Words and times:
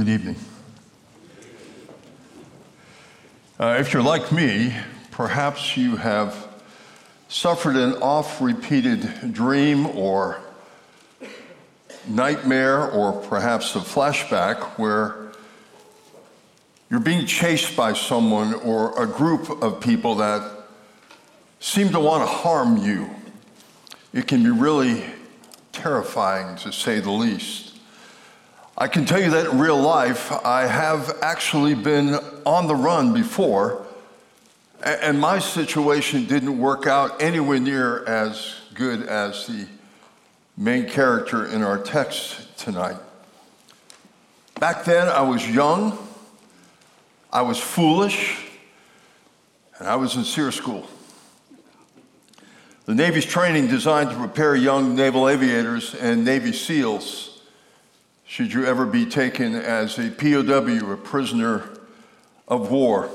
good 0.00 0.08
evening. 0.08 0.36
Uh, 3.58 3.76
if 3.78 3.92
you're 3.92 4.02
like 4.02 4.32
me, 4.32 4.74
perhaps 5.10 5.76
you 5.76 5.96
have 5.96 6.48
suffered 7.28 7.76
an 7.76 7.92
oft 7.96 8.40
repeated 8.40 9.34
dream 9.34 9.84
or 9.88 10.40
nightmare 12.08 12.90
or 12.90 13.12
perhaps 13.12 13.76
a 13.76 13.80
flashback 13.80 14.62
where 14.78 15.32
you're 16.88 16.98
being 16.98 17.26
chased 17.26 17.76
by 17.76 17.92
someone 17.92 18.54
or 18.54 18.98
a 19.02 19.06
group 19.06 19.50
of 19.62 19.82
people 19.82 20.14
that 20.14 20.64
seem 21.58 21.90
to 21.90 22.00
want 22.00 22.22
to 22.22 22.26
harm 22.26 22.78
you. 22.78 23.10
It 24.14 24.26
can 24.26 24.42
be 24.42 24.50
really 24.50 25.04
terrifying 25.72 26.56
to 26.56 26.72
say 26.72 27.00
the 27.00 27.10
least. 27.10 27.69
I 28.80 28.88
can 28.88 29.04
tell 29.04 29.20
you 29.20 29.32
that 29.32 29.50
in 29.52 29.58
real 29.58 29.78
life, 29.78 30.32
I 30.32 30.66
have 30.66 31.18
actually 31.20 31.74
been 31.74 32.14
on 32.46 32.66
the 32.66 32.74
run 32.74 33.12
before, 33.12 33.84
and 34.82 35.20
my 35.20 35.38
situation 35.38 36.24
didn't 36.24 36.58
work 36.58 36.86
out 36.86 37.20
anywhere 37.20 37.60
near 37.60 38.02
as 38.06 38.54
good 38.72 39.02
as 39.02 39.46
the 39.46 39.66
main 40.56 40.88
character 40.88 41.44
in 41.44 41.60
our 41.60 41.76
text 41.76 42.56
tonight. 42.56 42.96
Back 44.58 44.86
then, 44.86 45.08
I 45.08 45.20
was 45.20 45.46
young, 45.46 45.98
I 47.30 47.42
was 47.42 47.58
foolish, 47.58 48.46
and 49.78 49.88
I 49.88 49.96
was 49.96 50.16
in 50.16 50.24
SERE 50.24 50.52
school. 50.52 50.88
The 52.86 52.94
Navy's 52.94 53.26
training 53.26 53.66
designed 53.66 54.08
to 54.08 54.16
prepare 54.16 54.56
young 54.56 54.94
naval 54.96 55.28
aviators 55.28 55.94
and 55.94 56.24
Navy 56.24 56.54
SEALs 56.54 57.29
should 58.30 58.52
you 58.52 58.64
ever 58.64 58.86
be 58.86 59.04
taken 59.04 59.56
as 59.56 59.98
a 59.98 60.08
POW, 60.08 60.92
a 60.92 60.96
prisoner 60.96 61.68
of 62.46 62.70
war. 62.70 63.10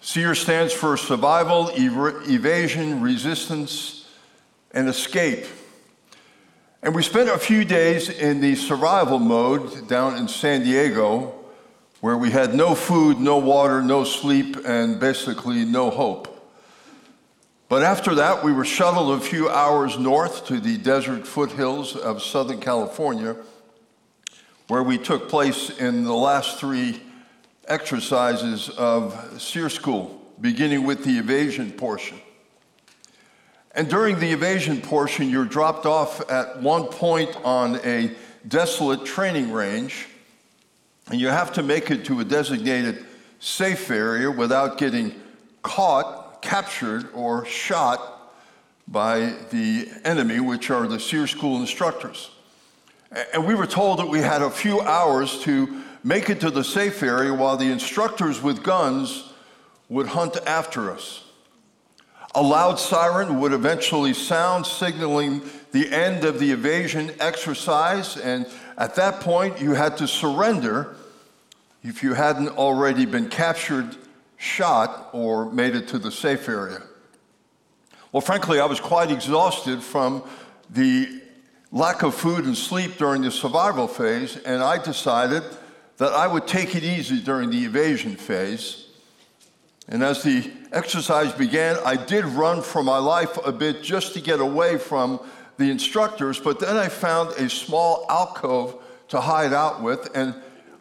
SERE 0.00 0.36
stands 0.36 0.72
for 0.72 0.96
survival, 0.96 1.70
ev- 1.70 2.30
evasion, 2.30 3.00
resistance, 3.00 4.08
and 4.70 4.88
escape. 4.88 5.44
And 6.84 6.94
we 6.94 7.02
spent 7.02 7.28
a 7.28 7.36
few 7.36 7.64
days 7.64 8.08
in 8.08 8.40
the 8.40 8.54
survival 8.54 9.18
mode 9.18 9.88
down 9.88 10.18
in 10.18 10.28
San 10.28 10.62
Diego, 10.62 11.34
where 12.00 12.16
we 12.16 12.30
had 12.30 12.54
no 12.54 12.76
food, 12.76 13.18
no 13.18 13.38
water, 13.38 13.82
no 13.82 14.04
sleep, 14.04 14.56
and 14.64 15.00
basically 15.00 15.64
no 15.64 15.90
hope. 15.90 16.30
But 17.68 17.82
after 17.82 18.14
that, 18.14 18.44
we 18.44 18.52
were 18.52 18.64
shuttled 18.64 19.20
a 19.20 19.20
few 19.20 19.50
hours 19.50 19.98
north 19.98 20.46
to 20.46 20.60
the 20.60 20.78
desert 20.78 21.26
foothills 21.26 21.96
of 21.96 22.22
Southern 22.22 22.60
California, 22.60 23.34
where 24.68 24.82
we 24.82 24.98
took 24.98 25.28
place 25.28 25.70
in 25.78 26.04
the 26.04 26.14
last 26.14 26.58
three 26.58 27.00
exercises 27.68 28.68
of 28.70 29.40
SERE 29.40 29.70
School, 29.70 30.22
beginning 30.40 30.84
with 30.84 31.04
the 31.04 31.18
evasion 31.18 31.70
portion. 31.72 32.18
And 33.72 33.88
during 33.88 34.20
the 34.20 34.32
evasion 34.32 34.80
portion, 34.80 35.28
you're 35.28 35.44
dropped 35.44 35.84
off 35.84 36.30
at 36.30 36.62
one 36.62 36.84
point 36.84 37.36
on 37.44 37.76
a 37.84 38.12
desolate 38.46 39.04
training 39.04 39.52
range, 39.52 40.06
and 41.10 41.20
you 41.20 41.28
have 41.28 41.52
to 41.54 41.62
make 41.62 41.90
it 41.90 42.04
to 42.06 42.20
a 42.20 42.24
designated 42.24 43.04
safe 43.40 43.90
area 43.90 44.30
without 44.30 44.78
getting 44.78 45.14
caught 45.62 46.42
captured 46.44 47.08
or 47.14 47.44
shot 47.46 48.32
by 48.86 49.34
the 49.50 49.88
enemy, 50.04 50.40
which 50.40 50.70
are 50.70 50.86
the 50.86 51.00
SERE 51.00 51.26
School 51.26 51.58
instructors. 51.58 52.30
And 53.32 53.46
we 53.46 53.54
were 53.54 53.66
told 53.66 54.00
that 54.00 54.08
we 54.08 54.20
had 54.20 54.42
a 54.42 54.50
few 54.50 54.80
hours 54.80 55.40
to 55.40 55.82
make 56.02 56.30
it 56.30 56.40
to 56.40 56.50
the 56.50 56.64
safe 56.64 57.02
area 57.02 57.32
while 57.32 57.56
the 57.56 57.70
instructors 57.70 58.42
with 58.42 58.62
guns 58.62 59.32
would 59.88 60.08
hunt 60.08 60.36
after 60.46 60.90
us. 60.90 61.22
A 62.34 62.42
loud 62.42 62.80
siren 62.80 63.38
would 63.38 63.52
eventually 63.52 64.12
sound, 64.12 64.66
signaling 64.66 65.42
the 65.70 65.88
end 65.92 66.24
of 66.24 66.40
the 66.40 66.50
evasion 66.50 67.12
exercise, 67.20 68.16
and 68.16 68.46
at 68.76 68.96
that 68.96 69.20
point, 69.20 69.60
you 69.60 69.74
had 69.74 69.96
to 69.98 70.08
surrender 70.08 70.96
if 71.84 72.02
you 72.02 72.14
hadn't 72.14 72.48
already 72.48 73.06
been 73.06 73.28
captured 73.28 73.96
shot 74.36 75.10
or 75.12 75.50
made 75.52 75.76
it 75.76 75.86
to 75.88 75.98
the 75.98 76.10
safe 76.10 76.48
area. 76.48 76.82
Well, 78.10 78.20
frankly, 78.20 78.58
I 78.58 78.66
was 78.66 78.80
quite 78.80 79.10
exhausted 79.10 79.82
from 79.82 80.24
the 80.70 81.22
lack 81.74 82.04
of 82.04 82.14
food 82.14 82.44
and 82.44 82.56
sleep 82.56 82.96
during 82.98 83.22
the 83.22 83.32
survival 83.32 83.88
phase, 83.88 84.36
and 84.36 84.62
I 84.62 84.78
decided 84.82 85.42
that 85.96 86.12
I 86.12 86.28
would 86.28 86.46
take 86.46 86.76
it 86.76 86.84
easy 86.84 87.20
during 87.20 87.50
the 87.50 87.64
evasion 87.64 88.14
phase. 88.14 88.86
And 89.88 90.04
as 90.04 90.22
the 90.22 90.52
exercise 90.70 91.32
began, 91.32 91.76
I 91.84 91.96
did 91.96 92.26
run 92.26 92.62
for 92.62 92.84
my 92.84 92.98
life 92.98 93.36
a 93.44 93.50
bit 93.50 93.82
just 93.82 94.14
to 94.14 94.20
get 94.20 94.38
away 94.38 94.78
from 94.78 95.18
the 95.56 95.68
instructors, 95.68 96.38
but 96.38 96.60
then 96.60 96.76
I 96.76 96.88
found 96.88 97.30
a 97.30 97.50
small 97.50 98.06
alcove 98.08 98.80
to 99.08 99.20
hide 99.20 99.52
out 99.52 99.82
with, 99.82 100.16
and 100.16 100.32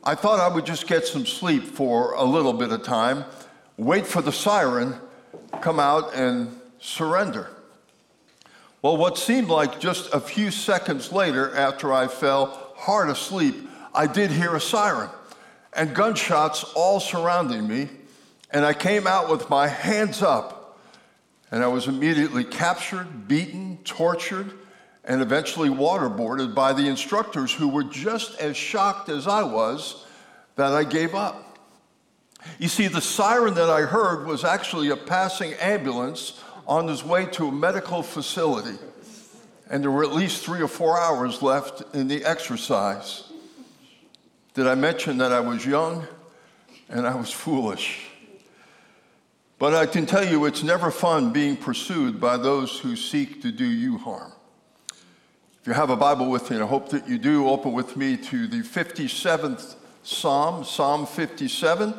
I 0.03 0.14
thought 0.14 0.40
I 0.40 0.53
would 0.53 0.66
just 0.66 0.86
get 0.86 1.08
some 1.08 1.26
sleep 1.26 1.64
for 1.64 2.14
a 2.14 2.24
little 2.24 2.53
bit 2.53 2.72
of 2.72 2.84
time 2.84 3.26
wait 3.78 4.06
for 4.06 4.22
the 4.22 4.32
siren, 4.32 4.94
come 5.62 5.80
out 5.80 6.14
and 6.14 6.56
surrender. 6.78 7.50
Well, 8.84 8.98
what 8.98 9.18
seemed 9.18 9.48
like 9.48 9.80
just 9.80 10.14
a 10.14 10.20
few 10.20 10.52
seconds 10.52 11.14
later, 11.14 11.56
after 11.56 11.94
I 11.94 12.08
fell 12.08 12.74
hard 12.76 13.10
asleep, 13.10 13.56
I 13.96 14.08
did 14.08 14.30
hear 14.30 14.56
a 14.56 14.60
siren 14.60 15.10
and 15.72 15.96
gunshots 15.96 16.66
all 16.76 17.00
surrounding 17.00 17.66
me. 17.66 17.88
And 18.52 18.66
I 18.66 18.74
came 18.74 19.08
out 19.08 19.30
with 19.30 19.50
my 19.50 19.70
hands 19.70 20.22
up. 20.22 20.78
And 21.50 21.64
I 21.64 21.68
was 21.68 21.88
immediately 21.88 22.44
captured, 22.44 23.26
beaten, 23.26 23.78
tortured, 23.86 24.52
and 25.06 25.22
eventually 25.22 25.70
waterboarded 25.70 26.54
by 26.54 26.74
the 26.74 26.88
instructors 26.88 27.54
who 27.54 27.70
were 27.70 27.86
just 27.86 28.38
as 28.42 28.58
shocked 28.58 29.08
as 29.08 29.28
I 29.28 29.44
was 29.44 30.06
that 30.58 30.74
I 30.74 30.84
gave 30.84 31.16
up. 31.16 31.58
You 32.60 32.68
see, 32.68 32.88
the 32.88 33.00
siren 33.00 33.54
that 33.54 33.70
I 33.70 33.84
heard 33.84 34.28
was 34.28 34.44
actually 34.44 34.90
a 34.90 34.98
passing 34.98 35.54
ambulance 35.54 36.42
on 36.68 36.88
his 36.88 37.03
way 37.03 37.25
to 37.25 37.47
a 37.47 37.51
medical 37.51 38.03
facility. 38.03 38.78
And 39.69 39.84
there 39.84 39.91
were 39.91 40.03
at 40.03 40.13
least 40.13 40.44
three 40.44 40.62
or 40.62 40.68
four 40.68 41.00
hours 41.00 41.41
left 41.41 41.96
in 41.96 42.07
the 42.07 42.24
exercise. 42.25 43.31
Did 44.53 44.68
I 44.68 44.75
mention 44.75 45.18
that 45.18 45.31
I 45.31 45.40
was 45.40 45.66
young 45.66 46.07
and 46.90 47.07
I 47.07 47.16
was 47.16 47.31
foolish? 47.31 48.07
But 49.57 49.73
I 49.73 49.85
can 49.85 50.06
tell 50.06 50.28
you 50.28 50.46
it's 50.46 50.63
never 50.63 50.91
fun 50.91 51.31
being 51.31 51.56
pursued 51.56 52.19
by 52.19 52.38
those 52.38 52.79
who 52.79 52.96
seek 52.96 53.41
to 53.41 53.52
do 53.52 53.66
you 53.66 53.97
harm. 53.97 54.31
If 55.62 55.68
you 55.68 55.73
have 55.73 55.90
a 55.90 55.96
Bible 55.96 56.29
with 56.29 56.50
you, 56.50 56.57
and 56.57 56.66
I 56.66 56.68
hope 56.68 56.90
that 56.90 57.07
you 57.07 57.18
do, 57.18 57.47
open 57.47 57.72
with 57.72 57.96
me 57.96 58.18
to 58.18 58.47
the 58.47 58.62
57th 58.62 59.75
Psalm, 60.03 60.66
Psalm 60.66 61.06
57 61.06 61.94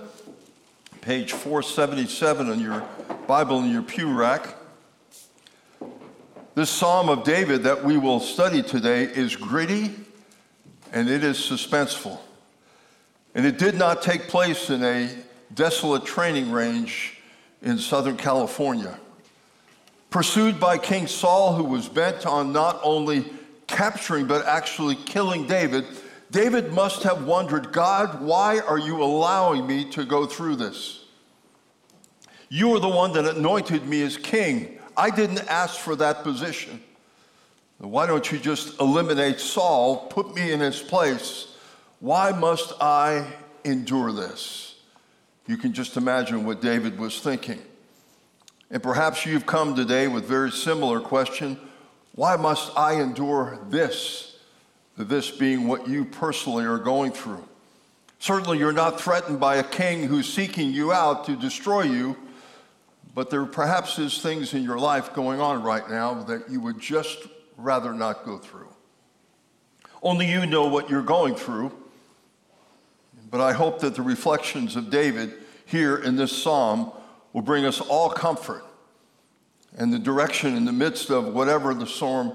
page 1.04 1.32
477 1.32 2.50
in 2.50 2.60
your 2.60 2.82
Bible 3.26 3.58
in 3.58 3.70
your 3.70 3.82
pew 3.82 4.10
rack. 4.10 4.56
This 6.54 6.70
Psalm 6.70 7.10
of 7.10 7.24
David 7.24 7.64
that 7.64 7.84
we 7.84 7.98
will 7.98 8.20
study 8.20 8.62
today 8.62 9.02
is 9.02 9.36
gritty 9.36 9.90
and 10.94 11.10
it 11.10 11.22
is 11.22 11.36
suspenseful. 11.36 12.18
And 13.34 13.44
it 13.44 13.58
did 13.58 13.74
not 13.74 14.00
take 14.00 14.28
place 14.28 14.70
in 14.70 14.82
a 14.82 15.10
desolate 15.52 16.06
training 16.06 16.50
range 16.50 17.18
in 17.60 17.76
Southern 17.76 18.16
California. 18.16 18.98
Pursued 20.08 20.58
by 20.58 20.78
King 20.78 21.06
Saul, 21.06 21.52
who 21.52 21.64
was 21.64 21.86
bent 21.86 22.24
on 22.24 22.50
not 22.50 22.80
only 22.82 23.26
capturing 23.66 24.26
but 24.26 24.46
actually 24.46 24.94
killing 24.94 25.46
David, 25.46 25.84
David 26.34 26.72
must 26.72 27.04
have 27.04 27.26
wondered, 27.26 27.70
God, 27.70 28.20
why 28.20 28.58
are 28.58 28.76
you 28.76 29.00
allowing 29.00 29.68
me 29.68 29.88
to 29.90 30.04
go 30.04 30.26
through 30.26 30.56
this? 30.56 31.04
You 32.48 32.74
are 32.74 32.80
the 32.80 32.88
one 32.88 33.12
that 33.12 33.36
anointed 33.36 33.86
me 33.86 34.02
as 34.02 34.16
king. 34.16 34.80
I 34.96 35.10
didn't 35.10 35.46
ask 35.48 35.78
for 35.78 35.94
that 35.94 36.24
position. 36.24 36.82
Why 37.78 38.06
don't 38.06 38.32
you 38.32 38.40
just 38.40 38.80
eliminate 38.80 39.38
Saul, 39.38 40.08
put 40.08 40.34
me 40.34 40.50
in 40.50 40.58
his 40.58 40.80
place? 40.80 41.54
Why 42.00 42.32
must 42.32 42.72
I 42.80 43.32
endure 43.64 44.10
this? 44.10 44.74
You 45.46 45.56
can 45.56 45.72
just 45.72 45.96
imagine 45.96 46.44
what 46.44 46.60
David 46.60 46.98
was 46.98 47.20
thinking. 47.20 47.62
And 48.72 48.82
perhaps 48.82 49.24
you've 49.24 49.46
come 49.46 49.76
today 49.76 50.08
with 50.08 50.24
very 50.24 50.50
similar 50.50 50.98
question, 50.98 51.60
why 52.16 52.34
must 52.34 52.76
I 52.76 53.00
endure 53.00 53.60
this? 53.68 54.33
This 54.96 55.30
being 55.30 55.66
what 55.66 55.88
you 55.88 56.04
personally 56.04 56.64
are 56.64 56.78
going 56.78 57.12
through. 57.12 57.46
Certainly, 58.18 58.58
you're 58.58 58.72
not 58.72 59.00
threatened 59.00 59.40
by 59.40 59.56
a 59.56 59.64
king 59.64 60.04
who's 60.04 60.32
seeking 60.32 60.70
you 60.70 60.92
out 60.92 61.26
to 61.26 61.36
destroy 61.36 61.82
you, 61.82 62.16
but 63.14 63.30
there 63.30 63.44
perhaps 63.44 63.98
is 63.98 64.20
things 64.20 64.54
in 64.54 64.62
your 64.62 64.78
life 64.78 65.12
going 65.12 65.40
on 65.40 65.62
right 65.62 65.88
now 65.90 66.22
that 66.24 66.48
you 66.48 66.60
would 66.60 66.80
just 66.80 67.18
rather 67.56 67.92
not 67.92 68.24
go 68.24 68.38
through. 68.38 68.68
Only 70.02 70.30
you 70.30 70.46
know 70.46 70.68
what 70.68 70.90
you're 70.90 71.02
going 71.02 71.34
through, 71.34 71.72
but 73.30 73.40
I 73.40 73.52
hope 73.52 73.80
that 73.80 73.94
the 73.94 74.02
reflections 74.02 74.76
of 74.76 74.90
David 74.90 75.34
here 75.66 75.96
in 75.96 76.16
this 76.16 76.30
psalm 76.30 76.92
will 77.32 77.42
bring 77.42 77.64
us 77.64 77.80
all 77.80 78.10
comfort 78.10 78.64
and 79.76 79.92
the 79.92 79.98
direction 79.98 80.56
in 80.56 80.64
the 80.64 80.72
midst 80.72 81.10
of 81.10 81.34
whatever 81.34 81.74
the 81.74 81.86
storm 81.86 82.32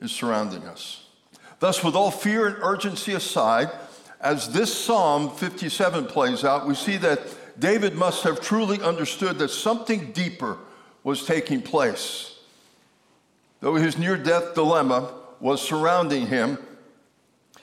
is 0.00 0.10
surrounding 0.10 0.64
us. 0.64 1.03
Thus, 1.60 1.82
with 1.82 1.94
all 1.94 2.10
fear 2.10 2.46
and 2.46 2.56
urgency 2.62 3.14
aside, 3.14 3.70
as 4.20 4.52
this 4.52 4.74
Psalm 4.74 5.30
57 5.30 6.06
plays 6.06 6.44
out, 6.44 6.66
we 6.66 6.74
see 6.74 6.96
that 6.98 7.20
David 7.58 7.94
must 7.94 8.22
have 8.24 8.40
truly 8.40 8.80
understood 8.80 9.38
that 9.38 9.50
something 9.50 10.12
deeper 10.12 10.58
was 11.02 11.26
taking 11.26 11.62
place. 11.62 12.38
Though 13.60 13.74
his 13.76 13.98
near 13.98 14.16
death 14.16 14.54
dilemma 14.54 15.12
was 15.40 15.62
surrounding 15.62 16.26
him, 16.26 16.58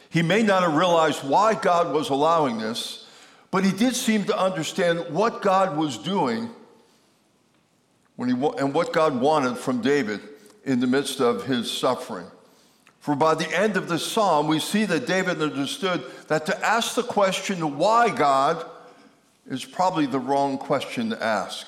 he 0.10 0.22
may 0.22 0.44
not 0.44 0.64
have 0.64 0.76
realized 0.76 1.24
why 1.24 1.54
God 1.56 1.94
was 1.94 2.10
allowing 2.10 2.58
this, 2.60 3.08
but 3.50 3.64
he 3.64 3.72
did 3.72 3.96
seem 3.96 4.24
to 4.26 4.38
understand 4.38 5.06
what 5.10 5.42
God 5.42 5.78
was 5.78 5.98
doing 5.98 6.50
when 8.16 8.30
he, 8.30 8.36
and 8.60 8.74
what 8.74 8.94
God 8.94 9.20
wanted 9.20 9.58
from 9.58 9.82
David 9.82 10.22
in 10.64 10.80
the 10.80 10.88
midst 10.88 11.22
of 11.22 11.46
his 11.46 11.72
suffering. 11.72 12.28
For 13.02 13.16
by 13.16 13.34
the 13.34 13.50
end 13.50 13.78
of 13.78 13.90
the 13.90 13.98
psalm, 13.98 14.48
we 14.48 14.60
see 14.60 14.86
that 14.86 15.08
David 15.08 15.42
understood 15.42 16.04
that 16.28 16.46
to 16.46 16.66
ask 16.66 16.94
the 16.94 17.04
question, 17.04 17.78
why 17.78 18.10
God, 18.10 18.64
is 19.50 19.66
probably 19.66 20.06
the 20.06 20.20
wrong 20.20 20.60
question 20.60 21.10
to 21.10 21.22
ask. 21.22 21.66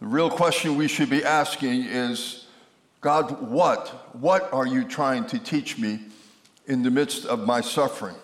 The 0.00 0.06
real 0.06 0.28
question 0.28 0.76
we 0.76 0.88
should 0.88 1.08
be 1.08 1.24
asking 1.24 1.84
is, 1.84 2.46
God, 3.00 3.48
what? 3.48 3.88
What 4.16 4.52
are 4.52 4.66
you 4.66 4.82
trying 4.84 5.26
to 5.26 5.38
teach 5.38 5.78
me 5.78 6.00
in 6.66 6.82
the 6.82 6.90
midst 6.90 7.24
of 7.24 7.46
my 7.46 7.60
suffering? 7.60 8.16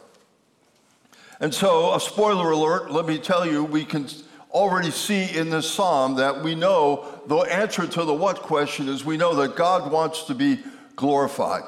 And 1.38 1.54
so, 1.54 1.94
a 1.94 2.00
spoiler 2.00 2.50
alert, 2.50 2.90
let 2.90 3.06
me 3.06 3.19
tell 3.19 3.46
you, 3.46 3.62
we 3.62 3.84
can 3.84 4.08
already 4.50 4.90
see 4.90 5.37
in 5.37 5.50
this 5.50 5.70
psalm 5.70 6.16
that 6.16 6.43
we 6.43 6.56
know 6.56 7.06
the 7.28 7.37
answer 7.37 7.87
to 7.87 8.04
the 8.04 8.14
what 8.14 8.38
question 8.38 8.88
is 8.88 9.04
we 9.04 9.16
know 9.16 9.34
that 9.37 9.54
God 9.54 9.93
wants 9.93 10.25
to 10.25 10.34
be 10.34 10.58
glorified. 10.96 11.62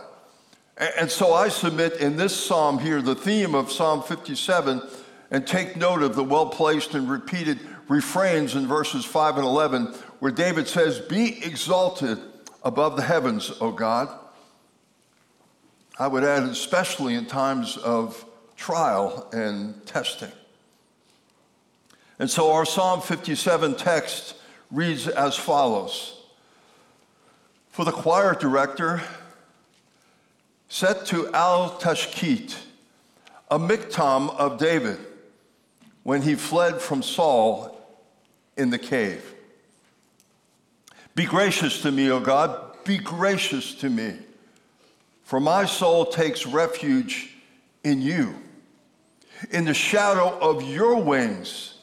And 0.77 1.11
so 1.11 1.35
I 1.35 1.49
submit 1.49 1.95
in 1.95 2.17
this 2.17 2.35
psalm 2.35 2.79
here 2.79 3.03
the 3.03 3.15
theme 3.15 3.55
of 3.55 3.71
Psalm 3.71 4.03
57 4.03 4.81
and 5.31 5.47
take 5.47 5.77
note 5.77 6.03
of 6.03 6.15
the 6.15 6.25
well 6.25 6.47
placed 6.47 6.95
and 6.95 7.11
repeated 7.11 7.59
refrains 7.89 8.55
in 8.55 8.67
verses 8.67 9.05
5 9.05 9.37
and 9.37 9.47
11 9.47 9.87
where 10.21 10.33
David 10.33 10.69
says, 10.69 11.01
Be 11.01 11.45
exalted 11.45 12.19
above 12.63 12.97
the 12.97 13.03
heavens, 13.03 13.53
O 13.61 13.73
God. 13.73 14.09
I 15.99 16.07
would 16.07 16.23
add, 16.23 16.45
especially 16.45 17.15
in 17.15 17.27
times 17.27 17.77
of 17.77 18.25
trial 18.57 19.29
and 19.33 19.85
testing. 19.85 20.31
And 22.21 22.31
so 22.31 22.53
our 22.53 22.65
Psalm 22.65 23.01
57 23.01 23.77
text 23.77 24.37
reads 24.71 25.09
as 25.09 25.37
follows 25.37 26.21
For 27.71 27.85
the 27.85 27.93
choir 27.93 28.35
director, 28.35 29.03
set 30.69 31.07
to 31.07 31.33
Al 31.33 31.79
Tashkit, 31.79 32.57
a 33.51 33.59
miktam 33.59 34.35
of 34.37 34.59
David, 34.59 34.99
when 36.03 36.23
he 36.23 36.35
fled 36.35 36.81
from 36.81 37.03
Saul 37.03 37.75
in 38.57 38.71
the 38.71 38.79
cave. 38.79 39.35
Be 41.15 41.25
gracious 41.25 41.83
to 41.83 41.91
me, 41.91 42.11
O 42.11 42.21
God, 42.21 42.85
be 42.85 42.99
gracious 42.99 43.75
to 43.77 43.91
me, 43.91 44.15
for 45.25 45.41
my 45.41 45.65
soul 45.65 46.07
takes 46.07 46.47
refuge 46.47 47.35
in 47.83 48.01
you. 48.01 48.35
In 49.51 49.65
the 49.65 49.75
shadow 49.75 50.39
of 50.41 50.63
your 50.63 51.03
wings, 51.03 51.75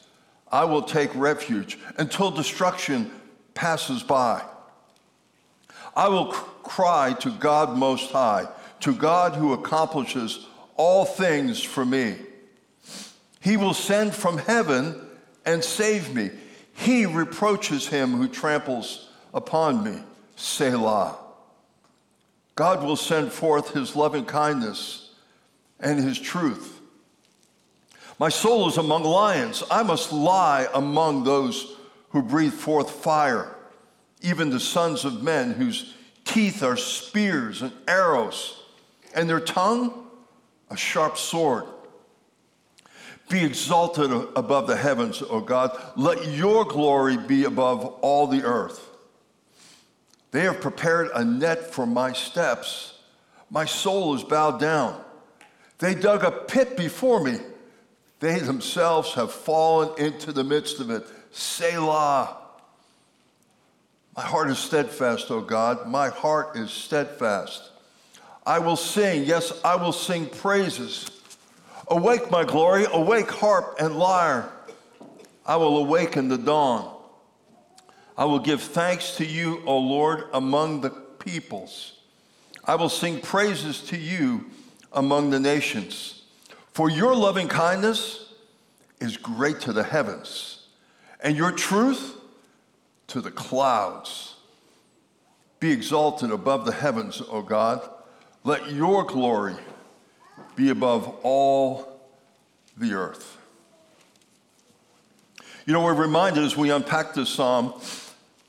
I 0.50 0.64
will 0.64 0.82
take 0.82 1.14
refuge 1.14 1.78
until 1.98 2.30
destruction 2.30 3.10
passes 3.54 4.02
by. 4.02 4.42
I 5.94 6.08
will 6.08 6.26
cry 6.26 7.14
to 7.20 7.30
God 7.30 7.76
Most 7.76 8.10
High, 8.10 8.46
to 8.80 8.94
God 8.94 9.34
who 9.34 9.52
accomplishes 9.52 10.46
all 10.76 11.04
things 11.04 11.62
for 11.62 11.84
me. 11.84 12.16
He 13.40 13.56
will 13.56 13.74
send 13.74 14.14
from 14.14 14.38
heaven 14.38 15.00
and 15.44 15.62
save 15.62 16.14
me. 16.14 16.30
He 16.74 17.06
reproaches 17.06 17.86
him 17.86 18.12
who 18.12 18.28
tramples 18.28 19.08
upon 19.32 19.84
me. 19.84 20.02
Selah. 20.36 21.16
God 22.54 22.82
will 22.82 22.96
send 22.96 23.32
forth 23.32 23.72
his 23.72 23.94
loving 23.96 24.24
kindness 24.24 25.10
and 25.78 26.02
his 26.02 26.18
truth. 26.18 26.80
My 28.18 28.30
soul 28.30 28.68
is 28.68 28.78
among 28.78 29.04
lions. 29.04 29.62
I 29.70 29.82
must 29.82 30.12
lie 30.12 30.66
among 30.72 31.24
those 31.24 31.76
who 32.10 32.22
breathe 32.22 32.54
forth 32.54 32.90
fire, 32.90 33.54
even 34.22 34.48
the 34.48 34.60
sons 34.60 35.04
of 35.04 35.22
men 35.22 35.52
whose 35.52 35.94
teeth 36.24 36.62
are 36.62 36.78
spears 36.78 37.60
and 37.60 37.72
arrows, 37.86 38.62
and 39.16 39.28
their 39.28 39.40
tongue 39.40 40.06
a 40.70 40.76
sharp 40.76 41.16
sword. 41.16 41.64
Be 43.28 43.44
exalted 43.44 44.12
above 44.36 44.68
the 44.68 44.76
heavens, 44.76 45.22
O 45.22 45.40
God. 45.40 45.76
Let 45.96 46.28
your 46.28 46.64
glory 46.64 47.16
be 47.16 47.44
above 47.44 47.84
all 48.02 48.28
the 48.28 48.44
earth. 48.44 48.88
They 50.30 50.42
have 50.42 50.60
prepared 50.60 51.10
a 51.14 51.24
net 51.24 51.72
for 51.72 51.86
my 51.86 52.12
steps. 52.12 52.98
My 53.50 53.64
soul 53.64 54.14
is 54.14 54.22
bowed 54.22 54.60
down. 54.60 55.02
They 55.78 55.94
dug 55.94 56.24
a 56.24 56.30
pit 56.30 56.76
before 56.76 57.22
me. 57.22 57.38
They 58.20 58.38
themselves 58.38 59.14
have 59.14 59.32
fallen 59.32 59.90
into 59.98 60.32
the 60.32 60.44
midst 60.44 60.78
of 60.80 60.90
it. 60.90 61.06
Selah. 61.32 62.36
My 64.16 64.22
heart 64.22 64.50
is 64.50 64.58
steadfast, 64.58 65.30
O 65.30 65.40
God. 65.40 65.88
My 65.88 66.08
heart 66.08 66.56
is 66.56 66.70
steadfast. 66.70 67.70
I 68.46 68.60
will 68.60 68.76
sing, 68.76 69.24
yes, 69.24 69.52
I 69.64 69.74
will 69.74 69.92
sing 69.92 70.26
praises. 70.26 71.10
Awake, 71.88 72.30
my 72.30 72.44
glory, 72.44 72.86
awake, 72.92 73.28
harp 73.28 73.76
and 73.80 73.98
lyre. 73.98 74.48
I 75.44 75.56
will 75.56 75.78
awaken 75.78 76.28
the 76.28 76.38
dawn. 76.38 76.96
I 78.16 78.24
will 78.24 78.38
give 78.38 78.62
thanks 78.62 79.16
to 79.16 79.26
you, 79.26 79.62
O 79.66 79.76
Lord, 79.76 80.24
among 80.32 80.80
the 80.80 80.90
peoples. 80.90 82.00
I 82.64 82.76
will 82.76 82.88
sing 82.88 83.20
praises 83.20 83.82
to 83.88 83.96
you 83.96 84.46
among 84.92 85.30
the 85.30 85.40
nations. 85.40 86.22
For 86.72 86.88
your 86.88 87.14
loving 87.14 87.48
kindness 87.48 88.32
is 89.00 89.16
great 89.16 89.60
to 89.60 89.72
the 89.72 89.82
heavens, 89.82 90.66
and 91.20 91.36
your 91.36 91.52
truth 91.52 92.16
to 93.08 93.20
the 93.20 93.30
clouds. 93.30 94.36
Be 95.58 95.70
exalted 95.72 96.30
above 96.30 96.64
the 96.64 96.72
heavens, 96.72 97.22
O 97.28 97.42
God. 97.42 97.88
Let 98.46 98.70
your 98.70 99.02
glory 99.02 99.56
be 100.54 100.70
above 100.70 101.12
all 101.24 102.00
the 102.76 102.92
earth. 102.92 103.38
You 105.66 105.72
know, 105.72 105.82
we're 105.82 105.94
reminded 105.94 106.44
as 106.44 106.56
we 106.56 106.70
unpack 106.70 107.12
this 107.12 107.28
psalm 107.28 107.74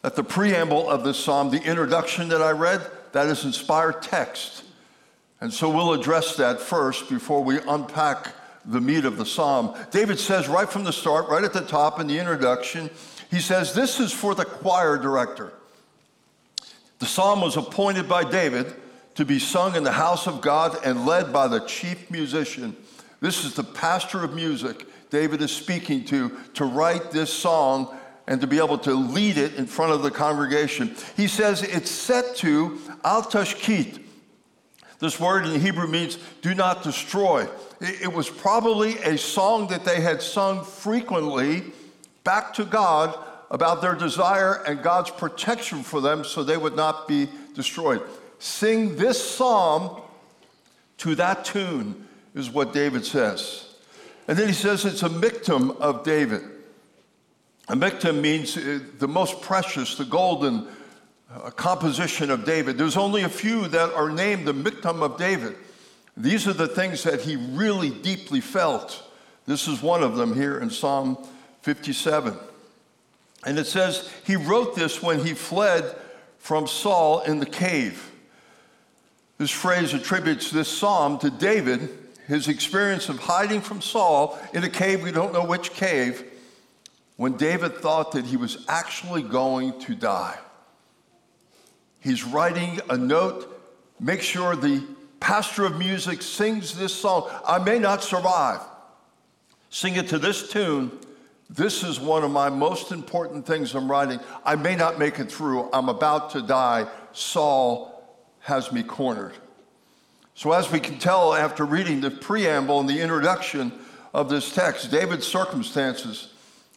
that 0.03 0.15
the 0.15 0.23
preamble 0.23 0.87
of 0.87 1.03
this 1.03 1.17
psalm, 1.17 1.49
the 1.49 1.63
introduction 1.63 2.29
that 2.29 2.43
I 2.43 2.51
read, 2.51 2.87
that 3.13 3.25
is 3.25 3.43
inspired 3.43 4.03
text. 4.03 4.65
And 5.41 5.51
so 5.51 5.67
we'll 5.67 5.93
address 5.93 6.35
that 6.35 6.59
first 6.61 7.09
before 7.09 7.43
we 7.43 7.57
unpack 7.67 8.35
the 8.65 8.79
meat 8.79 9.03
of 9.03 9.17
the 9.17 9.25
psalm. 9.25 9.75
David 9.89 10.19
says 10.19 10.47
right 10.47 10.69
from 10.69 10.83
the 10.83 10.93
start, 10.93 11.27
right 11.27 11.43
at 11.43 11.53
the 11.53 11.61
top 11.61 11.99
in 11.99 12.05
the 12.05 12.19
introduction, 12.19 12.91
he 13.31 13.39
says, 13.39 13.73
This 13.73 13.99
is 13.99 14.13
for 14.13 14.35
the 14.35 14.45
choir 14.45 14.99
director. 14.99 15.53
The 16.99 17.07
psalm 17.07 17.41
was 17.41 17.57
appointed 17.57 18.07
by 18.07 18.23
David 18.23 18.75
to 19.17 19.25
be 19.25 19.39
sung 19.39 19.75
in 19.75 19.83
the 19.83 19.91
house 19.91 20.27
of 20.27 20.41
God 20.41 20.77
and 20.85 21.05
led 21.05 21.33
by 21.33 21.47
the 21.47 21.59
chief 21.61 22.09
musician. 22.09 22.75
This 23.19 23.43
is 23.43 23.55
the 23.55 23.63
pastor 23.63 24.23
of 24.23 24.33
music 24.33 24.85
David 25.09 25.41
is 25.41 25.51
speaking 25.51 26.05
to 26.05 26.31
to 26.55 26.65
write 26.65 27.11
this 27.11 27.33
song 27.33 27.95
and 28.27 28.41
to 28.41 28.47
be 28.47 28.57
able 28.57 28.77
to 28.79 28.93
lead 28.93 29.37
it 29.37 29.55
in 29.55 29.65
front 29.65 29.93
of 29.93 30.03
the 30.03 30.11
congregation. 30.11 30.95
He 31.15 31.27
says 31.27 31.63
it's 31.63 31.89
set 31.89 32.35
to 32.37 32.77
Al 33.03 33.23
Tashkit, 33.23 34.03
this 34.99 35.19
word 35.19 35.45
in 35.45 35.59
Hebrew 35.61 35.87
means 35.87 36.17
do 36.41 36.55
not 36.55 36.83
destroy. 36.83 37.47
It 37.79 38.11
was 38.11 38.29
probably 38.29 38.97
a 38.99 39.17
song 39.17 39.67
that 39.67 39.85
they 39.85 40.01
had 40.01 40.21
sung 40.21 40.63
frequently 40.63 41.63
back 42.23 42.53
to 42.55 42.65
God 42.65 43.17
about 43.49 43.81
their 43.81 43.95
desire 43.95 44.63
and 44.67 44.81
God's 44.81 45.11
protection 45.11 45.83
for 45.83 46.01
them 46.01 46.23
so 46.23 46.43
they 46.43 46.57
would 46.57 46.75
not 46.75 47.07
be 47.07 47.29
destroyed. 47.53 48.01
Sing 48.39 48.95
this 48.95 49.23
psalm 49.23 50.01
to 50.97 51.15
that 51.15 51.45
tune, 51.45 52.07
is 52.35 52.49
what 52.49 52.73
David 52.73 53.05
says. 53.05 53.65
And 54.27 54.37
then 54.37 54.47
he 54.47 54.53
says 54.53 54.85
it's 54.85 55.03
a 55.03 55.09
miktam 55.09 55.77
of 55.79 56.03
David. 56.03 56.41
A 57.67 57.75
miktam 57.75 58.21
means 58.21 58.57
uh, 58.57 58.79
the 58.99 59.07
most 59.07 59.41
precious, 59.41 59.95
the 59.95 60.05
golden, 60.05 60.67
composition 61.55 62.31
of 62.31 62.45
David. 62.45 62.77
There's 62.77 62.97
only 62.97 63.23
a 63.23 63.29
few 63.29 63.67
that 63.69 63.93
are 63.93 64.09
named 64.09 64.47
the 64.47 64.53
Miktam 64.53 65.01
of 65.01 65.17
David. 65.17 65.55
These 66.15 66.47
are 66.47 66.53
the 66.53 66.67
things 66.67 67.03
that 67.03 67.21
he 67.21 67.35
really 67.35 67.89
deeply 67.89 68.41
felt. 68.41 69.03
This 69.45 69.67
is 69.67 69.81
one 69.81 70.03
of 70.03 70.15
them 70.15 70.33
here 70.33 70.59
in 70.59 70.69
Psalm 70.69 71.17
57. 71.61 72.35
And 73.45 73.59
it 73.59 73.67
says 73.67 74.11
he 74.25 74.35
wrote 74.35 74.75
this 74.75 75.01
when 75.01 75.23
he 75.23 75.33
fled 75.33 75.95
from 76.39 76.65
Saul 76.65 77.21
in 77.21 77.39
the 77.39 77.45
cave. 77.45 78.11
This 79.37 79.51
phrase 79.51 79.93
attributes 79.93 80.49
this 80.49 80.67
psalm 80.67 81.19
to 81.19 81.29
David, 81.29 81.89
his 82.27 82.47
experience 82.47 83.07
of 83.09 83.19
hiding 83.19 83.61
from 83.61 83.81
Saul 83.81 84.37
in 84.53 84.63
a 84.63 84.69
cave, 84.69 85.03
we 85.03 85.11
don't 85.11 85.33
know 85.33 85.45
which 85.45 85.73
cave, 85.73 86.23
when 87.17 87.37
David 87.37 87.77
thought 87.77 88.11
that 88.13 88.25
he 88.25 88.37
was 88.37 88.65
actually 88.67 89.21
going 89.21 89.79
to 89.81 89.95
die. 89.95 90.37
He's 91.99 92.23
writing 92.23 92.79
a 92.89 92.97
note, 92.97 93.59
make 93.99 94.21
sure 94.21 94.55
the 94.55 94.83
pastor 95.19 95.65
of 95.65 95.77
music 95.77 96.21
sings 96.21 96.77
this 96.77 96.93
song. 96.93 97.29
I 97.45 97.59
may 97.59 97.79
not 97.79 98.03
survive. 98.03 98.61
Sing 99.69 99.95
it 99.95 100.07
to 100.09 100.19
this 100.19 100.49
tune. 100.49 100.91
This 101.49 101.83
is 101.83 101.99
one 101.99 102.23
of 102.23 102.31
my 102.31 102.49
most 102.49 102.91
important 102.91 103.45
things 103.45 103.73
I'm 103.73 103.89
writing. 103.89 104.19
I 104.45 104.55
may 104.55 104.75
not 104.75 104.99
make 104.99 105.19
it 105.19 105.31
through. 105.31 105.69
I'm 105.71 105.89
about 105.89 106.31
to 106.31 106.41
die. 106.41 106.87
Saul 107.13 107.96
has 108.47 108.71
me 108.71 108.81
cornered. 108.81 109.33
So, 110.33 110.53
as 110.53 110.71
we 110.71 110.79
can 110.79 110.99
tell 110.99 111.33
after 111.33 111.65
reading 111.65 111.99
the 111.99 112.09
preamble 112.09 112.79
and 112.79 112.87
the 112.87 113.01
introduction 113.01 113.73
of 114.13 114.29
this 114.29 114.55
text, 114.55 114.89
David's 114.89 115.27
circumstances 115.27 116.31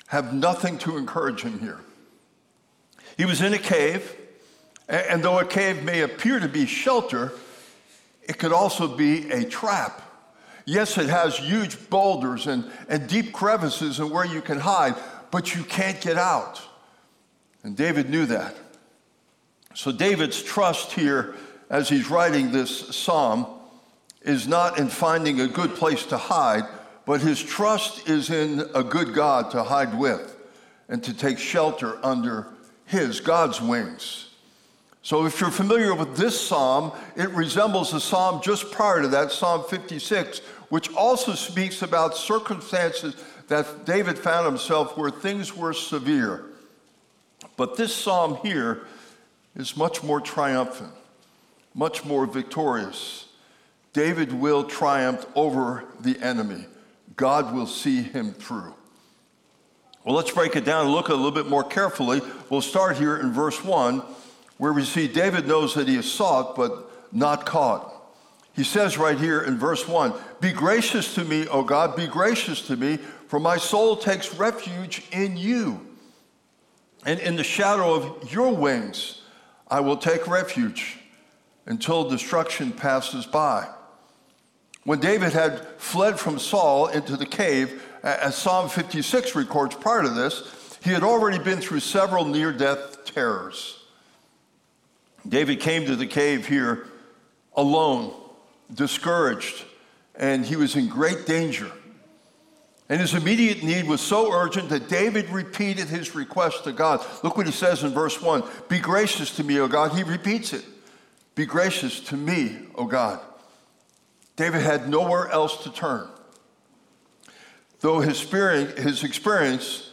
have 0.09 0.35
nothing 0.35 0.79
to 0.79 0.97
encourage 0.97 1.43
him 1.43 1.61
here. 1.61 1.79
He 3.17 3.25
was 3.25 3.41
in 3.41 3.55
a 3.55 3.59
cave, 3.59 4.17
and 4.89 5.23
though 5.23 5.39
a 5.39 5.45
cave 5.45 5.85
may 5.85 6.01
appear 6.01 6.41
to 6.41 6.49
be 6.49 6.67
shelter, 6.67 7.33
it 8.25 8.37
could 8.37 8.53
also 8.53 8.89
be 8.97 9.31
a 9.31 9.45
trap. 9.45 10.03
Yes, 10.65 10.99
it 10.99 11.09
has 11.09 11.37
huge 11.37 11.89
boulders 11.89 12.49
and, 12.49 12.69
and 12.89 13.09
deep 13.09 13.33
crevices 13.33 14.01
and 14.01 14.11
where 14.11 14.27
you 14.27 14.43
can 14.43 14.59
hide, 14.59 14.97
but 15.31 15.55
you 15.55 15.63
can't 15.63 16.01
get 16.01 16.17
out. 16.17 16.61
And 17.63 17.77
David 17.77 18.11
knew 18.11 18.27
that. 18.27 18.57
So 19.75 19.93
David's 19.93 20.43
trust 20.43 20.91
here 20.93 21.37
as 21.71 21.89
he's 21.89 22.11
writing 22.11 22.53
this 22.53 22.95
psalm 22.95 23.47
is 24.23 24.47
not 24.47 24.79
in 24.79 24.89
finding 24.89 25.41
a 25.41 25.49
good 25.49 25.75
place 25.75 26.05
to 26.07 26.19
hide, 26.19 26.65
but 27.07 27.21
his 27.21 27.43
trust 27.43 28.09
is 28.09 28.29
in 28.29 28.69
a 28.75 28.83
good 28.83 29.15
God 29.15 29.51
to 29.53 29.63
hide 29.63 29.99
with 29.99 30.37
and 30.89 31.03
to 31.05 31.15
take 31.15 31.39
shelter 31.39 31.99
under 32.05 32.49
his, 32.85 33.21
God's 33.21 33.61
wings. 33.61 34.27
So, 35.03 35.25
if 35.25 35.41
you're 35.41 35.51
familiar 35.51 35.95
with 35.95 36.17
this 36.17 36.39
psalm, 36.39 36.93
it 37.17 37.31
resembles 37.31 37.91
the 37.91 38.01
psalm 38.01 38.43
just 38.43 38.71
prior 38.71 39.01
to 39.01 39.09
that, 39.09 39.33
Psalm 39.33 39.65
56, 39.67 40.41
which 40.69 40.93
also 40.93 41.33
speaks 41.33 41.81
about 41.81 42.15
circumstances 42.15 43.17
that 43.49 43.87
David 43.87 44.19
found 44.19 44.45
himself 44.45 44.99
where 44.99 45.11
things 45.11 45.57
were 45.57 45.73
severe. 45.73 46.45
But 47.57 47.77
this 47.77 47.95
psalm 47.95 48.37
here 48.43 48.83
is 49.57 49.77
much 49.77 50.03
more 50.03 50.21
triumphant, 50.21 50.93
much 51.75 52.05
more 52.05 52.27
victorious. 52.27 53.27
David 53.93 54.33
will 54.33 54.65
triumph 54.65 55.27
over 55.35 55.85
the 56.01 56.19
enemy. 56.21 56.67
God 57.17 57.55
will 57.55 57.67
see 57.67 58.03
him 58.03 58.33
through. 58.33 58.75
Well, 60.05 60.15
let's 60.15 60.31
break 60.31 60.57
it 60.57 60.65
down 60.65 60.87
and 60.87 60.95
look 60.95 61.09
a 61.09 61.15
little 61.15 61.31
bit 61.31 61.47
more 61.47 61.65
carefully. 61.65 62.23
We'll 62.49 62.63
start 62.63 62.97
here 62.97 63.17
in 63.17 63.33
verse 63.33 63.63
1, 63.63 64.03
where 64.57 64.73
we 64.73 64.85
see 64.85 65.09
David 65.09 65.47
knows 65.47 65.75
that 65.75 65.89
he 65.89 65.97
is 65.97 66.11
sought 66.11 66.57
but 66.57 66.91
not 67.13 67.45
caught. 67.45 67.95
He 68.55 68.65
says 68.65 68.99
right 68.99 69.19
here 69.19 69.41
in 69.41 69.59
verse 69.59 69.87
1 69.87 70.15
Be 70.41 70.53
gracious 70.53 71.15
to 71.15 71.25
me, 71.25 71.47
O 71.49 71.63
God, 71.63 71.97
be 71.97 72.07
gracious 72.07 72.67
to 72.69 72.77
me, 72.77 72.97
for 73.29 73.39
my 73.39 73.57
soul 73.57 73.97
takes 73.97 74.35
refuge 74.35 75.03
in 75.13 75.37
you. 75.37 75.87
And 77.05 77.19
in 77.21 77.37
the 77.37 77.45
shadow 77.45 77.95
of 77.95 78.33
your 78.33 78.55
wings, 78.55 79.23
I 79.69 79.81
will 79.81 79.97
take 79.97 80.27
refuge 80.27 81.00
until 81.71 82.09
destruction 82.09 82.73
passes 82.73 83.27
by. 83.27 83.65
When 84.83 84.99
David 84.99 85.33
had 85.33 85.65
fled 85.79 86.19
from 86.19 86.41
Saul 86.41 86.89
into 86.89 87.17
the 87.17 87.25
cave, 87.25 87.81
as 88.03 88.35
Psalm 88.35 88.69
56 88.69 89.37
records 89.37 89.77
prior 89.77 90.03
to 90.03 90.09
this, 90.09 90.79
he 90.83 90.91
had 90.91 91.05
already 91.05 91.39
been 91.39 91.61
through 91.61 91.79
several 91.79 92.25
near 92.25 92.53
death 92.53 93.05
terrors. 93.05 93.79
David 95.29 95.61
came 95.61 95.87
to 95.87 95.95
the 95.95 96.09
cave 96.09 96.49
here 96.49 96.89
alone, 97.55 98.15
discouraged, 98.75 99.65
and 100.17 100.45
he 100.45 100.57
was 100.57 100.75
in 100.75 100.89
great 100.89 101.25
danger. 101.25 101.71
And 102.89 103.01
his 103.01 103.15
immediate 103.15 103.63
need 103.63 103.87
was 103.87 104.01
so 104.01 104.33
urgent 104.33 104.71
that 104.71 104.89
David 104.89 105.31
repeated 105.31 105.87
his 105.87 106.17
request 106.17 106.65
to 106.65 106.73
God. 106.73 107.07
Look 107.23 107.37
what 107.37 107.47
he 107.47 107.53
says 107.53 107.85
in 107.85 107.91
verse 107.91 108.21
1 108.21 108.43
Be 108.69 108.81
gracious 108.81 109.37
to 109.37 109.45
me, 109.45 109.61
O 109.61 109.69
God. 109.69 109.93
He 109.93 110.03
repeats 110.03 110.53
it 110.53 110.65
Be 111.41 111.47
gracious 111.47 112.01
to 112.01 112.19
me, 112.19 112.59
O 112.75 112.85
God. 112.85 113.19
David 114.37 114.61
had 114.61 114.91
nowhere 114.91 115.27
else 115.31 115.63
to 115.63 115.73
turn. 115.73 116.07
Though 117.81 118.01
his, 118.01 118.19
spirit, 118.19 118.77
his 118.77 119.05
experience, 119.05 119.91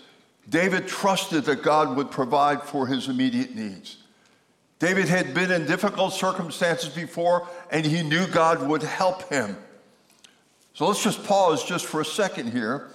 David 0.50 0.90
trusted 0.90 1.46
that 1.46 1.64
God 1.64 1.96
would 1.96 2.12
provide 2.12 2.64
for 2.64 2.86
his 2.86 3.08
immediate 3.08 3.56
needs. 3.56 3.96
David 4.80 5.08
had 5.08 5.34
been 5.34 5.50
in 5.50 5.66
difficult 5.66 6.12
circumstances 6.12 6.90
before, 6.90 7.48
and 7.72 7.86
he 7.86 8.04
knew 8.04 8.28
God 8.28 8.68
would 8.68 8.84
help 8.84 9.30
him. 9.30 9.56
So 10.74 10.86
let's 10.86 11.02
just 11.02 11.24
pause 11.24 11.64
just 11.64 11.86
for 11.86 12.02
a 12.02 12.06
second 12.06 12.52
here 12.52 12.90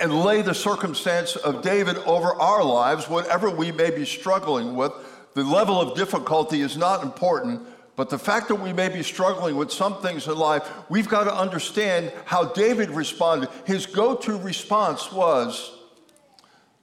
and 0.00 0.24
lay 0.24 0.40
the 0.40 0.54
circumstance 0.54 1.36
of 1.36 1.60
David 1.60 1.98
over 2.06 2.28
our 2.36 2.64
lives, 2.64 3.06
whatever 3.06 3.50
we 3.50 3.70
may 3.70 3.90
be 3.90 4.06
struggling 4.06 4.76
with. 4.76 4.92
The 5.36 5.44
level 5.44 5.82
of 5.82 5.94
difficulty 5.94 6.62
is 6.62 6.78
not 6.78 7.02
important, 7.02 7.60
but 7.94 8.08
the 8.08 8.18
fact 8.18 8.48
that 8.48 8.54
we 8.54 8.72
may 8.72 8.88
be 8.88 9.02
struggling 9.02 9.54
with 9.56 9.70
some 9.70 10.00
things 10.00 10.26
in 10.26 10.34
life, 10.34 10.66
we've 10.88 11.10
got 11.10 11.24
to 11.24 11.34
understand 11.34 12.10
how 12.24 12.46
David 12.46 12.88
responded. 12.88 13.50
His 13.66 13.84
go 13.84 14.16
to 14.16 14.38
response 14.38 15.12
was 15.12 15.76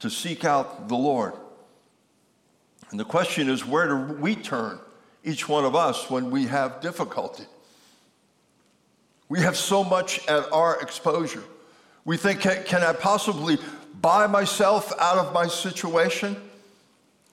to 0.02 0.10
seek 0.12 0.46
out 0.46 0.88
the 0.88 0.96
Lord. 0.96 1.34
And 2.92 3.00
the 3.00 3.06
question 3.06 3.50
is 3.50 3.66
where 3.66 3.88
do 3.88 3.96
we 4.22 4.36
turn, 4.36 4.78
each 5.24 5.50
one 5.50 5.66
of 5.66 5.76
us, 5.76 6.08
when 6.12 6.30
we 6.30 6.46
have 6.46 6.80
difficulty? 6.80 7.46
We 9.30 9.40
have 9.40 9.58
so 9.58 9.84
much 9.84 10.28
at 10.28 10.54
our 10.54 10.80
exposure. 10.80 11.44
We 12.06 12.18
think, 12.18 12.42
can, 12.42 12.64
can 12.66 12.84
I 12.84 12.94
possibly 12.94 13.58
buy 14.00 14.28
myself 14.28 14.94
out 15.00 15.18
of 15.18 15.34
my 15.34 15.48
situation? 15.48 16.40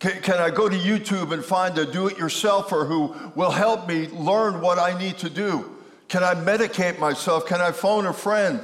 Can, 0.00 0.22
can 0.22 0.38
I 0.38 0.48
go 0.50 0.68
to 0.68 0.76
YouTube 0.76 1.32
and 1.32 1.44
find 1.44 1.76
a 1.78 1.84
do 1.84 2.08
it 2.08 2.16
yourselfer 2.16 2.88
who 2.88 3.14
will 3.34 3.50
help 3.50 3.86
me 3.86 4.08
learn 4.08 4.60
what 4.60 4.78
I 4.78 4.98
need 4.98 5.18
to 5.18 5.30
do? 5.30 5.76
Can 6.08 6.24
I 6.24 6.34
medicate 6.34 6.98
myself? 6.98 7.46
Can 7.46 7.60
I 7.60 7.70
phone 7.70 8.06
a 8.06 8.12
friend? 8.12 8.60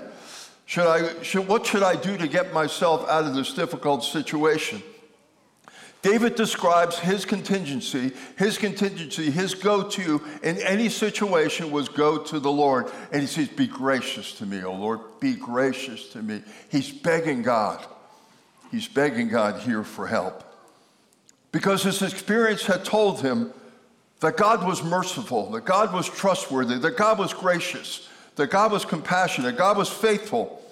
Should 0.64 0.87
I, 0.87 1.23
should, 1.23 1.47
what 1.47 1.64
should 1.64 1.83
I 1.83 1.95
do 1.95 2.16
to 2.16 2.26
get 2.26 2.52
myself 2.52 3.09
out 3.09 3.25
of 3.25 3.35
this 3.35 3.52
difficult 3.52 4.02
situation? 4.02 4.83
David 6.00 6.37
describes 6.37 6.99
his 6.99 7.25
contingency, 7.25 8.12
his 8.38 8.59
contingency, 8.59 9.31
his 9.31 9.55
go 9.55 9.83
to 9.90 10.23
in 10.43 10.57
any 10.59 10.88
situation 10.88 11.71
was 11.71 11.88
go 11.88 12.19
to 12.19 12.40
the 12.40 12.50
Lord. 12.50 12.90
And 13.12 13.21
he 13.21 13.26
says, 13.26 13.49
Be 13.49 13.66
gracious 13.66 14.33
to 14.38 14.47
me, 14.47 14.62
O 14.62 14.73
Lord, 14.73 15.00
be 15.21 15.35
gracious 15.35 16.09
to 16.11 16.23
me. 16.23 16.43
He's 16.71 16.90
begging 16.90 17.43
God. 17.43 17.85
He's 18.71 18.88
begging 18.88 19.28
God 19.28 19.61
here 19.61 19.85
for 19.85 20.07
help 20.07 20.46
because 21.53 21.83
his 21.83 22.03
experience 22.03 22.67
had 22.67 22.85
told 22.85 23.23
him 23.23 23.53
that 24.21 24.37
God 24.37 24.67
was 24.67 24.83
merciful, 24.83 25.50
that 25.50 25.65
God 25.65 25.93
was 25.93 26.09
trustworthy, 26.09 26.79
that 26.79 26.97
God 26.97 27.19
was 27.19 27.33
gracious, 27.33 28.09
that 28.37 28.50
God 28.50 28.73
was 28.73 28.85
compassionate, 28.85 29.57
God 29.57 29.76
was 29.76 29.88
faithful. 29.88 30.62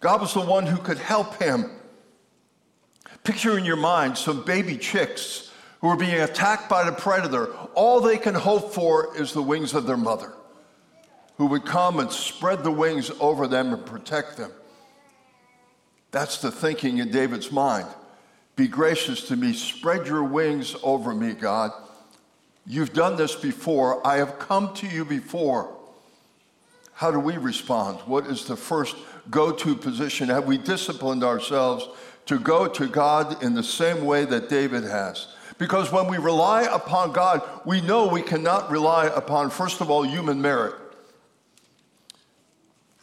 God 0.00 0.22
was 0.22 0.32
the 0.32 0.40
one 0.40 0.66
who 0.66 0.78
could 0.78 0.98
help 0.98 1.40
him. 1.40 1.70
Picture 3.22 3.58
in 3.58 3.66
your 3.66 3.76
mind 3.76 4.16
some 4.16 4.44
baby 4.44 4.78
chicks 4.78 5.50
who 5.80 5.88
are 5.88 5.96
being 5.96 6.20
attacked 6.20 6.68
by 6.68 6.84
the 6.84 6.92
predator. 6.92 7.52
All 7.74 8.00
they 8.00 8.16
can 8.16 8.34
hope 8.34 8.72
for 8.72 9.16
is 9.16 9.32
the 9.32 9.42
wings 9.42 9.74
of 9.74 9.86
their 9.86 9.98
mother, 9.98 10.32
who 11.36 11.46
would 11.46 11.66
come 11.66 12.00
and 12.00 12.10
spread 12.10 12.64
the 12.64 12.70
wings 12.70 13.10
over 13.20 13.46
them 13.46 13.74
and 13.74 13.84
protect 13.84 14.38
them. 14.38 14.52
That's 16.10 16.38
the 16.38 16.50
thinking 16.50 16.98
in 16.98 17.10
David's 17.10 17.52
mind. 17.52 17.86
Be 18.60 18.68
gracious 18.68 19.26
to 19.28 19.36
me. 19.36 19.54
Spread 19.54 20.06
your 20.06 20.22
wings 20.22 20.76
over 20.82 21.14
me, 21.14 21.32
God. 21.32 21.72
You've 22.66 22.92
done 22.92 23.16
this 23.16 23.34
before. 23.34 24.06
I 24.06 24.16
have 24.18 24.38
come 24.38 24.74
to 24.74 24.86
you 24.86 25.06
before. 25.06 25.74
How 26.92 27.10
do 27.10 27.18
we 27.18 27.38
respond? 27.38 28.00
What 28.00 28.26
is 28.26 28.44
the 28.44 28.56
first 28.56 28.96
go 29.30 29.50
to 29.50 29.74
position? 29.74 30.28
Have 30.28 30.44
we 30.44 30.58
disciplined 30.58 31.24
ourselves 31.24 31.88
to 32.26 32.38
go 32.38 32.68
to 32.68 32.86
God 32.86 33.42
in 33.42 33.54
the 33.54 33.62
same 33.62 34.04
way 34.04 34.26
that 34.26 34.50
David 34.50 34.84
has? 34.84 35.28
Because 35.56 35.90
when 35.90 36.06
we 36.06 36.18
rely 36.18 36.64
upon 36.64 37.12
God, 37.12 37.40
we 37.64 37.80
know 37.80 38.08
we 38.08 38.20
cannot 38.20 38.70
rely 38.70 39.06
upon, 39.06 39.48
first 39.48 39.80
of 39.80 39.90
all, 39.90 40.02
human 40.02 40.38
merit. 40.38 40.74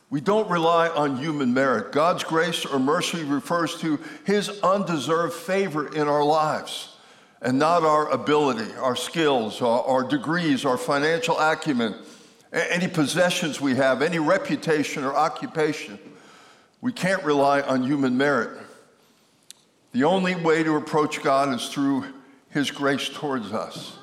We 0.10 0.22
don't 0.22 0.50
rely 0.50 0.88
on 0.88 1.18
human 1.18 1.54
merit. 1.54 1.92
God's 1.92 2.24
grace 2.24 2.66
or 2.66 2.80
mercy 2.80 3.24
refers 3.24 3.80
to 3.82 4.00
his 4.26 4.50
undeserved 4.62 5.34
favor 5.34 5.94
in 5.94 6.08
our 6.08 6.24
lives 6.24 6.96
and 7.42 7.60
not 7.60 7.84
our 7.84 8.10
ability, 8.10 8.74
our 8.76 8.96
skills, 8.96 9.62
our, 9.62 9.84
our 9.84 10.04
degrees, 10.04 10.64
our 10.64 10.78
financial 10.78 11.38
acumen, 11.38 11.94
any 12.54 12.88
possessions 12.88 13.60
we 13.60 13.76
have, 13.76 14.02
any 14.02 14.18
reputation 14.18 15.04
or 15.04 15.14
occupation. 15.14 16.00
We 16.80 16.94
can't 16.94 17.24
rely 17.24 17.62
on 17.62 17.84
human 17.84 18.18
merit. 18.18 18.58
The 19.92 20.06
only 20.06 20.36
way 20.36 20.64
to 20.64 20.78
approach 20.78 21.22
God 21.22 21.54
is 21.54 21.68
through 21.68 22.06
his 22.50 22.72
grace 22.72 23.10
towards 23.10 23.52
us. 23.52 23.98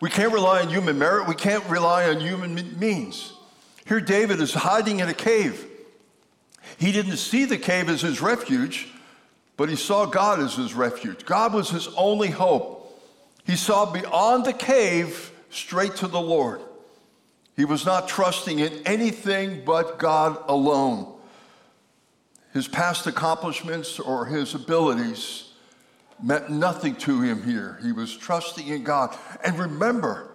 We 0.00 0.10
can't 0.10 0.32
rely 0.32 0.60
on 0.62 0.68
human 0.68 0.98
merit. 0.98 1.28
We 1.28 1.34
can't 1.34 1.64
rely 1.66 2.08
on 2.08 2.20
human 2.20 2.78
means. 2.78 3.32
Here, 3.86 4.00
David 4.00 4.40
is 4.40 4.52
hiding 4.52 5.00
in 5.00 5.08
a 5.08 5.14
cave. 5.14 5.64
He 6.76 6.92
didn't 6.92 7.16
see 7.16 7.44
the 7.44 7.56
cave 7.56 7.88
as 7.88 8.02
his 8.02 8.20
refuge, 8.20 8.88
but 9.56 9.68
he 9.68 9.76
saw 9.76 10.06
God 10.06 10.40
as 10.40 10.54
his 10.54 10.74
refuge. 10.74 11.24
God 11.24 11.54
was 11.54 11.70
his 11.70 11.88
only 11.96 12.30
hope. 12.30 12.82
He 13.44 13.54
saw 13.54 13.90
beyond 13.90 14.44
the 14.44 14.52
cave 14.52 15.30
straight 15.50 15.94
to 15.96 16.08
the 16.08 16.20
Lord. 16.20 16.60
He 17.54 17.64
was 17.64 17.86
not 17.86 18.08
trusting 18.08 18.58
in 18.58 18.72
anything 18.84 19.64
but 19.64 19.98
God 19.98 20.36
alone. 20.48 21.14
His 22.52 22.66
past 22.68 23.06
accomplishments 23.06 24.00
or 24.00 24.26
his 24.26 24.54
abilities 24.54 25.52
meant 26.22 26.50
nothing 26.50 26.96
to 26.96 27.20
him 27.20 27.42
here. 27.44 27.78
He 27.82 27.92
was 27.92 28.16
trusting 28.16 28.66
in 28.66 28.82
God. 28.82 29.16
And 29.44 29.58
remember, 29.58 30.28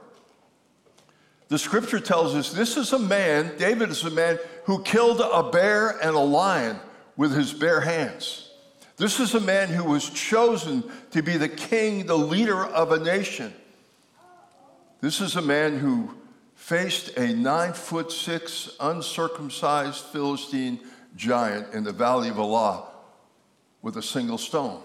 the 1.52 1.60
scripture 1.60 2.00
tells 2.00 2.34
us 2.34 2.54
this 2.54 2.78
is 2.78 2.94
a 2.94 2.98
man, 2.98 3.52
David 3.58 3.90
is 3.90 4.06
a 4.06 4.10
man 4.10 4.40
who 4.64 4.82
killed 4.84 5.20
a 5.20 5.52
bear 5.52 5.90
and 6.02 6.16
a 6.16 6.20
lion 6.20 6.80
with 7.18 7.36
his 7.36 7.54
bare 7.54 7.82
hands. 7.82 8.50
This 8.96 9.20
is 9.20 9.36
a 9.36 9.40
man 9.42 9.68
who 9.68 9.84
was 9.84 10.10
chosen 10.10 10.90
to 11.10 11.22
be 11.22 11.36
the 11.36 11.50
king, 11.50 12.06
the 12.06 12.18
leader 12.18 12.64
of 12.64 12.94
a 12.94 13.00
nation. 13.00 13.54
This 15.02 15.20
is 15.20 15.36
a 15.36 15.42
man 15.42 15.78
who 15.78 16.16
faced 16.56 17.18
a 17.18 17.34
nine 17.34 17.74
foot 17.74 18.14
six 18.14 18.74
uncircumcised 18.80 20.06
Philistine 20.06 20.80
giant 21.18 21.74
in 21.74 21.84
the 21.84 21.92
valley 21.92 22.30
of 22.30 22.38
Elah 22.38 22.86
with 23.82 23.98
a 23.98 24.02
single 24.02 24.38
stone. 24.38 24.82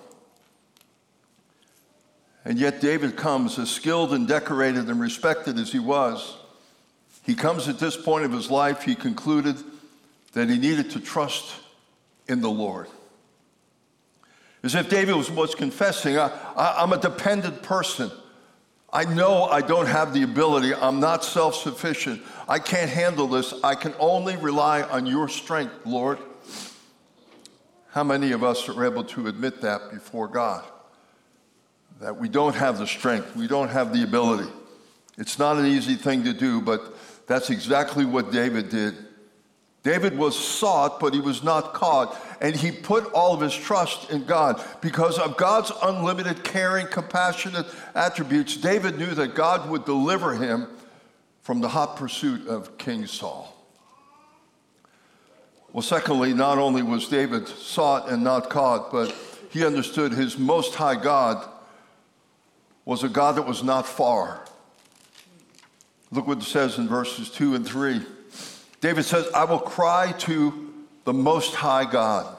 And 2.44 2.58
yet, 2.58 2.80
David 2.80 3.16
comes 3.16 3.56
as 3.56 3.70
skilled 3.70 4.12
and 4.12 4.26
decorated 4.26 4.88
and 4.88 5.00
respected 5.00 5.60
as 5.60 5.70
he 5.70 5.78
was. 5.78 6.38
He 7.26 7.34
comes 7.34 7.68
at 7.68 7.78
this 7.78 7.96
point 7.96 8.24
of 8.24 8.32
his 8.32 8.50
life, 8.50 8.82
he 8.82 8.94
concluded 8.94 9.56
that 10.32 10.48
he 10.48 10.58
needed 10.58 10.92
to 10.92 11.00
trust 11.00 11.54
in 12.28 12.40
the 12.40 12.48
Lord. 12.48 12.86
As 14.62 14.74
if 14.74 14.88
David 14.88 15.14
was, 15.14 15.30
was 15.30 15.54
confessing, 15.54 16.16
I, 16.18 16.30
I, 16.56 16.82
I'm 16.82 16.92
a 16.92 16.98
dependent 16.98 17.62
person. 17.62 18.10
I 18.92 19.04
know 19.04 19.44
I 19.44 19.60
don't 19.60 19.86
have 19.86 20.14
the 20.14 20.22
ability. 20.22 20.74
I'm 20.74 21.00
not 21.00 21.24
self 21.24 21.56
sufficient. 21.56 22.22
I 22.48 22.58
can't 22.58 22.90
handle 22.90 23.26
this. 23.26 23.52
I 23.62 23.74
can 23.74 23.94
only 23.98 24.36
rely 24.36 24.82
on 24.82 25.06
your 25.06 25.28
strength, 25.28 25.74
Lord. 25.84 26.18
How 27.90 28.04
many 28.04 28.32
of 28.32 28.42
us 28.42 28.68
are 28.68 28.84
able 28.84 29.04
to 29.04 29.26
admit 29.26 29.60
that 29.62 29.90
before 29.90 30.28
God? 30.28 30.64
that 32.00 32.16
we 32.16 32.28
don't 32.28 32.54
have 32.54 32.78
the 32.78 32.86
strength, 32.86 33.34
we 33.36 33.46
don't 33.46 33.68
have 33.68 33.92
the 33.92 34.02
ability. 34.02 34.50
It's 35.18 35.38
not 35.38 35.56
an 35.56 35.66
easy 35.66 35.94
thing 35.94 36.24
to 36.24 36.32
do, 36.32 36.60
but 36.60 36.94
that's 37.26 37.50
exactly 37.50 38.04
what 38.04 38.30
David 38.30 38.68
did. 38.68 38.94
David 39.82 40.18
was 40.18 40.36
sought, 40.36 40.98
but 40.98 41.14
he 41.14 41.20
was 41.20 41.44
not 41.44 41.72
caught. 41.72 42.20
And 42.40 42.56
he 42.56 42.72
put 42.72 43.04
all 43.12 43.34
of 43.34 43.40
his 43.40 43.54
trust 43.54 44.10
in 44.10 44.24
God. 44.24 44.60
Because 44.80 45.16
of 45.16 45.36
God's 45.36 45.70
unlimited 45.80 46.42
caring, 46.42 46.88
compassionate 46.88 47.66
attributes, 47.94 48.56
David 48.56 48.98
knew 48.98 49.14
that 49.14 49.36
God 49.36 49.70
would 49.70 49.84
deliver 49.84 50.34
him 50.34 50.66
from 51.42 51.60
the 51.60 51.68
hot 51.68 51.96
pursuit 51.96 52.48
of 52.48 52.76
King 52.78 53.06
Saul. 53.06 53.54
Well, 55.72 55.82
secondly, 55.82 56.34
not 56.34 56.58
only 56.58 56.82
was 56.82 57.06
David 57.06 57.46
sought 57.46 58.08
and 58.08 58.24
not 58.24 58.50
caught, 58.50 58.90
but 58.90 59.14
he 59.50 59.64
understood 59.64 60.12
his 60.12 60.36
most 60.36 60.74
high 60.74 61.00
God 61.00 61.48
was 62.84 63.04
a 63.04 63.08
God 63.08 63.36
that 63.36 63.46
was 63.46 63.62
not 63.62 63.86
far. 63.86 64.44
Look 66.10 66.26
what 66.26 66.38
it 66.38 66.44
says 66.44 66.78
in 66.78 66.88
verses 66.88 67.30
2 67.30 67.54
and 67.54 67.66
3. 67.66 68.00
David 68.80 69.04
says, 69.04 69.26
I 69.34 69.44
will 69.44 69.58
cry 69.58 70.12
to 70.20 70.74
the 71.04 71.12
Most 71.12 71.54
High 71.54 71.90
God. 71.90 72.36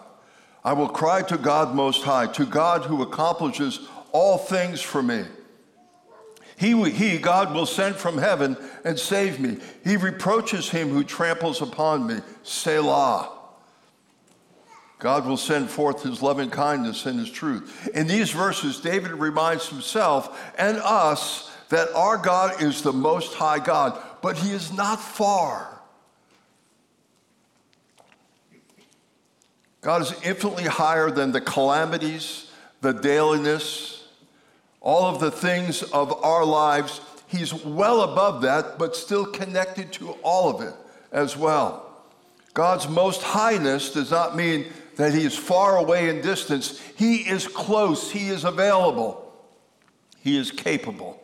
I 0.64 0.74
will 0.74 0.90
cry 0.90 1.22
to 1.24 1.38
God 1.38 1.76
Most 1.76 2.04
High, 2.04 2.28
to 2.34 2.46
God 2.46 2.84
who 2.84 3.02
accomplishes 3.02 3.88
all 4.12 4.38
things 4.38 4.82
for 4.82 5.02
me. 5.02 5.24
He, 6.58 6.90
he, 6.90 7.18
God, 7.18 7.54
will 7.54 7.66
send 7.66 7.96
from 7.96 8.18
heaven 8.18 8.58
and 8.84 8.98
save 8.98 9.40
me. 9.40 9.58
He 9.84 9.96
reproaches 9.96 10.70
him 10.70 10.90
who 10.90 11.04
tramples 11.04 11.62
upon 11.62 12.08
me. 12.08 12.20
Selah. 12.44 13.32
God 15.00 15.28
will 15.28 15.38
send 15.38 15.70
forth 15.70 16.02
his 16.02 16.24
loving 16.24 16.50
kindness 16.50 17.06
and 17.06 17.20
his 17.20 17.30
truth. 17.30 17.88
In 17.94 18.08
these 18.08 18.32
verses, 18.32 18.80
David 18.80 19.12
reminds 19.12 19.70
himself 19.70 20.52
and 20.58 20.78
us 20.78 21.52
that 21.70 21.90
our 21.94 22.18
God 22.18 22.62
is 22.62 22.82
the 22.82 22.94
most 22.94 23.34
high 23.34 23.60
God, 23.60 24.02
but 24.22 24.38
he 24.38 24.52
is 24.52 24.72
not 24.72 25.00
far. 25.02 25.82
God 29.82 30.02
is 30.02 30.14
infinitely 30.24 30.66
higher 30.66 31.10
than 31.12 31.32
the 31.32 31.42
calamities, 31.42 32.52
the 32.82 32.94
dailiness, 32.94 34.08
all 34.82 35.06
of 35.06 35.20
the 35.20 35.32
things 35.32 35.84
of 35.84 36.24
our 36.24 36.46
lives. 36.46 37.02
He's 37.28 37.54
well 37.54 38.02
above 38.02 38.42
that, 38.42 38.78
but 38.78 38.96
still 38.96 39.26
connected 39.26 39.92
to 39.94 40.12
all 40.24 40.50
of 40.50 40.62
it 40.62 40.74
as 41.12 41.38
well. 41.38 41.84
God's 42.54 42.90
most 42.90 43.22
highness 43.22 43.94
does 43.94 44.12
not 44.12 44.36
mean 44.36 44.66
that 44.96 45.14
he 45.14 45.24
is 45.24 45.38
far 45.38 45.78
away 45.78 46.10
in 46.10 46.22
distance. 46.22 46.82
He 46.96 47.18
is 47.18 47.48
close, 47.48 48.12
he 48.12 48.30
is 48.30 48.44
available, 48.44 49.32
he 50.24 50.38
is 50.38 50.52
capable. 50.52 51.22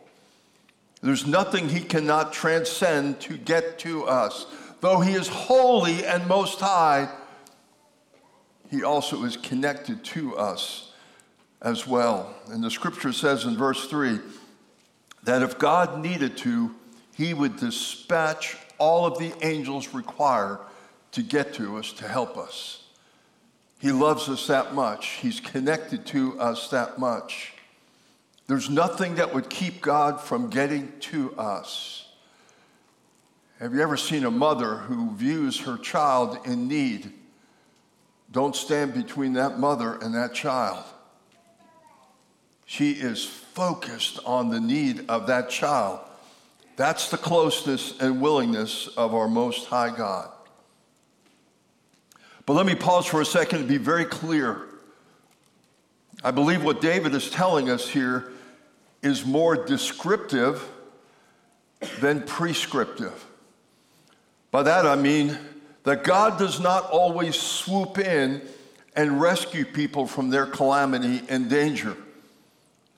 There's 1.04 1.26
nothing 1.26 1.68
he 1.68 1.82
cannot 1.82 2.32
transcend 2.32 3.20
to 3.20 3.36
get 3.36 3.78
to 3.80 4.04
us. 4.04 4.46
Though 4.80 5.00
he 5.00 5.12
is 5.12 5.28
holy 5.28 6.02
and 6.02 6.26
most 6.26 6.60
high, 6.60 7.10
he 8.70 8.82
also 8.82 9.22
is 9.24 9.36
connected 9.36 10.02
to 10.02 10.34
us 10.38 10.92
as 11.60 11.86
well. 11.86 12.34
And 12.50 12.64
the 12.64 12.70
scripture 12.70 13.12
says 13.12 13.44
in 13.44 13.54
verse 13.54 13.86
3 13.86 14.18
that 15.24 15.42
if 15.42 15.58
God 15.58 16.02
needed 16.02 16.38
to, 16.38 16.74
he 17.14 17.34
would 17.34 17.58
dispatch 17.58 18.56
all 18.78 19.04
of 19.04 19.18
the 19.18 19.34
angels 19.46 19.92
required 19.92 20.58
to 21.12 21.22
get 21.22 21.52
to 21.54 21.76
us 21.76 21.92
to 21.92 22.08
help 22.08 22.38
us. 22.38 22.82
He 23.78 23.92
loves 23.92 24.30
us 24.30 24.46
that 24.46 24.74
much. 24.74 25.18
He's 25.20 25.38
connected 25.38 26.06
to 26.06 26.40
us 26.40 26.70
that 26.70 26.98
much. 26.98 27.53
There's 28.46 28.68
nothing 28.68 29.14
that 29.14 29.34
would 29.34 29.48
keep 29.48 29.80
God 29.80 30.20
from 30.20 30.50
getting 30.50 30.92
to 31.00 31.34
us. 31.36 32.06
Have 33.58 33.72
you 33.72 33.80
ever 33.80 33.96
seen 33.96 34.24
a 34.24 34.30
mother 34.30 34.76
who 34.76 35.14
views 35.14 35.60
her 35.60 35.78
child 35.78 36.38
in 36.46 36.68
need? 36.68 37.12
Don't 38.30 38.54
stand 38.54 38.92
between 38.92 39.34
that 39.34 39.58
mother 39.58 39.94
and 39.94 40.14
that 40.14 40.34
child. 40.34 40.84
She 42.66 42.92
is 42.92 43.24
focused 43.24 44.18
on 44.26 44.50
the 44.50 44.60
need 44.60 45.08
of 45.08 45.28
that 45.28 45.48
child. 45.48 46.00
That's 46.76 47.10
the 47.10 47.16
closeness 47.16 47.98
and 48.00 48.20
willingness 48.20 48.88
of 48.88 49.14
our 49.14 49.28
Most 49.28 49.66
High 49.66 49.96
God. 49.96 50.28
But 52.44 52.54
let 52.54 52.66
me 52.66 52.74
pause 52.74 53.06
for 53.06 53.20
a 53.20 53.26
second 53.26 53.60
to 53.60 53.64
be 53.64 53.78
very 53.78 54.04
clear. 54.04 54.66
I 56.22 56.30
believe 56.30 56.64
what 56.64 56.80
David 56.80 57.14
is 57.14 57.30
telling 57.30 57.70
us 57.70 57.88
here 57.88 58.32
is 59.04 59.24
more 59.24 59.54
descriptive 59.54 60.68
than 62.00 62.22
prescriptive. 62.22 63.24
By 64.50 64.62
that 64.64 64.86
I 64.86 64.96
mean 64.96 65.38
that 65.84 66.02
God 66.02 66.38
does 66.38 66.58
not 66.58 66.90
always 66.90 67.36
swoop 67.36 67.98
in 67.98 68.42
and 68.96 69.20
rescue 69.20 69.64
people 69.64 70.06
from 70.06 70.30
their 70.30 70.46
calamity 70.46 71.22
and 71.28 71.50
danger. 71.50 71.96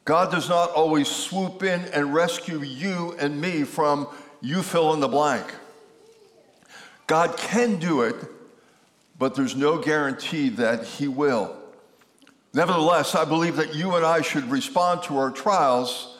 God 0.05 0.31
does 0.31 0.49
not 0.49 0.71
always 0.71 1.09
swoop 1.09 1.63
in 1.63 1.81
and 1.87 2.15
rescue 2.15 2.61
you 2.61 3.17
and 3.19 3.41
me 3.41 3.65
from 3.65 4.07
you 4.41 4.63
fill 4.63 4.95
in 4.95 5.01
the 5.01 5.09
blank. 5.09 5.53
God 7.07 7.37
can 7.37 7.79
do 7.79 8.03
it 8.03 8.15
but 9.19 9.35
there's 9.35 9.57
no 9.57 9.79
guarantee 9.79 10.51
that 10.51 10.85
He 10.85 11.09
will. 11.09 11.56
Nevertheless, 12.57 13.15
I 13.15 13.27
believe 13.27 13.57
that 13.57 13.75
you 13.75 13.97
and 13.97 14.07
I 14.07 14.23
should 14.23 14.51
respond 14.51 15.03
to 15.03 15.19
our 15.19 15.31
trials 15.31 16.17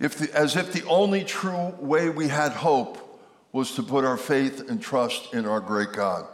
if 0.00 0.16
the, 0.16 0.34
as 0.34 0.56
if 0.56 0.72
the 0.72 0.86
only 0.86 1.22
true 1.22 1.74
way 1.78 2.08
we 2.08 2.28
had 2.28 2.52
hope 2.52 3.20
was 3.52 3.72
to 3.72 3.82
put 3.82 4.06
our 4.06 4.16
faith 4.16 4.70
and 4.70 4.80
trust 4.80 5.34
in 5.34 5.44
our 5.44 5.60
great 5.60 5.92
God. 5.92 6.26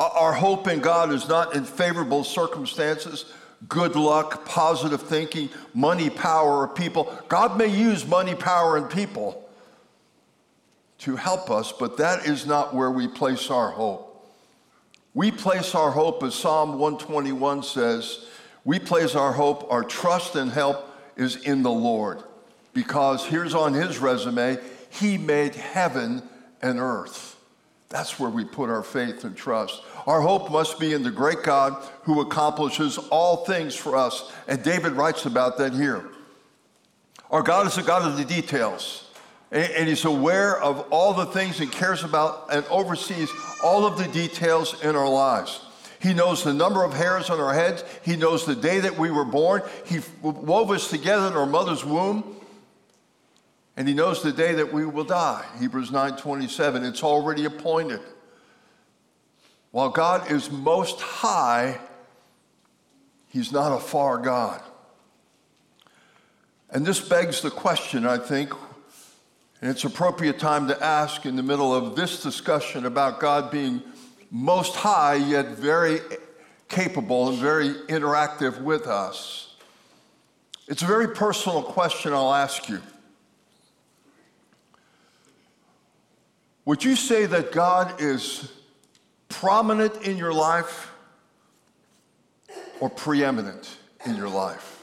Our 0.00 0.32
hope 0.32 0.68
in 0.68 0.80
God 0.80 1.12
is 1.12 1.28
not 1.28 1.54
in 1.54 1.64
favorable 1.64 2.24
circumstances, 2.24 3.26
good 3.68 3.94
luck, 3.94 4.46
positive 4.46 5.02
thinking, 5.02 5.50
money, 5.74 6.08
power, 6.08 6.62
or 6.62 6.68
people. 6.68 7.14
God 7.28 7.58
may 7.58 7.68
use 7.68 8.06
money, 8.06 8.34
power, 8.34 8.78
and 8.78 8.88
people 8.88 9.46
to 11.00 11.16
help 11.16 11.50
us, 11.50 11.72
but 11.72 11.98
that 11.98 12.26
is 12.26 12.46
not 12.46 12.74
where 12.74 12.90
we 12.90 13.06
place 13.06 13.50
our 13.50 13.70
hope. 13.70 14.05
We 15.16 15.30
place 15.30 15.74
our 15.74 15.90
hope, 15.90 16.22
as 16.24 16.34
Psalm 16.34 16.78
121 16.78 17.62
says, 17.62 18.26
we 18.66 18.78
place 18.78 19.14
our 19.14 19.32
hope, 19.32 19.66
our 19.72 19.82
trust 19.82 20.36
and 20.36 20.50
help 20.50 20.94
is 21.16 21.36
in 21.36 21.62
the 21.62 21.70
Lord. 21.70 22.22
Because 22.74 23.24
here's 23.24 23.54
on 23.54 23.72
his 23.72 23.96
resume, 23.96 24.58
he 24.90 25.16
made 25.16 25.54
heaven 25.54 26.22
and 26.60 26.78
earth. 26.78 27.40
That's 27.88 28.20
where 28.20 28.28
we 28.28 28.44
put 28.44 28.68
our 28.68 28.82
faith 28.82 29.24
and 29.24 29.34
trust. 29.34 29.80
Our 30.06 30.20
hope 30.20 30.50
must 30.50 30.78
be 30.78 30.92
in 30.92 31.02
the 31.02 31.10
great 31.10 31.42
God 31.42 31.82
who 32.02 32.20
accomplishes 32.20 32.98
all 32.98 33.46
things 33.46 33.74
for 33.74 33.96
us. 33.96 34.30
And 34.46 34.62
David 34.62 34.92
writes 34.92 35.24
about 35.24 35.56
that 35.56 35.72
here. 35.72 36.10
Our 37.30 37.42
God 37.42 37.66
is 37.66 37.78
a 37.78 37.82
God 37.82 38.06
of 38.06 38.18
the 38.18 38.24
details. 38.26 39.05
And 39.52 39.88
he's 39.88 40.04
aware 40.04 40.60
of 40.60 40.80
all 40.90 41.14
the 41.14 41.26
things 41.26 41.60
and 41.60 41.70
cares 41.70 42.02
about 42.02 42.48
and 42.52 42.64
oversees 42.66 43.30
all 43.62 43.86
of 43.86 43.96
the 43.96 44.08
details 44.08 44.82
in 44.82 44.96
our 44.96 45.08
lives. 45.08 45.60
He 46.00 46.14
knows 46.14 46.42
the 46.42 46.52
number 46.52 46.84
of 46.84 46.92
hairs 46.92 47.30
on 47.30 47.40
our 47.40 47.54
heads. 47.54 47.84
He 48.02 48.16
knows 48.16 48.44
the 48.44 48.56
day 48.56 48.80
that 48.80 48.98
we 48.98 49.10
were 49.10 49.24
born. 49.24 49.62
He 49.84 50.00
wove 50.22 50.70
us 50.70 50.90
together 50.90 51.28
in 51.28 51.34
our 51.34 51.46
mother's 51.46 51.84
womb. 51.84 52.36
And 53.76 53.86
he 53.86 53.94
knows 53.94 54.22
the 54.22 54.32
day 54.32 54.54
that 54.54 54.72
we 54.72 54.84
will 54.84 55.04
die. 55.04 55.44
Hebrews 55.60 55.90
9:27. 55.90 56.84
It's 56.84 57.02
already 57.02 57.44
appointed. 57.44 58.00
While 59.70 59.90
God 59.90 60.30
is 60.30 60.50
most 60.50 61.00
high, 61.00 61.78
He's 63.28 63.52
not 63.52 63.70
a 63.70 63.78
far 63.78 64.16
God. 64.16 64.62
And 66.70 66.86
this 66.86 67.06
begs 67.06 67.42
the 67.42 67.50
question, 67.50 68.06
I 68.06 68.16
think, 68.16 68.52
and 69.60 69.70
it's 69.70 69.84
appropriate 69.84 70.38
time 70.38 70.68
to 70.68 70.84
ask 70.84 71.24
in 71.24 71.36
the 71.36 71.42
middle 71.42 71.74
of 71.74 71.96
this 71.96 72.22
discussion 72.22 72.86
about 72.86 73.20
God 73.20 73.50
being 73.50 73.82
most 74.30 74.76
high, 74.76 75.14
yet 75.14 75.50
very 75.50 76.00
capable 76.68 77.28
and 77.28 77.38
very 77.38 77.70
interactive 77.88 78.60
with 78.62 78.86
us. 78.86 79.54
It's 80.68 80.82
a 80.82 80.86
very 80.86 81.08
personal 81.08 81.62
question 81.62 82.12
I'll 82.12 82.34
ask 82.34 82.68
you. 82.68 82.82
Would 86.64 86.82
you 86.84 86.96
say 86.96 87.26
that 87.26 87.52
God 87.52 88.00
is 88.00 88.50
prominent 89.28 90.02
in 90.02 90.16
your 90.16 90.32
life 90.32 90.90
or 92.80 92.90
preeminent 92.90 93.76
in 94.04 94.16
your 94.16 94.28
life? 94.28 94.75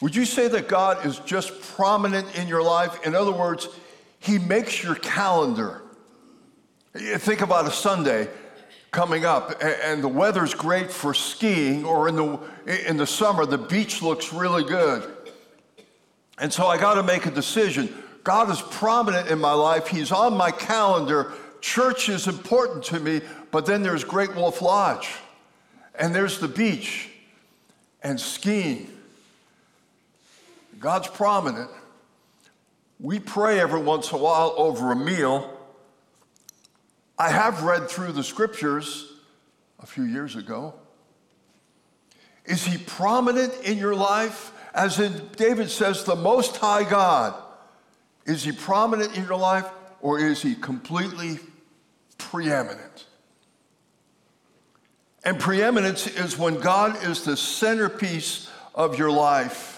Would 0.00 0.14
you 0.14 0.24
say 0.24 0.48
that 0.48 0.68
God 0.68 1.04
is 1.04 1.18
just 1.20 1.60
prominent 1.60 2.38
in 2.38 2.48
your 2.48 2.62
life? 2.62 3.04
In 3.04 3.14
other 3.14 3.32
words, 3.32 3.68
He 4.20 4.38
makes 4.38 4.82
your 4.82 4.94
calendar. 4.94 5.82
Think 6.94 7.40
about 7.40 7.66
a 7.66 7.70
Sunday 7.70 8.28
coming 8.90 9.24
up 9.24 9.62
and 9.62 10.02
the 10.02 10.08
weather's 10.08 10.54
great 10.54 10.90
for 10.90 11.12
skiing, 11.12 11.84
or 11.84 12.08
in 12.08 12.16
the, 12.16 12.38
in 12.86 12.96
the 12.96 13.06
summer, 13.06 13.44
the 13.44 13.58
beach 13.58 14.02
looks 14.02 14.32
really 14.32 14.64
good. 14.64 15.14
And 16.38 16.52
so 16.52 16.66
I 16.66 16.78
got 16.78 16.94
to 16.94 17.02
make 17.02 17.26
a 17.26 17.30
decision. 17.30 17.92
God 18.24 18.50
is 18.50 18.60
prominent 18.60 19.28
in 19.28 19.38
my 19.38 19.52
life, 19.52 19.88
He's 19.88 20.12
on 20.12 20.36
my 20.36 20.50
calendar 20.50 21.32
church 21.60 22.08
is 22.08 22.26
important 22.26 22.84
to 22.84 23.00
me, 23.00 23.20
but 23.50 23.66
then 23.66 23.82
there's 23.82 24.04
Great 24.04 24.34
Wolf 24.34 24.62
Lodge, 24.62 25.10
and 25.94 26.14
there's 26.14 26.38
the 26.38 26.48
beach, 26.48 27.10
and 28.02 28.20
skiing. 28.20 28.92
God's 30.78 31.08
prominent. 31.08 31.70
We 33.00 33.20
pray 33.20 33.60
every 33.60 33.80
once 33.80 34.10
in 34.10 34.18
a 34.18 34.20
while 34.20 34.54
over 34.56 34.92
a 34.92 34.96
meal. 34.96 35.56
I 37.18 37.30
have 37.30 37.62
read 37.62 37.88
through 37.88 38.12
the 38.12 38.24
scriptures 38.24 39.12
a 39.80 39.86
few 39.86 40.04
years 40.04 40.36
ago. 40.36 40.74
Is 42.44 42.64
he 42.64 42.78
prominent 42.78 43.54
in 43.62 43.78
your 43.78 43.94
life? 43.94 44.52
As 44.74 44.98
in 44.98 45.28
David 45.36 45.70
says, 45.70 46.04
the 46.04 46.16
Most 46.16 46.56
High 46.56 46.88
God. 46.88 47.34
Is 48.26 48.44
he 48.44 48.52
prominent 48.52 49.16
in 49.16 49.24
your 49.24 49.38
life 49.38 49.66
or 50.00 50.18
is 50.18 50.42
he 50.42 50.54
completely 50.54 51.38
preeminent. 52.18 53.06
And 55.24 55.38
preeminence 55.38 56.06
is 56.06 56.38
when 56.38 56.60
God 56.60 57.02
is 57.04 57.24
the 57.24 57.36
centerpiece 57.36 58.50
of 58.74 58.98
your 58.98 59.10
life 59.10 59.77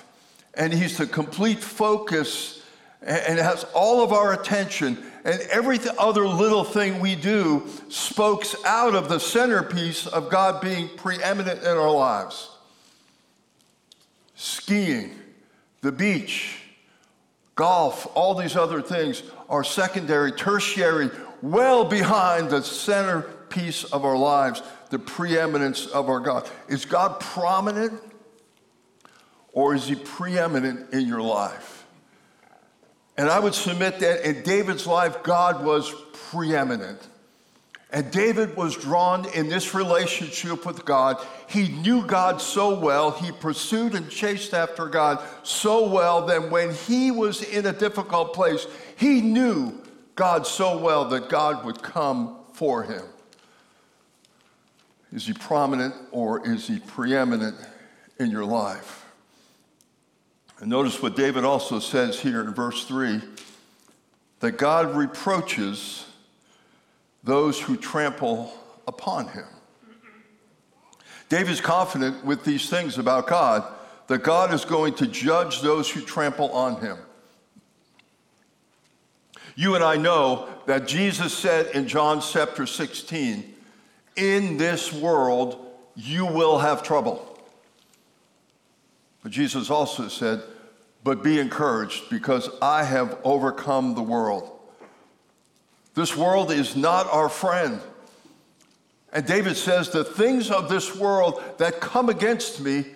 and 0.55 0.73
He's 0.73 0.99
the 0.99 1.07
complete 1.07 1.61
focus 1.61 2.63
and 3.03 3.39
has 3.39 3.65
all 3.75 4.03
of 4.03 4.13
our 4.13 4.35
attention, 4.35 4.99
and 5.25 5.41
every 5.51 5.79
other 5.99 6.27
little 6.27 6.65
thing 6.65 7.01
we 7.01 7.15
do 7.15 7.67
spokes 7.89 8.55
out 8.65 8.95
of 8.95 9.09
the 9.09 9.19
centerpiece 9.19 10.07
of 10.07 10.29
God 10.31 10.61
being 10.61 10.89
preeminent 10.97 11.63
in 11.63 11.69
our 11.69 11.91
lives. 11.91 12.51
Skiing, 14.35 15.15
the 15.81 15.93
beach, 15.93 16.59
golf, 17.55 18.07
all 18.15 18.35
these 18.35 18.57
other 18.57 18.83
things 18.83 19.23
are 19.49 19.65
secondary, 19.65 20.33
tertiary 20.33 21.11
well 21.43 21.85
behind 21.85 22.51
the 22.51 22.63
centerpiece 22.63 23.85
of 23.85 24.05
our 24.05 24.17
lives, 24.17 24.63
the 24.91 24.99
preeminence 24.99 25.87
of 25.87 26.09
our 26.09 26.21
God. 26.21 26.49
Is 26.69 26.85
God 26.85 27.19
prominent 27.21 28.01
or 29.53 29.75
is 29.75 29.87
he 29.89 29.95
preeminent 29.95 30.93
in 30.93 31.07
your 31.07 31.23
life? 31.23 31.87
And 33.17 33.29
I 33.29 33.39
would 33.39 33.55
submit 33.55 34.01
that 34.01 34.27
in 34.27 34.43
David's 34.43 34.87
life, 34.87 35.23
God 35.23 35.65
was 35.65 35.93
preeminent. 36.31 37.07
And 37.93 38.11
David 38.13 38.57
was 38.57 38.77
drawn 38.77 39.29
in 39.35 39.49
this 39.49 39.75
relationship 39.75 40.65
with 40.65 40.85
God. 40.85 41.17
He 41.49 41.69
knew 41.69 42.07
God 42.07 42.41
so 42.41 42.79
well. 42.79 43.11
He 43.11 43.33
pursued 43.33 43.95
and 43.95 44.09
chased 44.09 44.55
after 44.55 44.87
God 44.87 45.23
so 45.43 45.89
well 45.89 46.27
that 46.27 46.51
when 46.51 46.73
he 46.73 47.11
was 47.11 47.43
in 47.43 47.67
a 47.67 47.73
difficult 47.73 48.33
place, 48.33 48.67
he 48.97 49.21
knew 49.21 49.83
God 50.15 50.47
so 50.47 50.79
well 50.79 51.05
that 51.07 51.29
God 51.29 51.65
would 51.65 51.83
come 51.83 52.37
for 52.53 52.85
him. 52.85 53.03
Is 55.13 55.27
he 55.27 55.33
prominent 55.33 55.95
or 56.13 56.47
is 56.47 56.69
he 56.69 56.79
preeminent 56.79 57.57
in 58.21 58.31
your 58.31 58.45
life? 58.45 59.00
And 60.61 60.69
notice 60.69 61.01
what 61.03 61.17
David 61.17 61.45
also 61.45 61.79
says 61.79 62.21
here 62.21 62.43
in 62.43 62.55
verse 62.55 62.85
3 62.85 63.23
that 64.41 64.53
God 64.53 64.95
reproaches 64.95 66.07
those 67.25 67.61
who 67.61 67.77
trample 67.77 68.53
upon 68.87 69.29
him. 69.29 69.47
David's 71.31 71.61
confident 71.61 72.25
with 72.25 72.45
these 72.45 72.69
things 72.69 72.99
about 72.99 73.27
God 73.27 73.65
that 74.09 74.23
God 74.23 74.53
is 74.53 74.65
going 74.65 74.95
to 74.95 75.07
judge 75.07 75.61
those 75.61 75.89
who 75.89 76.01
trample 76.01 76.51
on 76.53 76.81
him. 76.81 76.99
You 79.55 79.77
and 79.77 79.85
I 79.85 79.97
know 79.97 80.49
that 80.67 80.89
Jesus 80.89 81.33
said 81.33 81.75
in 81.75 81.87
John 81.87 82.21
chapter 82.21 82.67
16, 82.67 83.55
In 84.17 84.57
this 84.57 84.93
world 84.93 85.67
you 85.95 86.27
will 86.27 86.59
have 86.59 86.83
trouble. 86.83 87.30
But 89.23 89.33
Jesus 89.33 89.71
also 89.71 90.09
said, 90.09 90.43
But 91.05 91.23
be 91.23 91.39
encouraged 91.39 92.11
because 92.11 92.49
I 92.63 92.85
have 92.85 93.19
overcome 93.25 93.95
the 93.95 94.03
world. 94.03 94.51
This 95.95 96.17
world 96.17 96.51
is 96.51 96.77
not 96.77 97.07
our 97.13 97.29
friend. 97.29 97.81
And 99.13 99.27
David 99.27 99.57
says, 99.57 99.91
The 99.91 100.05
things 100.05 100.51
of 100.51 100.69
this 100.69 100.97
world 100.97 101.43
that 101.59 101.81
come 101.81 102.09
against 102.09 102.61
me, 102.61 102.87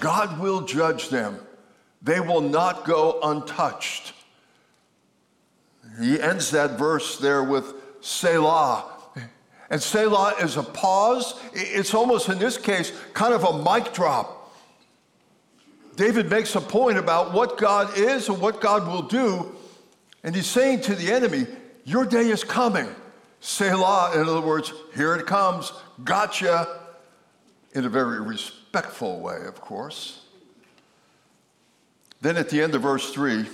God 0.00 0.38
will 0.38 0.62
judge 0.62 1.08
them. 1.08 1.38
They 2.00 2.20
will 2.20 2.40
not 2.40 2.84
go 2.84 3.18
untouched. 3.22 4.14
He 6.00 6.20
ends 6.20 6.50
that 6.52 6.78
verse 6.78 7.18
there 7.18 7.42
with 7.42 7.74
Selah. 8.00 8.84
And 9.70 9.82
Selah 9.82 10.34
is 10.40 10.56
a 10.56 10.62
pause. 10.62 11.34
It's 11.52 11.92
almost, 11.92 12.28
in 12.28 12.38
this 12.38 12.56
case, 12.56 12.92
kind 13.12 13.34
of 13.34 13.44
a 13.44 13.62
mic 13.62 13.92
drop. 13.92 14.37
David 15.98 16.30
makes 16.30 16.54
a 16.54 16.60
point 16.60 16.96
about 16.96 17.32
what 17.32 17.58
God 17.58 17.98
is 17.98 18.28
and 18.28 18.40
what 18.40 18.60
God 18.60 18.86
will 18.86 19.02
do. 19.02 19.52
And 20.22 20.32
he's 20.32 20.46
saying 20.46 20.82
to 20.82 20.94
the 20.94 21.10
enemy, 21.10 21.44
Your 21.84 22.06
day 22.06 22.28
is 22.30 22.44
coming. 22.44 22.86
Selah, 23.40 24.12
in 24.14 24.28
other 24.28 24.40
words, 24.40 24.72
here 24.94 25.16
it 25.16 25.26
comes, 25.26 25.72
gotcha, 26.04 26.82
in 27.72 27.84
a 27.84 27.88
very 27.88 28.20
respectful 28.20 29.18
way, 29.18 29.38
of 29.44 29.60
course. 29.60 30.22
Then 32.20 32.36
at 32.36 32.48
the 32.48 32.62
end 32.62 32.76
of 32.76 32.82
verse 32.82 33.12
3, 33.12 33.46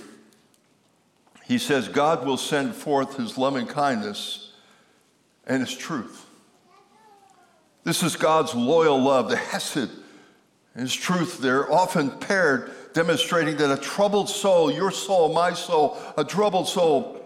he 1.45 1.57
says, 1.57 1.87
God 1.87 2.27
will 2.27 2.37
send 2.37 2.75
forth 2.75 3.17
his 3.17 3.39
loving 3.39 3.65
kindness 3.65 4.51
and 5.47 5.61
his 5.61 5.75
truth. 5.75 6.27
This 7.83 8.03
is 8.03 8.15
God's 8.15 8.53
loyal 8.53 9.01
love, 9.01 9.31
the 9.31 9.35
Hesed. 9.35 10.04
His 10.75 10.93
truth, 10.93 11.39
they're 11.39 11.71
often 11.71 12.11
paired, 12.11 12.71
demonstrating 12.93 13.55
that 13.57 13.71
a 13.71 13.81
troubled 13.81 14.29
soul, 14.29 14.71
your 14.71 14.91
soul, 14.91 15.33
my 15.33 15.53
soul, 15.53 15.97
a 16.17 16.23
troubled 16.23 16.67
soul, 16.67 17.21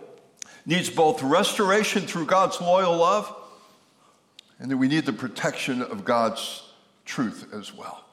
needs 0.66 0.90
both 0.90 1.24
restoration 1.24 2.04
through 2.04 2.28
God's 2.28 2.62
loyal 2.62 2.96
love, 2.96 3.34
and 4.60 4.70
that 4.70 4.78
we 4.78 4.88
need 4.88 5.06
the 5.06 5.14
protection 5.14 5.82
of 5.82 6.06
God's 6.06 6.64
truth 7.06 7.52
as 7.54 7.74
well. 7.74 8.04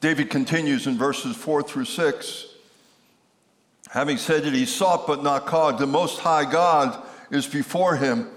David 0.00 0.30
continues 0.30 0.86
in 0.86 0.96
verses 0.96 1.34
4 1.34 1.62
through 1.62 1.86
6. 1.86 2.46
Having 3.90 4.18
said 4.18 4.44
that 4.44 4.52
he 4.52 4.66
sought 4.66 5.06
but 5.06 5.22
not 5.22 5.46
caught, 5.46 5.78
the 5.78 5.86
Most 5.86 6.20
High 6.20 6.44
God 6.44 7.02
is 7.30 7.46
before 7.46 7.96
him. 7.96 8.28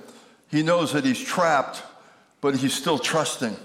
He 0.49 0.63
knows 0.63 0.93
that 0.93 1.05
he's 1.05 1.19
trapped, 1.19 1.83
but 2.41 2.55
he's 2.55 2.73
still 2.73 2.97
trusting. 2.97 3.55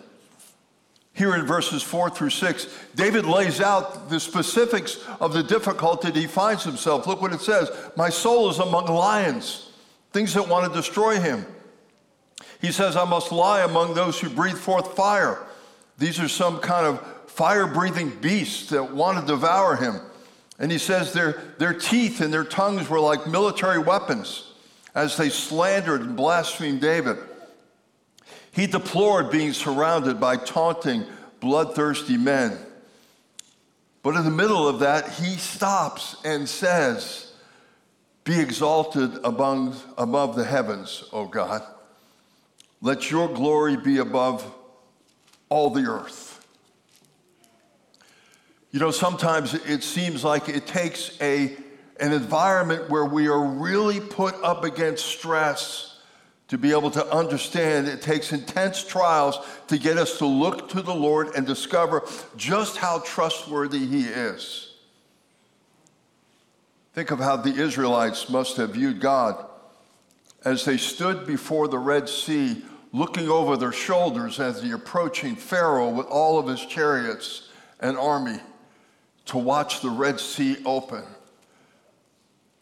Here 1.15 1.35
in 1.35 1.45
verses 1.45 1.83
4 1.83 2.11
through 2.11 2.31
6, 2.31 2.67
David 2.95 3.27
lays 3.27 3.61
out 3.61 4.09
the 4.09 4.19
specifics 4.19 4.99
of 5.21 5.35
the 5.35 5.43
difficulty 5.43 6.11
he 6.11 6.27
finds 6.27 6.65
himself. 6.65 7.07
Look 7.07 7.21
what 7.21 7.33
it 7.33 7.41
says 7.41 7.71
My 7.97 8.09
soul 8.09 8.49
is 8.49 8.59
among 8.59 8.87
lions, 8.87 9.71
things 10.13 10.35
that 10.35 10.49
want 10.49 10.73
to 10.73 10.79
destroy 10.79 11.21
him. 11.21 11.47
He 12.61 12.73
says, 12.73 12.97
I 12.97 13.05
must 13.05 13.33
lie 13.33 13.63
among 13.63 13.95
those 13.95 14.21
who 14.21 14.31
breathe 14.31 14.57
forth 14.57 14.95
fire. 14.97 15.45
These 15.99 16.19
are 16.21 16.29
some 16.29 16.61
kind 16.61 16.87
of 16.87 17.05
fire 17.27 17.67
breathing 17.67 18.11
beasts 18.21 18.71
that 18.71 18.93
want 18.93 19.21
to 19.21 19.27
devour 19.27 19.77
him. 19.77 20.01
And 20.59 20.71
he 20.71 20.79
says 20.79 21.13
their, 21.13 21.43
their 21.59 21.75
teeth 21.75 22.21
and 22.21 22.33
their 22.33 22.45
tongues 22.45 22.89
were 22.89 23.01
like 23.01 23.27
military 23.27 23.79
weapons 23.79 24.53
as 24.95 25.17
they 25.17 25.29
slandered 25.29 26.03
and 26.03 26.17
blasphemed 26.17 26.81
David. 26.81 27.19
He 28.53 28.67
deplored 28.67 29.31
being 29.31 29.55
surrounded 29.55 30.21
by 30.21 30.37
taunting, 30.37 31.07
bloodthirsty 31.41 32.19
men. 32.19 32.59
But 34.03 34.15
in 34.17 34.25
the 34.25 34.31
middle 34.31 34.69
of 34.69 34.81
that, 34.81 35.09
he 35.11 35.37
stops 35.37 36.17
and 36.25 36.49
says, 36.49 37.33
Be 38.25 38.39
exalted 38.39 39.19
among, 39.25 39.77
above 39.97 40.37
the 40.37 40.45
heavens, 40.45 41.05
O 41.13 41.27
God. 41.27 41.63
Let 42.83 43.11
your 43.11 43.29
glory 43.29 43.77
be 43.77 43.99
above 43.99 44.45
all 45.49 45.71
the 45.71 45.89
earth. 45.89 46.47
You 48.71 48.81
know, 48.81 48.91
sometimes 48.91 49.55
it 49.55 49.83
seems 49.83 50.25
like 50.25 50.49
it 50.49 50.67
takes 50.67 51.17
a, 51.21 51.57
an 52.01 52.13
environment 52.13 52.91
where 52.91 53.05
we 53.05 53.29
are 53.29 53.45
really 53.45 54.01
put 54.01 54.35
up 54.43 54.65
against 54.65 55.07
stress 55.07 55.92
to 56.53 56.59
be 56.59 56.71
able 56.71 56.91
to 56.91 57.11
understand 57.11 57.89
it 57.89 58.03
takes 58.03 58.31
intense 58.31 58.85
trials 58.85 59.39
to 59.69 59.79
get 59.79 59.97
us 59.97 60.19
to 60.19 60.27
look 60.27 60.69
to 60.69 60.83
the 60.83 60.95
Lord 60.95 61.29
and 61.35 61.47
discover 61.47 62.07
just 62.37 62.77
how 62.77 62.99
trustworthy 62.99 63.87
He 63.87 64.03
is. 64.03 64.75
Think 66.93 67.11
of 67.11 67.21
how 67.21 67.37
the 67.37 67.55
Israelites 67.55 68.29
must 68.29 68.59
have 68.59 68.75
viewed 68.75 69.01
God 69.01 69.47
as 70.45 70.67
they 70.67 70.77
stood 70.77 71.27
before 71.27 71.69
the 71.69 71.79
Red 71.79 72.07
Sea, 72.07 72.63
looking 72.93 73.31
over 73.31 73.57
their 73.57 73.73
shoulders 73.73 74.39
as 74.39 74.61
the 74.61 74.73
approaching 74.73 75.37
Pharaoh 75.37 75.89
with 75.89 76.07
all 76.09 76.39
of 76.39 76.47
his 76.49 76.61
chariots 76.67 77.49
and 77.81 77.97
army 77.97 78.41
to 79.25 79.39
watch 79.39 79.81
the 79.81 79.89
Red 79.89 80.21
Sea 80.21 80.59
open. 80.67 81.05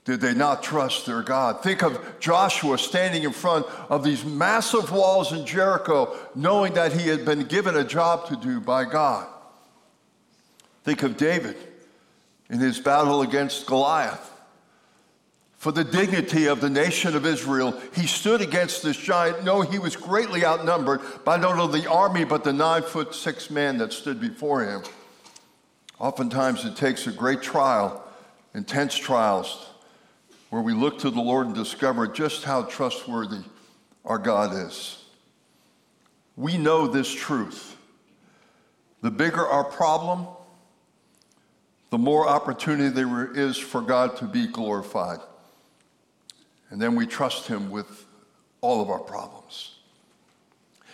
Did 0.04 0.20
they 0.20 0.34
not 0.34 0.62
trust 0.62 1.06
their 1.06 1.22
God? 1.22 1.62
Think 1.62 1.82
of 1.82 2.00
Joshua 2.20 2.78
standing 2.78 3.22
in 3.24 3.32
front 3.32 3.66
of 3.90 4.02
these 4.02 4.24
massive 4.24 4.90
walls 4.90 5.32
in 5.32 5.44
Jericho, 5.44 6.16
knowing 6.34 6.74
that 6.74 6.92
he 6.92 7.08
had 7.08 7.24
been 7.24 7.44
given 7.44 7.76
a 7.76 7.84
job 7.84 8.26
to 8.28 8.36
do 8.36 8.60
by 8.60 8.84
God. 8.84 9.26
Think 10.84 11.02
of 11.02 11.16
David 11.16 11.56
in 12.48 12.58
his 12.58 12.80
battle 12.80 13.20
against 13.22 13.66
Goliath. 13.66 14.28
For 15.58 15.72
the 15.72 15.84
dignity 15.84 16.46
of 16.46 16.62
the 16.62 16.70
nation 16.70 17.14
of 17.14 17.26
Israel, 17.26 17.78
he 17.94 18.06
stood 18.06 18.40
against 18.40 18.82
this 18.82 18.96
giant. 18.96 19.44
No, 19.44 19.60
he 19.60 19.78
was 19.78 19.94
greatly 19.94 20.42
outnumbered 20.42 21.02
by 21.22 21.36
not 21.36 21.58
only 21.58 21.82
the 21.82 21.90
army, 21.90 22.24
but 22.24 22.44
the 22.44 22.52
nine 22.54 22.82
foot 22.82 23.14
six 23.14 23.50
man 23.50 23.76
that 23.76 23.92
stood 23.92 24.18
before 24.18 24.64
him. 24.64 24.82
Oftentimes, 25.98 26.64
it 26.64 26.76
takes 26.76 27.06
a 27.06 27.12
great 27.12 27.42
trial, 27.42 28.02
intense 28.54 28.96
trials, 28.96 29.69
where 30.50 30.62
we 30.62 30.74
look 30.74 30.98
to 30.98 31.10
the 31.10 31.20
Lord 31.20 31.46
and 31.46 31.54
discover 31.54 32.06
just 32.06 32.44
how 32.44 32.64
trustworthy 32.64 33.42
our 34.04 34.18
God 34.18 34.52
is. 34.66 35.04
We 36.36 36.58
know 36.58 36.86
this 36.86 37.10
truth. 37.10 37.76
The 39.00 39.10
bigger 39.10 39.46
our 39.46 39.64
problem, 39.64 40.26
the 41.90 41.98
more 41.98 42.28
opportunity 42.28 42.88
there 42.90 43.32
is 43.32 43.56
for 43.56 43.80
God 43.80 44.16
to 44.18 44.26
be 44.26 44.46
glorified. 44.46 45.20
And 46.70 46.80
then 46.80 46.94
we 46.94 47.06
trust 47.06 47.46
Him 47.46 47.70
with 47.70 48.06
all 48.60 48.82
of 48.82 48.90
our 48.90 48.98
problems. 48.98 49.76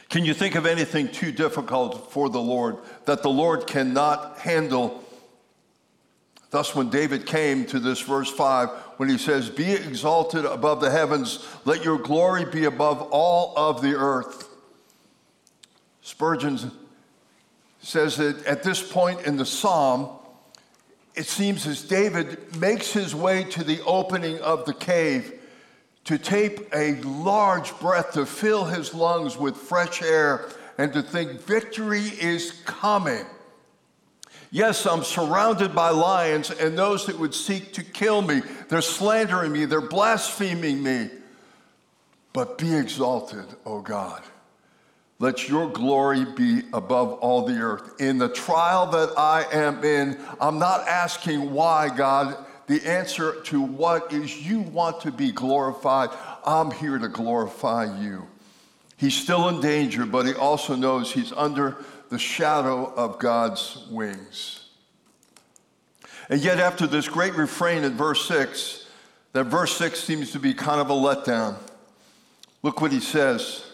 Can 0.09 0.25
you 0.25 0.35
think 0.35 0.55
of 0.55 0.67
anything 0.67 1.09
too 1.09 1.33
difficult 1.33 2.13
for 2.13 2.29
the 2.29 2.41
Lord 2.41 2.77
that 3.07 3.23
the 3.23 3.31
Lord 3.31 3.67
cannot 3.67 4.39
handle 4.39 5.03
Thus, 6.51 6.75
when 6.75 6.91
David 6.91 7.27
came 7.27 7.67
to 7.67 7.79
this 7.79 8.01
verse 8.01 8.31
5, 8.31 8.71
when 8.97 9.09
he 9.09 9.19
says, 9.19 9.51
Be 9.51 9.73
exalted 9.73 10.45
above 10.45 10.81
the 10.81 10.91
heavens, 10.91 11.47
let 11.65 11.85
your 11.85 11.99
glory 11.99 12.45
be 12.45 12.65
above 12.65 13.03
all 13.11 13.53
of 13.57 13.83
the 13.83 13.95
earth. 13.95 14.49
Spurgeon 16.03 16.71
says 17.81 18.17
that 18.17 18.45
at 18.47 18.63
this 18.63 18.83
point 18.83 19.21
in 19.27 19.37
the 19.37 19.47
psalm, 19.47 20.09
it 21.15 21.27
seems 21.27 21.67
as 21.67 21.83
David 21.83 22.57
makes 22.57 22.93
his 22.93 23.15
way 23.15 23.45
to 23.45 23.65
the 23.65 23.83
opening 23.85 24.39
of 24.41 24.65
the 24.67 24.75
cave 24.75 25.41
to 26.05 26.19
take 26.19 26.69
a 26.75 27.01
large 27.03 27.77
breath 27.81 28.13
to 28.13 28.27
fill 28.27 28.65
his 28.65 28.95
lungs 28.95 29.37
with 29.37 29.57
fresh 29.57 30.03
air 30.03 30.49
and 30.79 30.93
to 30.93 31.03
think 31.03 31.41
victory 31.41 32.03
is 32.21 32.63
coming. 32.65 33.25
Yes, 34.51 34.87
I'm 34.87 35.03
surrounded 35.03 35.75
by 35.75 35.91
lions 35.91 36.51
and 36.51 36.79
those 36.79 37.07
that 37.07 37.19
would 37.19 37.35
seek 37.35 37.73
to 37.75 37.85
kill 37.85 38.23
me. 38.23 38.43
They're 38.69 38.81
slandering 38.81 39.53
me, 39.53 39.65
they're 39.65 39.81
blaspheming 39.81 40.83
me. 40.83 41.11
But 42.33 42.59
be 42.59 42.75
exalted, 42.75 43.47
O 43.65 43.81
God. 43.81 44.23
Let 45.19 45.49
your 45.49 45.71
glory 45.71 46.27
be 46.27 46.63
above 46.75 47.15
all 47.15 47.47
the 47.47 47.59
earth. 47.59 47.99
In 48.01 48.19
the 48.19 48.29
trial 48.29 48.87
that 48.91 49.19
I 49.19 49.47
am 49.51 49.83
in, 49.83 50.21
I'm 50.41 50.59
not 50.59 50.87
asking 50.87 51.53
why, 51.53 51.89
God. 51.89 52.37
The 52.67 52.85
answer 52.87 53.41
to 53.45 53.63
what 53.63 54.13
is 54.13 54.47
you 54.47 54.61
want 54.61 55.01
to 55.03 55.13
be 55.13 55.33
glorified. 55.33 56.11
I'm 56.45 56.71
here 56.71 56.99
to 56.99 57.09
glorify 57.09 57.99
you. 58.03 58.27
He's 58.99 59.15
still 59.15 59.49
in 59.49 59.61
danger, 59.61 60.05
but 60.05 60.27
he 60.27 60.35
also 60.35 60.75
knows 60.75 61.13
he's 61.13 61.33
under 61.33 61.77
the 62.09 62.19
shadow 62.19 62.93
of 62.95 63.19
God's 63.19 63.87
wings. 63.91 64.69
And 66.29 66.41
yet, 66.41 66.59
after 66.59 66.87
this 66.87 67.09
great 67.09 67.35
refrain 67.35 67.85
in 67.85 67.97
verse 67.97 68.27
6, 68.27 68.87
that 69.33 69.45
verse 69.45 69.77
6 69.77 69.99
seems 69.99 70.33
to 70.33 70.41
be 70.41 70.55
kind 70.55 70.81
of 70.81 70.91
a 70.91 70.95
letdown. 70.95 71.57
Look 72.63 72.81
what 72.81 72.93
he 72.93 73.01
says. 73.01 73.65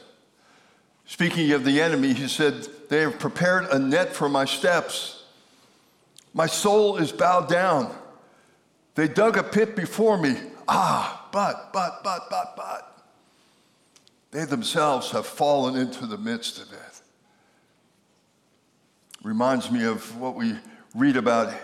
Speaking 1.06 1.50
of 1.52 1.64
the 1.64 1.80
enemy, 1.80 2.12
he 2.12 2.28
said, 2.28 2.66
They 2.88 3.00
have 3.00 3.18
prepared 3.18 3.64
a 3.66 3.78
net 3.78 4.14
for 4.14 4.28
my 4.28 4.44
steps. 4.44 5.24
My 6.34 6.46
soul 6.46 6.96
is 6.96 7.12
bowed 7.12 7.48
down. 7.48 7.94
They 8.94 9.08
dug 9.08 9.36
a 9.36 9.42
pit 9.42 9.74
before 9.74 10.18
me. 10.18 10.36
Ah, 10.68 11.28
but, 11.32 11.72
but, 11.72 12.02
but, 12.04 12.28
but, 12.28 12.54
but. 12.56 13.04
They 14.30 14.44
themselves 14.44 15.10
have 15.10 15.26
fallen 15.26 15.76
into 15.76 16.06
the 16.06 16.18
midst 16.18 16.58
of 16.60 16.72
it 16.72 16.91
reminds 19.22 19.70
me 19.70 19.84
of 19.84 20.16
what 20.18 20.34
we 20.34 20.56
read 20.94 21.16
about 21.16 21.54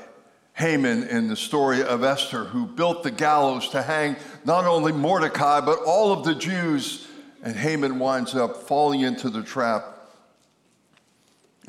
Haman 0.55 1.05
in 1.09 1.29
the 1.29 1.37
story 1.37 1.83
of 1.83 2.03
Esther, 2.03 2.45
who 2.45 2.67
built 2.67 3.03
the 3.03 3.11
gallows 3.11 3.69
to 3.71 3.83
hang 3.83 4.17
not 4.45 4.65
only 4.65 4.93
Mordecai, 4.93 5.61
but 5.61 5.79
all 5.81 6.13
of 6.13 6.25
the 6.25 6.35
Jews. 6.35 7.07
And 7.43 7.55
Haman 7.55 8.01
winds 8.01 8.35
up 8.35 8.57
falling 8.65 9.01
into 9.01 9.31
the 9.31 9.43
trap 9.43 9.85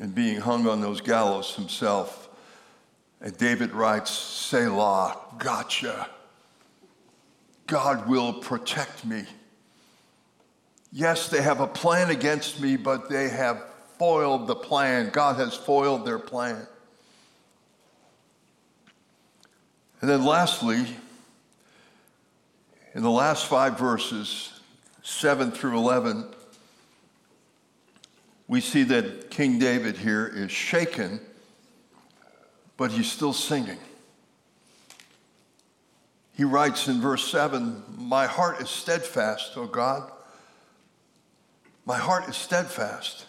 and 0.00 0.14
being 0.14 0.40
hung 0.40 0.66
on 0.66 0.80
those 0.80 1.00
gallows 1.00 1.54
himself. 1.54 2.28
And 3.20 3.36
David 3.36 3.72
writes, 3.72 4.10
Selah, 4.10 5.16
gotcha. 5.38 6.08
God 7.66 8.08
will 8.08 8.32
protect 8.32 9.04
me. 9.04 9.24
Yes, 10.90 11.28
they 11.28 11.40
have 11.40 11.60
a 11.60 11.68
plan 11.68 12.10
against 12.10 12.60
me, 12.60 12.76
but 12.76 13.08
they 13.08 13.28
have 13.28 13.62
foiled 14.00 14.46
the 14.46 14.56
plan. 14.56 15.10
God 15.10 15.36
has 15.36 15.54
foiled 15.54 16.06
their 16.06 16.18
plan. 16.18 16.66
And 20.00 20.08
then, 20.08 20.24
lastly, 20.24 20.86
in 22.94 23.02
the 23.02 23.10
last 23.10 23.44
five 23.44 23.78
verses, 23.78 24.58
7 25.02 25.52
through 25.52 25.76
11, 25.76 26.24
we 28.48 28.62
see 28.62 28.84
that 28.84 29.30
King 29.30 29.58
David 29.58 29.98
here 29.98 30.26
is 30.26 30.50
shaken, 30.50 31.20
but 32.78 32.90
he's 32.90 33.12
still 33.12 33.34
singing. 33.34 33.76
He 36.32 36.44
writes 36.44 36.88
in 36.88 37.02
verse 37.02 37.30
7 37.30 37.82
My 37.98 38.24
heart 38.24 38.62
is 38.62 38.70
steadfast, 38.70 39.58
O 39.58 39.66
God. 39.66 40.10
My 41.84 41.98
heart 41.98 42.30
is 42.30 42.36
steadfast. 42.36 43.26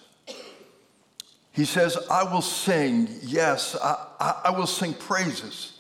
He 1.52 1.66
says, 1.66 1.98
I 2.10 2.24
will 2.24 2.42
sing, 2.42 3.10
yes, 3.22 3.76
I, 3.76 4.08
I, 4.20 4.42
I, 4.46 4.50
will 4.52 4.68
sing 4.68 4.94
praises. 4.94 5.80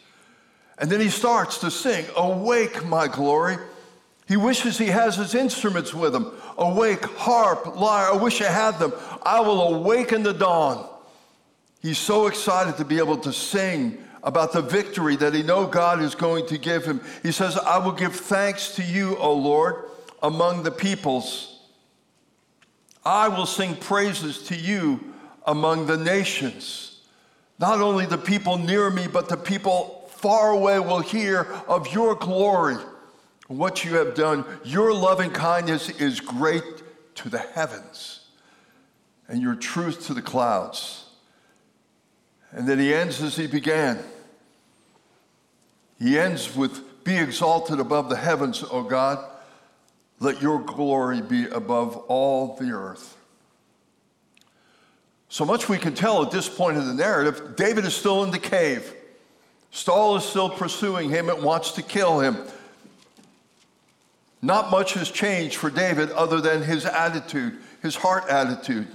And 0.78 0.90
then 0.90 1.00
he 1.00 1.10
starts 1.10 1.60
to 1.60 1.72
sing, 1.72 2.06
Awake, 2.18 2.86
my 2.86 3.08
glory. 3.08 3.58
He 4.28 4.36
wishes 4.36 4.78
he 4.78 4.88
has 4.88 5.16
his 5.16 5.34
instruments 5.34 5.94
with 5.94 6.14
him. 6.14 6.32
Awake, 6.58 7.04
harp, 7.06 7.78
lyre. 7.78 8.14
I 8.14 8.16
wish 8.18 8.42
I 8.42 8.52
had 8.52 8.80
them. 8.80 8.94
I 9.24 9.40
will 9.40 9.76
awaken 9.76 10.24
the 10.24 10.34
dawn. 10.34 10.88
He's 11.82 11.98
so 11.98 12.28
excited 12.28 12.78
to 12.78 12.86
be 12.86 12.98
able 12.98 13.18
to 13.18 13.34
sing 13.34 13.98
about 14.24 14.54
the 14.54 14.62
victory 14.62 15.16
that 15.16 15.34
he 15.34 15.42
know 15.42 15.66
God 15.66 16.02
is 16.02 16.16
going 16.16 16.48
to 16.48 16.58
give 16.58 16.86
him. 16.86 17.02
He 17.24 17.32
says, 17.32 17.58
I 17.58 17.78
will 17.78 17.92
give 17.92 18.16
thanks 18.16 18.76
to 18.76 18.84
you, 18.84 19.18
O 19.18 19.34
Lord, 19.34 19.86
among 20.22 20.64
the 20.64 20.72
peoples. 20.72 21.60
I 23.04 23.30
will 23.30 23.48
sing 23.48 23.76
praises 23.76 24.44
to 24.44 24.56
you 24.56 25.11
among 25.46 25.88
the 25.88 25.98
nations. 25.98 27.00
Not 27.60 27.82
only 27.82 28.06
the 28.06 28.18
people 28.18 28.58
near 28.58 28.90
me, 28.90 29.08
but 29.08 29.30
the 29.30 29.38
people 29.38 30.10
far 30.10 30.52
away 30.52 30.80
will 30.80 31.00
hear 31.00 31.42
of 31.68 31.94
your 31.94 32.16
glory, 32.16 32.78
what 33.48 33.84
you 33.84 33.96
have 33.96 34.16
done. 34.16 34.46
Your 34.64 34.94
loving 34.94 35.32
kindness 35.32 35.90
is 35.90 36.20
great 36.20 36.64
to 37.16 37.30
the 37.30 37.40
heavens, 37.40 38.28
and 39.28 39.42
your 39.42 39.56
truth 39.56 40.08
to 40.08 40.14
the 40.14 40.22
clouds. 40.22 41.06
And 42.52 42.68
then 42.68 42.80
he 42.80 42.94
ends 42.94 43.22
as 43.22 43.36
he 43.36 43.48
began. 43.48 44.00
He 46.00 46.18
ends 46.18 46.56
with, 46.56 47.04
Be 47.04 47.18
exalted 47.18 47.80
above 47.80 48.10
the 48.10 48.18
heavens, 48.18 48.64
O 48.72 48.84
God. 48.84 49.24
Let 50.20 50.42
your 50.42 50.60
glory 50.60 51.22
be 51.22 51.48
above 51.48 51.96
all 52.08 52.56
the 52.58 52.72
earth. 52.72 53.18
So 55.32 55.46
much 55.46 55.70
we 55.70 55.78
can 55.78 55.96
tell 55.96 56.22
at 56.24 56.30
this 56.30 56.50
point 56.50 56.76
in 56.76 56.86
the 56.86 56.94
narrative 56.94 57.56
David 57.56 57.86
is 57.86 57.96
still 57.96 58.26
in 58.26 58.32
the 58.32 58.38
cave. 58.38 58.94
Saul 59.72 60.17
is 60.17 60.26
still 60.26 60.50
pursuing 60.50 61.10
him 61.10 61.30
and 61.30 61.41
wants 61.41 61.72
to 61.72 61.82
kill 61.82 62.20
him. 62.20 62.36
Not 64.41 64.72
much 64.72 64.94
has 64.96 65.10
changed 65.10 65.56
for 65.56 65.70
David 65.70 66.12
other 66.12 66.41
than 66.41 66.62
his 66.63 66.86
attitude, 66.86 67.60
his 67.82 67.96
heart 67.96 68.26
attitude. 68.28 68.88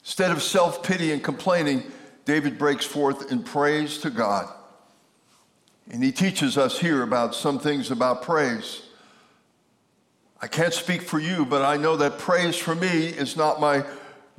Instead 0.00 0.30
of 0.30 0.42
self 0.42 0.82
pity 0.82 1.12
and 1.12 1.22
complaining, 1.22 1.82
David 2.24 2.56
breaks 2.56 2.86
forth 2.86 3.30
in 3.30 3.42
praise 3.42 3.98
to 3.98 4.08
God. 4.08 4.50
And 5.90 6.02
he 6.02 6.10
teaches 6.10 6.56
us 6.56 6.78
here 6.78 7.02
about 7.02 7.34
some 7.34 7.58
things 7.58 7.90
about 7.90 8.22
praise. 8.22 8.80
I 10.44 10.46
can't 10.46 10.74
speak 10.74 11.00
for 11.00 11.18
you, 11.18 11.46
but 11.46 11.62
I 11.62 11.78
know 11.78 11.96
that 11.96 12.18
praise 12.18 12.54
for 12.54 12.74
me 12.74 13.06
is 13.06 13.34
not 13.34 13.62
my 13.62 13.82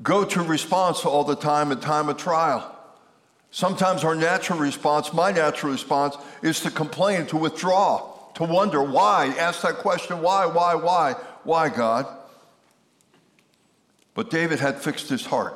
go 0.03 0.23
to 0.23 0.43
response 0.43 1.03
all 1.03 1.23
the 1.23 1.35
time 1.35 1.71
in 1.71 1.79
time 1.79 2.09
of 2.09 2.17
trial. 2.17 2.77
Sometimes 3.49 4.03
our 4.03 4.13
natural 4.13 4.59
response, 4.59 5.13
my 5.13 5.31
natural 5.31 5.71
response, 5.71 6.15
is 6.43 6.59
to 6.59 6.69
complain, 6.69 7.25
to 7.25 7.37
withdraw, 7.37 8.07
to 8.35 8.43
wonder 8.43 8.83
why, 8.83 9.33
ask 9.39 9.63
that 9.63 9.77
question 9.77 10.21
why, 10.21 10.45
why, 10.45 10.75
why, 10.75 11.13
why, 11.43 11.69
God? 11.69 12.05
But 14.13 14.29
David 14.29 14.59
had 14.59 14.79
fixed 14.79 15.09
his 15.09 15.25
heart. 15.25 15.55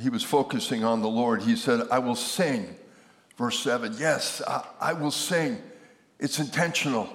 He 0.00 0.08
was 0.08 0.22
focusing 0.22 0.84
on 0.84 1.02
the 1.02 1.08
Lord. 1.08 1.42
He 1.42 1.56
said, 1.56 1.88
I 1.90 1.98
will 1.98 2.14
sing. 2.14 2.76
Verse 3.36 3.58
7 3.58 3.96
Yes, 3.98 4.40
I, 4.46 4.64
I 4.80 4.92
will 4.92 5.10
sing. 5.10 5.60
It's 6.20 6.38
intentional. 6.38 7.08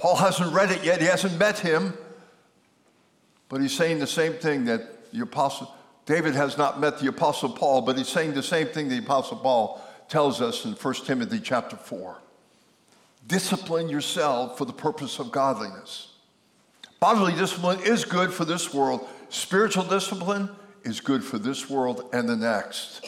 Paul 0.00 0.16
hasn't 0.16 0.54
read 0.54 0.70
it 0.70 0.82
yet, 0.82 1.02
he 1.02 1.06
hasn't 1.06 1.38
met 1.38 1.58
him, 1.58 1.92
but 3.50 3.60
he's 3.60 3.76
saying 3.76 3.98
the 3.98 4.06
same 4.06 4.32
thing 4.32 4.64
that 4.64 5.12
the 5.12 5.20
apostle 5.20 5.74
David 6.06 6.34
has 6.34 6.56
not 6.56 6.80
met 6.80 6.98
the 6.98 7.08
apostle 7.08 7.50
Paul, 7.50 7.82
but 7.82 7.98
he's 7.98 8.08
saying 8.08 8.32
the 8.32 8.42
same 8.42 8.68
thing 8.68 8.88
the 8.88 8.96
apostle 8.96 9.36
Paul 9.36 9.78
tells 10.08 10.40
us 10.40 10.64
in 10.64 10.72
1 10.72 10.94
Timothy 11.04 11.38
chapter 11.38 11.76
4. 11.76 12.16
Discipline 13.26 13.90
yourself 13.90 14.56
for 14.56 14.64
the 14.64 14.72
purpose 14.72 15.18
of 15.18 15.30
godliness. 15.30 16.14
Bodily 16.98 17.34
discipline 17.34 17.80
is 17.84 18.06
good 18.06 18.32
for 18.32 18.46
this 18.46 18.72
world. 18.72 19.06
Spiritual 19.28 19.84
discipline 19.84 20.48
is 20.82 20.98
good 21.00 21.22
for 21.22 21.38
this 21.38 21.68
world 21.68 22.08
and 22.14 22.26
the 22.26 22.36
next. 22.36 23.06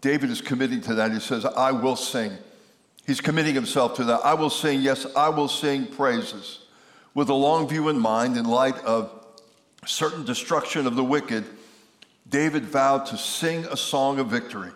David 0.00 0.30
is 0.30 0.40
committing 0.40 0.80
to 0.80 0.94
that. 0.94 1.12
He 1.12 1.20
says, 1.20 1.44
I 1.44 1.70
will 1.70 1.96
sing. 1.96 2.32
He's 3.08 3.22
committing 3.22 3.54
himself 3.54 3.94
to 3.94 4.04
that. 4.04 4.20
I 4.22 4.34
will 4.34 4.50
sing, 4.50 4.82
yes, 4.82 5.06
I 5.16 5.30
will 5.30 5.48
sing 5.48 5.86
praises. 5.86 6.58
With 7.14 7.30
a 7.30 7.34
long 7.34 7.66
view 7.66 7.88
in 7.88 7.98
mind, 7.98 8.36
in 8.36 8.44
light 8.44 8.76
of 8.84 9.10
certain 9.86 10.26
destruction 10.26 10.86
of 10.86 10.94
the 10.94 11.02
wicked, 11.02 11.46
David 12.28 12.66
vowed 12.66 13.06
to 13.06 13.16
sing 13.16 13.64
a 13.64 13.78
song 13.78 14.18
of 14.18 14.26
victory. 14.26 14.72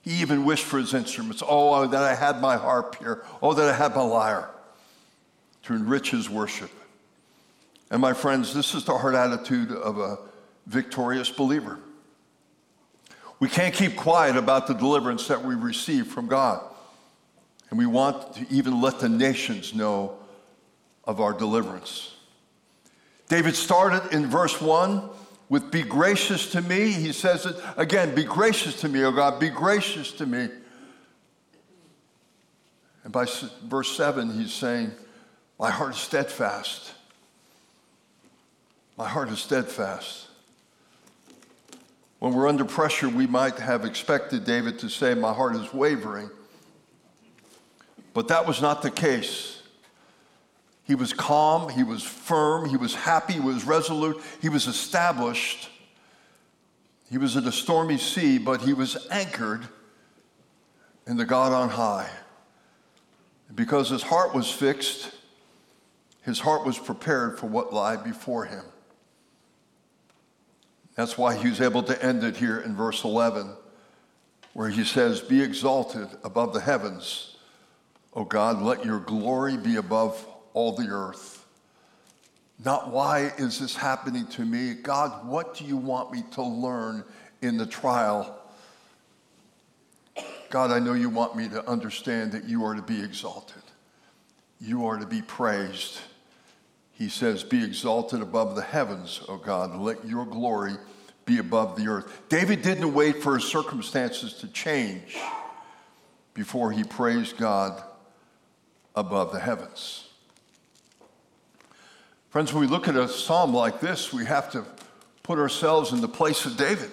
He 0.00 0.22
even 0.22 0.46
wished 0.46 0.64
for 0.64 0.78
his 0.78 0.94
instruments. 0.94 1.42
Oh, 1.42 1.74
oh 1.74 1.86
that 1.86 2.02
I 2.02 2.14
had 2.14 2.40
my 2.40 2.56
harp 2.56 2.96
here. 2.96 3.22
Oh, 3.42 3.52
that 3.52 3.68
I 3.68 3.76
had 3.76 3.94
my 3.94 4.00
lyre 4.00 4.48
to 5.64 5.74
enrich 5.74 6.12
his 6.12 6.30
worship. 6.30 6.70
And 7.90 8.00
my 8.00 8.14
friends, 8.14 8.54
this 8.54 8.74
is 8.74 8.86
the 8.86 8.96
heart 8.96 9.14
attitude 9.14 9.70
of 9.70 9.98
a 9.98 10.16
victorious 10.64 11.28
believer. 11.28 11.78
We 13.38 13.50
can't 13.50 13.74
keep 13.74 13.96
quiet 13.96 14.38
about 14.38 14.66
the 14.66 14.72
deliverance 14.72 15.28
that 15.28 15.44
we 15.44 15.54
receive 15.54 16.06
from 16.06 16.26
God. 16.26 16.72
And 17.70 17.78
we 17.78 17.86
want 17.86 18.34
to 18.34 18.46
even 18.50 18.80
let 18.80 19.00
the 19.00 19.08
nations 19.08 19.74
know 19.74 20.18
of 21.04 21.20
our 21.20 21.32
deliverance. 21.32 22.14
David 23.28 23.56
started 23.56 24.14
in 24.14 24.26
verse 24.26 24.60
1 24.60 25.08
with, 25.48 25.70
Be 25.70 25.82
gracious 25.82 26.52
to 26.52 26.62
me. 26.62 26.92
He 26.92 27.12
says 27.12 27.46
it 27.46 27.56
again, 27.76 28.14
Be 28.14 28.24
gracious 28.24 28.80
to 28.80 28.88
me, 28.88 29.04
O 29.04 29.10
God, 29.10 29.40
be 29.40 29.48
gracious 29.48 30.12
to 30.12 30.26
me. 30.26 30.48
And 33.04 33.12
by 33.12 33.26
verse 33.64 33.96
7, 33.96 34.32
he's 34.32 34.52
saying, 34.52 34.92
My 35.58 35.70
heart 35.70 35.94
is 35.94 36.00
steadfast. 36.00 36.92
My 38.96 39.08
heart 39.08 39.28
is 39.28 39.38
steadfast. 39.38 40.26
When 42.18 42.34
we're 42.34 42.48
under 42.48 42.64
pressure, 42.64 43.08
we 43.08 43.26
might 43.26 43.58
have 43.58 43.84
expected 43.84 44.44
David 44.44 44.78
to 44.80 44.88
say, 44.88 45.14
My 45.14 45.32
heart 45.32 45.54
is 45.54 45.72
wavering. 45.72 46.30
But 48.16 48.28
that 48.28 48.46
was 48.46 48.62
not 48.62 48.80
the 48.80 48.90
case. 48.90 49.60
He 50.84 50.94
was 50.94 51.12
calm, 51.12 51.68
he 51.68 51.84
was 51.84 52.02
firm, 52.02 52.66
he 52.66 52.78
was 52.78 52.94
happy, 52.94 53.34
he 53.34 53.40
was 53.40 53.66
resolute, 53.66 54.22
he 54.40 54.48
was 54.48 54.66
established. 54.66 55.68
He 57.10 57.18
was 57.18 57.36
in 57.36 57.46
a 57.46 57.52
stormy 57.52 57.98
sea, 57.98 58.38
but 58.38 58.62
he 58.62 58.72
was 58.72 59.06
anchored 59.10 59.68
in 61.06 61.18
the 61.18 61.26
God 61.26 61.52
on 61.52 61.68
high. 61.68 62.08
Because 63.54 63.90
his 63.90 64.02
heart 64.02 64.34
was 64.34 64.50
fixed, 64.50 65.12
his 66.22 66.40
heart 66.40 66.64
was 66.64 66.78
prepared 66.78 67.38
for 67.38 67.48
what 67.48 67.74
lay 67.74 67.98
before 68.02 68.46
him. 68.46 68.64
That's 70.94 71.18
why 71.18 71.34
he 71.34 71.50
was 71.50 71.60
able 71.60 71.82
to 71.82 72.02
end 72.02 72.24
it 72.24 72.38
here 72.38 72.60
in 72.60 72.74
verse 72.74 73.04
11, 73.04 73.50
where 74.54 74.70
he 74.70 74.84
says, 74.84 75.20
Be 75.20 75.42
exalted 75.42 76.08
above 76.24 76.54
the 76.54 76.60
heavens 76.60 77.35
Oh 78.16 78.24
God, 78.24 78.62
let 78.62 78.82
your 78.82 78.98
glory 78.98 79.58
be 79.58 79.76
above 79.76 80.26
all 80.54 80.72
the 80.72 80.88
earth. 80.88 81.46
Not 82.64 82.90
why 82.90 83.30
is 83.36 83.60
this 83.60 83.76
happening 83.76 84.26
to 84.28 84.44
me? 84.46 84.72
God, 84.72 85.28
what 85.28 85.54
do 85.54 85.66
you 85.66 85.76
want 85.76 86.12
me 86.12 86.24
to 86.32 86.42
learn 86.42 87.04
in 87.42 87.58
the 87.58 87.66
trial? 87.66 88.40
God, 90.48 90.70
I 90.70 90.78
know 90.78 90.94
you 90.94 91.10
want 91.10 91.36
me 91.36 91.50
to 91.50 91.68
understand 91.68 92.32
that 92.32 92.44
you 92.44 92.64
are 92.64 92.74
to 92.74 92.80
be 92.80 93.04
exalted. 93.04 93.62
You 94.62 94.86
are 94.86 94.96
to 94.96 95.04
be 95.04 95.20
praised. 95.20 95.98
He 96.92 97.10
says, 97.10 97.44
Be 97.44 97.62
exalted 97.62 98.22
above 98.22 98.56
the 98.56 98.62
heavens, 98.62 99.20
O 99.28 99.36
God. 99.36 99.76
Let 99.76 100.06
your 100.06 100.24
glory 100.24 100.72
be 101.26 101.36
above 101.36 101.76
the 101.76 101.88
earth. 101.88 102.22
David 102.30 102.62
didn't 102.62 102.94
wait 102.94 103.22
for 103.22 103.34
his 103.34 103.44
circumstances 103.44 104.32
to 104.34 104.48
change 104.48 105.18
before 106.32 106.72
he 106.72 106.82
praised 106.82 107.36
God 107.36 107.82
above 108.96 109.32
the 109.32 109.40
heavens. 109.40 110.08
Friends, 112.30 112.52
when 112.52 112.62
we 112.62 112.66
look 112.66 112.88
at 112.88 112.96
a 112.96 113.08
psalm 113.08 113.54
like 113.54 113.80
this, 113.80 114.12
we 114.12 114.24
have 114.24 114.50
to 114.52 114.64
put 115.22 115.38
ourselves 115.38 115.92
in 115.92 116.00
the 116.00 116.08
place 116.08 116.44
of 116.44 116.56
David 116.56 116.90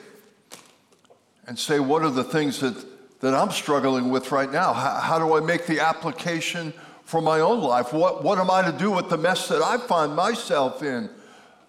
and 1.47 1.57
say, 1.57 1.79
what 1.79 2.03
are 2.03 2.11
the 2.11 2.23
things 2.23 2.59
that, 2.59 2.85
that 3.21 3.33
I'm 3.33 3.51
struggling 3.51 4.09
with 4.09 4.31
right 4.31 4.51
now? 4.51 4.73
How, 4.73 4.99
how 4.99 5.19
do 5.19 5.35
I 5.35 5.39
make 5.39 5.65
the 5.65 5.79
application 5.79 6.73
for 7.03 7.21
my 7.21 7.39
own 7.41 7.61
life. 7.61 7.93
What, 7.93 8.23
what 8.23 8.39
am 8.39 8.49
I 8.49 8.63
to 8.63 8.77
do 8.77 8.91
with 8.91 9.09
the 9.09 9.17
mess 9.17 9.47
that 9.49 9.61
I 9.61 9.77
find 9.77 10.15
myself 10.15 10.81
in? 10.81 11.09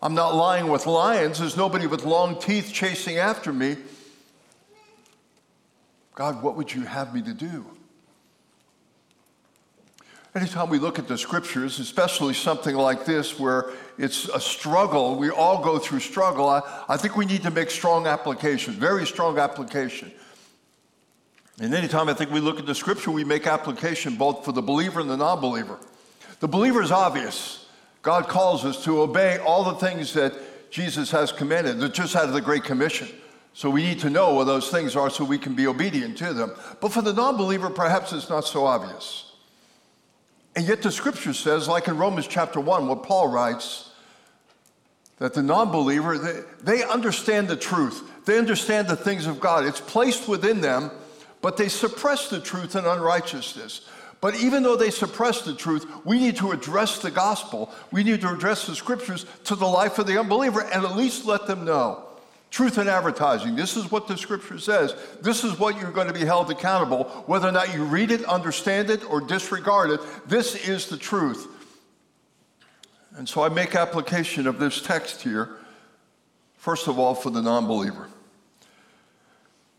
I'm 0.00 0.14
not 0.14 0.34
lying 0.34 0.68
with 0.68 0.86
lions. 0.86 1.38
There's 1.38 1.56
nobody 1.56 1.86
with 1.86 2.04
long 2.04 2.38
teeth 2.38 2.70
chasing 2.72 3.18
after 3.18 3.52
me. 3.52 3.76
God, 6.14 6.42
what 6.42 6.56
would 6.56 6.72
you 6.72 6.82
have 6.82 7.14
me 7.14 7.22
to 7.22 7.34
do? 7.34 7.66
Anytime 10.34 10.68
we 10.68 10.80
look 10.80 10.98
at 10.98 11.06
the 11.06 11.16
scriptures, 11.16 11.78
especially 11.78 12.34
something 12.34 12.74
like 12.74 13.04
this 13.04 13.38
where 13.38 13.70
it's 13.98 14.28
a 14.28 14.40
struggle, 14.40 15.14
we 15.14 15.30
all 15.30 15.62
go 15.62 15.78
through 15.78 16.00
struggle, 16.00 16.48
I, 16.48 16.60
I 16.88 16.96
think 16.96 17.16
we 17.16 17.24
need 17.24 17.42
to 17.44 17.52
make 17.52 17.70
strong 17.70 18.08
application, 18.08 18.74
very 18.74 19.06
strong 19.06 19.38
application. 19.38 20.10
And 21.60 21.72
anytime 21.72 22.08
I 22.08 22.14
think 22.14 22.32
we 22.32 22.40
look 22.40 22.58
at 22.58 22.66
the 22.66 22.74
scripture, 22.74 23.12
we 23.12 23.22
make 23.22 23.46
application 23.46 24.16
both 24.16 24.44
for 24.44 24.50
the 24.50 24.62
believer 24.62 24.98
and 24.98 25.08
the 25.08 25.16
non 25.16 25.40
believer. 25.40 25.78
The 26.40 26.48
believer 26.48 26.82
is 26.82 26.90
obvious. 26.90 27.68
God 28.02 28.26
calls 28.26 28.64
us 28.64 28.82
to 28.84 29.02
obey 29.02 29.38
all 29.38 29.62
the 29.62 29.74
things 29.74 30.12
that 30.14 30.34
Jesus 30.72 31.12
has 31.12 31.30
commanded, 31.30 31.78
that 31.78 31.94
just 31.94 32.16
out 32.16 32.24
of 32.24 32.32
the 32.32 32.40
Great 32.40 32.64
Commission. 32.64 33.08
So 33.52 33.70
we 33.70 33.84
need 33.84 34.00
to 34.00 34.10
know 34.10 34.34
what 34.34 34.44
those 34.44 34.68
things 34.68 34.96
are 34.96 35.10
so 35.10 35.24
we 35.24 35.38
can 35.38 35.54
be 35.54 35.68
obedient 35.68 36.18
to 36.18 36.34
them. 36.34 36.52
But 36.80 36.90
for 36.90 37.02
the 37.02 37.12
non 37.12 37.36
believer, 37.36 37.70
perhaps 37.70 38.12
it's 38.12 38.28
not 38.28 38.44
so 38.44 38.66
obvious. 38.66 39.30
And 40.56 40.66
yet 40.66 40.82
the 40.82 40.92
scripture 40.92 41.32
says, 41.32 41.68
like 41.68 41.88
in 41.88 41.96
Romans 41.96 42.26
chapter 42.26 42.60
1, 42.60 42.86
what 42.86 43.02
Paul 43.02 43.28
writes, 43.28 43.90
that 45.18 45.34
the 45.34 45.42
non 45.42 45.70
believer, 45.70 46.18
they, 46.18 46.40
they 46.62 46.84
understand 46.84 47.48
the 47.48 47.56
truth. 47.56 48.02
They 48.24 48.38
understand 48.38 48.88
the 48.88 48.96
things 48.96 49.26
of 49.26 49.40
God. 49.40 49.64
It's 49.64 49.80
placed 49.80 50.28
within 50.28 50.60
them, 50.60 50.90
but 51.42 51.56
they 51.56 51.68
suppress 51.68 52.28
the 52.28 52.40
truth 52.40 52.76
in 52.76 52.84
unrighteousness. 52.84 53.82
But 54.20 54.36
even 54.36 54.62
though 54.62 54.76
they 54.76 54.90
suppress 54.90 55.42
the 55.42 55.54
truth, 55.54 55.86
we 56.04 56.18
need 56.18 56.36
to 56.36 56.52
address 56.52 57.00
the 57.00 57.10
gospel. 57.10 57.70
We 57.90 58.04
need 58.04 58.22
to 58.22 58.32
address 58.32 58.66
the 58.66 58.74
scriptures 58.74 59.26
to 59.44 59.54
the 59.54 59.66
life 59.66 59.98
of 59.98 60.06
the 60.06 60.18
unbeliever 60.18 60.62
and 60.62 60.84
at 60.84 60.96
least 60.96 61.26
let 61.26 61.46
them 61.46 61.64
know 61.64 62.04
Truth 62.54 62.78
in 62.78 62.86
advertising. 62.86 63.56
This 63.56 63.76
is 63.76 63.90
what 63.90 64.06
the 64.06 64.16
scripture 64.16 64.60
says. 64.60 64.94
This 65.20 65.42
is 65.42 65.58
what 65.58 65.76
you're 65.76 65.90
going 65.90 66.06
to 66.06 66.14
be 66.14 66.24
held 66.24 66.52
accountable. 66.52 67.02
Whether 67.26 67.48
or 67.48 67.50
not 67.50 67.74
you 67.74 67.82
read 67.82 68.12
it, 68.12 68.24
understand 68.26 68.90
it, 68.90 69.02
or 69.10 69.20
disregard 69.20 69.90
it, 69.90 69.98
this 70.28 70.54
is 70.68 70.86
the 70.86 70.96
truth. 70.96 71.48
And 73.16 73.28
so 73.28 73.42
I 73.42 73.48
make 73.48 73.74
application 73.74 74.46
of 74.46 74.60
this 74.60 74.80
text 74.80 75.22
here, 75.22 75.56
first 76.56 76.86
of 76.86 76.96
all, 76.96 77.16
for 77.16 77.30
the 77.30 77.42
non 77.42 77.66
believer. 77.66 78.06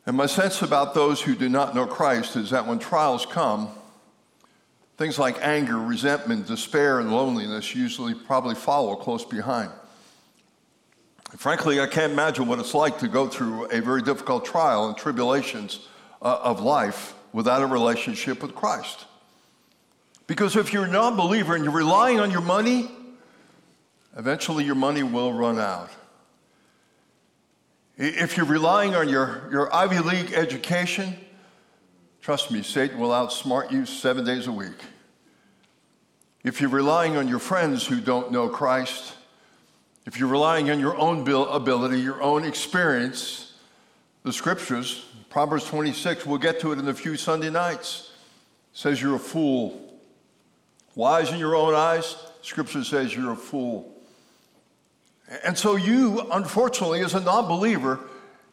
And 0.05 0.17
my 0.17 0.25
sense 0.25 0.61
about 0.61 0.93
those 0.93 1.21
who 1.21 1.33
do 1.33 1.47
not 1.47 1.75
know 1.75 1.87
Christ 1.87 2.35
is 2.35 2.49
that 2.49 2.67
when 2.67 2.79
trials 2.79 3.25
come, 3.25 3.69
things 4.97 5.17
like 5.17 5.37
anger, 5.41 5.77
resentment, 5.77 6.45
despair, 6.45 6.99
and 6.99 7.09
loneliness 7.09 7.73
usually 7.73 8.13
probably 8.13 8.55
follow 8.55 8.97
close 8.97 9.23
behind. 9.23 9.71
Frankly, 11.37 11.79
I 11.79 11.87
can't 11.87 12.13
imagine 12.13 12.47
what 12.47 12.59
it's 12.59 12.73
like 12.73 12.99
to 12.99 13.07
go 13.07 13.27
through 13.27 13.65
a 13.65 13.81
very 13.81 14.01
difficult 14.01 14.45
trial 14.45 14.87
and 14.87 14.97
tribulations 14.97 15.87
uh, 16.21 16.39
of 16.41 16.61
life 16.61 17.13
without 17.33 17.61
a 17.61 17.65
relationship 17.65 18.41
with 18.41 18.55
Christ. 18.55 19.05
Because 20.27 20.55
if 20.55 20.71
you're 20.71 20.85
a 20.85 20.91
non 20.91 21.15
believer 21.15 21.55
and 21.55 21.63
you're 21.63 21.73
relying 21.73 22.19
on 22.19 22.31
your 22.31 22.41
money, 22.41 22.89
eventually 24.17 24.63
your 24.63 24.75
money 24.75 25.03
will 25.03 25.33
run 25.33 25.59
out. 25.59 25.89
If 27.97 28.37
you're 28.37 28.45
relying 28.45 28.95
on 28.95 29.07
your, 29.07 29.47
your 29.51 29.73
Ivy 29.73 29.99
League 29.99 30.33
education, 30.33 31.15
trust 32.21 32.51
me, 32.51 32.61
Satan 32.61 32.99
will 32.99 33.11
outsmart 33.11 33.71
you 33.71 33.85
seven 33.85 34.25
days 34.25 34.47
a 34.47 34.51
week. 34.51 34.83
If 36.43 36.61
you're 36.61 36.69
relying 36.69 37.17
on 37.17 37.27
your 37.27 37.39
friends 37.39 37.85
who 37.87 38.01
don't 38.01 38.31
know 38.31 38.49
Christ, 38.49 39.13
if 40.05 40.19
you're 40.19 40.29
relying 40.29 40.69
on 40.69 40.79
your 40.79 40.97
own 40.97 41.27
ability, 41.27 41.99
your 41.99 42.21
own 42.21 42.45
experience, 42.45 43.53
the 44.23 44.31
scriptures, 44.31 45.05
Proverbs 45.29 45.65
26, 45.65 46.25
we'll 46.25 46.37
get 46.37 46.59
to 46.61 46.71
it 46.71 46.79
in 46.79 46.87
a 46.87 46.93
few 46.93 47.17
Sunday 47.17 47.49
nights, 47.49 48.11
says 48.73 49.01
you're 49.01 49.15
a 49.15 49.19
fool. 49.19 49.81
Wise 50.95 51.31
in 51.31 51.39
your 51.39 51.55
own 51.55 51.73
eyes, 51.73 52.15
scripture 52.41 52.83
says 52.83 53.15
you're 53.15 53.33
a 53.33 53.35
fool. 53.35 53.91
And 55.43 55.57
so, 55.57 55.75
you, 55.75 56.21
unfortunately, 56.31 57.01
as 57.01 57.15
a 57.15 57.19
non 57.19 57.47
believer, 57.47 57.99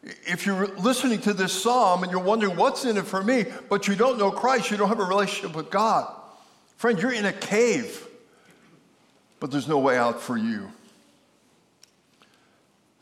if 0.03 0.45
you're 0.45 0.67
listening 0.75 1.21
to 1.21 1.33
this 1.33 1.53
psalm 1.53 2.03
and 2.03 2.11
you're 2.11 2.21
wondering 2.21 2.57
what's 2.57 2.83
in 2.83 2.97
it 2.97 3.05
for 3.05 3.23
me, 3.23 3.45
but 3.69 3.87
you 3.87 3.95
don't 3.95 4.17
know 4.17 4.31
Christ, 4.31 4.71
you 4.71 4.77
don't 4.77 4.89
have 4.89 4.99
a 4.99 5.05
relationship 5.05 5.55
with 5.55 5.69
God, 5.69 6.11
friend, 6.77 6.99
you're 6.99 7.13
in 7.13 7.25
a 7.25 7.31
cave, 7.31 8.07
but 9.39 9.51
there's 9.51 9.67
no 9.67 9.77
way 9.77 9.97
out 9.97 10.19
for 10.19 10.35
you. 10.35 10.69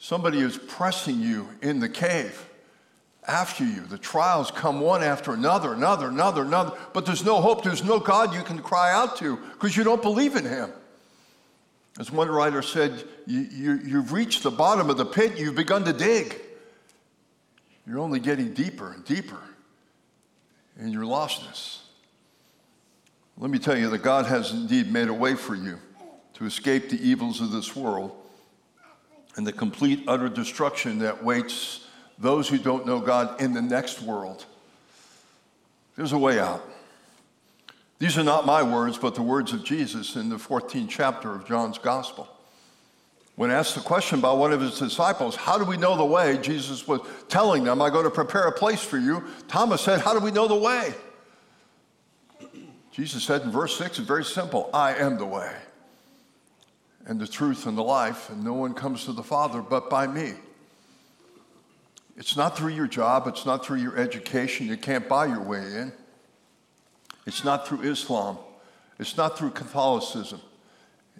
Somebody 0.02 0.40
is 0.40 0.58
pressing 0.58 1.22
you 1.22 1.48
in 1.62 1.80
the 1.80 1.88
cave 1.88 2.50
after 3.28 3.64
you. 3.64 3.82
The 3.82 4.00
trials 4.00 4.50
come 4.50 4.82
one 4.82 5.04
after 5.04 5.32
another, 5.32 5.74
another, 5.74 6.08
another, 6.08 6.42
another, 6.42 6.76
but 6.92 7.06
there's 7.06 7.24
no 7.24 7.40
hope. 7.40 7.64
There's 7.64 7.84
no 7.84 8.00
God 8.00 8.34
you 8.34 8.42
can 8.42 8.64
cry 8.64 8.92
out 8.92 9.16
to 9.18 9.38
because 9.38 9.78
you 9.78 9.84
don't 9.84 10.02
believe 10.02 10.36
in 10.36 10.44
Him. 10.44 10.72
As 12.00 12.12
one 12.12 12.30
writer 12.32 12.64
said, 12.64 13.04
you, 13.28 13.42
you, 13.42 13.80
you've 13.86 14.12
reached 14.12 14.42
the 14.42 14.50
bottom 14.50 14.90
of 14.90 14.98
the 14.98 15.06
pit, 15.06 15.38
you've 15.38 15.54
begun 15.54 15.84
to 15.84 15.94
dig. 15.94 16.36
You're 17.86 18.00
only 18.00 18.20
getting 18.20 18.56
deeper 18.56 18.94
and 18.94 19.06
deeper 19.06 19.40
in 20.80 20.92
your 20.92 21.04
lostness. 21.04 21.78
Let 23.38 23.52
me 23.52 23.60
tell 23.60 23.78
you 23.78 23.88
that 23.92 24.00
God 24.00 24.26
has 24.26 24.52
indeed 24.52 24.92
made 24.92 25.10
a 25.10 25.14
way 25.14 25.36
for 25.36 25.54
you 25.54 25.78
to 26.34 26.46
escape 26.46 26.90
the 26.90 27.00
evils 27.08 27.40
of 27.40 27.52
this 27.52 27.76
world 27.76 28.18
and 29.36 29.46
the 29.46 29.54
complete, 29.54 30.04
utter 30.08 30.30
destruction 30.30 31.00
that 31.00 31.24
waits 31.24 31.88
those 32.18 32.48
who 32.48 32.58
don't 32.58 32.86
know 32.86 33.00
God 33.00 33.42
in 33.42 33.54
the 33.54 33.62
next 33.62 34.02
world. 34.02 34.46
There's 35.96 36.12
a 36.12 36.18
way 36.18 36.40
out. 36.40 36.68
These 38.00 38.18
are 38.18 38.24
not 38.24 38.46
my 38.46 38.64
words, 38.64 38.98
but 38.98 39.16
the 39.16 39.22
words 39.22 39.54
of 39.54 39.64
Jesus 39.64 40.16
in 40.16 40.30
the 40.30 40.38
14th 40.38 40.90
chapter 40.90 41.34
of 41.34 41.48
John's 41.48 41.78
Gospel. 41.78 42.28
When 43.36 43.52
asked 43.52 43.76
the 43.76 43.82
question 43.82 44.20
by 44.20 44.34
one 44.34 44.52
of 44.52 44.60
his 44.60 44.78
disciples, 44.78 45.36
How 45.36 45.58
do 45.58 45.64
we 45.64 45.78
know 45.78 45.96
the 45.96 46.06
way? 46.06 46.38
Jesus 46.42 46.88
was 46.88 47.02
telling 47.30 47.64
them, 47.64 47.82
I 47.82 47.90
go 47.90 48.04
to 48.04 48.10
prepare 48.10 48.44
a 48.44 48.52
place 48.52 48.84
for 48.84 48.98
you. 48.98 49.24
Thomas 49.48 49.82
said, 49.82 50.02
How 50.02 50.14
do 50.14 50.20
we 50.20 50.32
know 50.32 50.48
the 50.48 50.56
way? 50.56 50.94
Jesus 52.92 53.24
said 53.24 53.44
in 53.44 53.52
verse 53.52 53.78
6, 53.78 54.00
it's 54.00 54.08
very 54.08 54.26
simple 54.26 54.70
I 54.74 54.96
am 54.96 55.18
the 55.18 55.26
way 55.26 55.56
and 57.12 57.20
the 57.20 57.28
truth 57.28 57.66
and 57.66 57.78
the 57.78 57.84
life, 57.84 58.30
and 58.30 58.42
no 58.42 58.54
one 58.54 58.74
comes 58.74 59.04
to 59.04 59.12
the 59.12 59.22
Father 59.22 59.62
but 59.62 59.90
by 59.90 60.08
me. 60.08 60.32
It's 62.16 62.38
not 62.38 62.58
through 62.58 62.72
your 62.72 62.88
job, 62.88 63.28
it's 63.28 63.46
not 63.46 63.66
through 63.66 63.80
your 63.80 63.98
education. 63.98 64.68
You 64.68 64.78
can't 64.78 65.10
buy 65.10 65.26
your 65.26 65.42
way 65.42 65.60
in. 65.60 65.92
It's 67.28 67.44
not 67.44 67.68
through 67.68 67.82
Islam, 67.82 68.38
it's 68.98 69.18
not 69.18 69.38
through 69.38 69.50
Catholicism, 69.52 70.40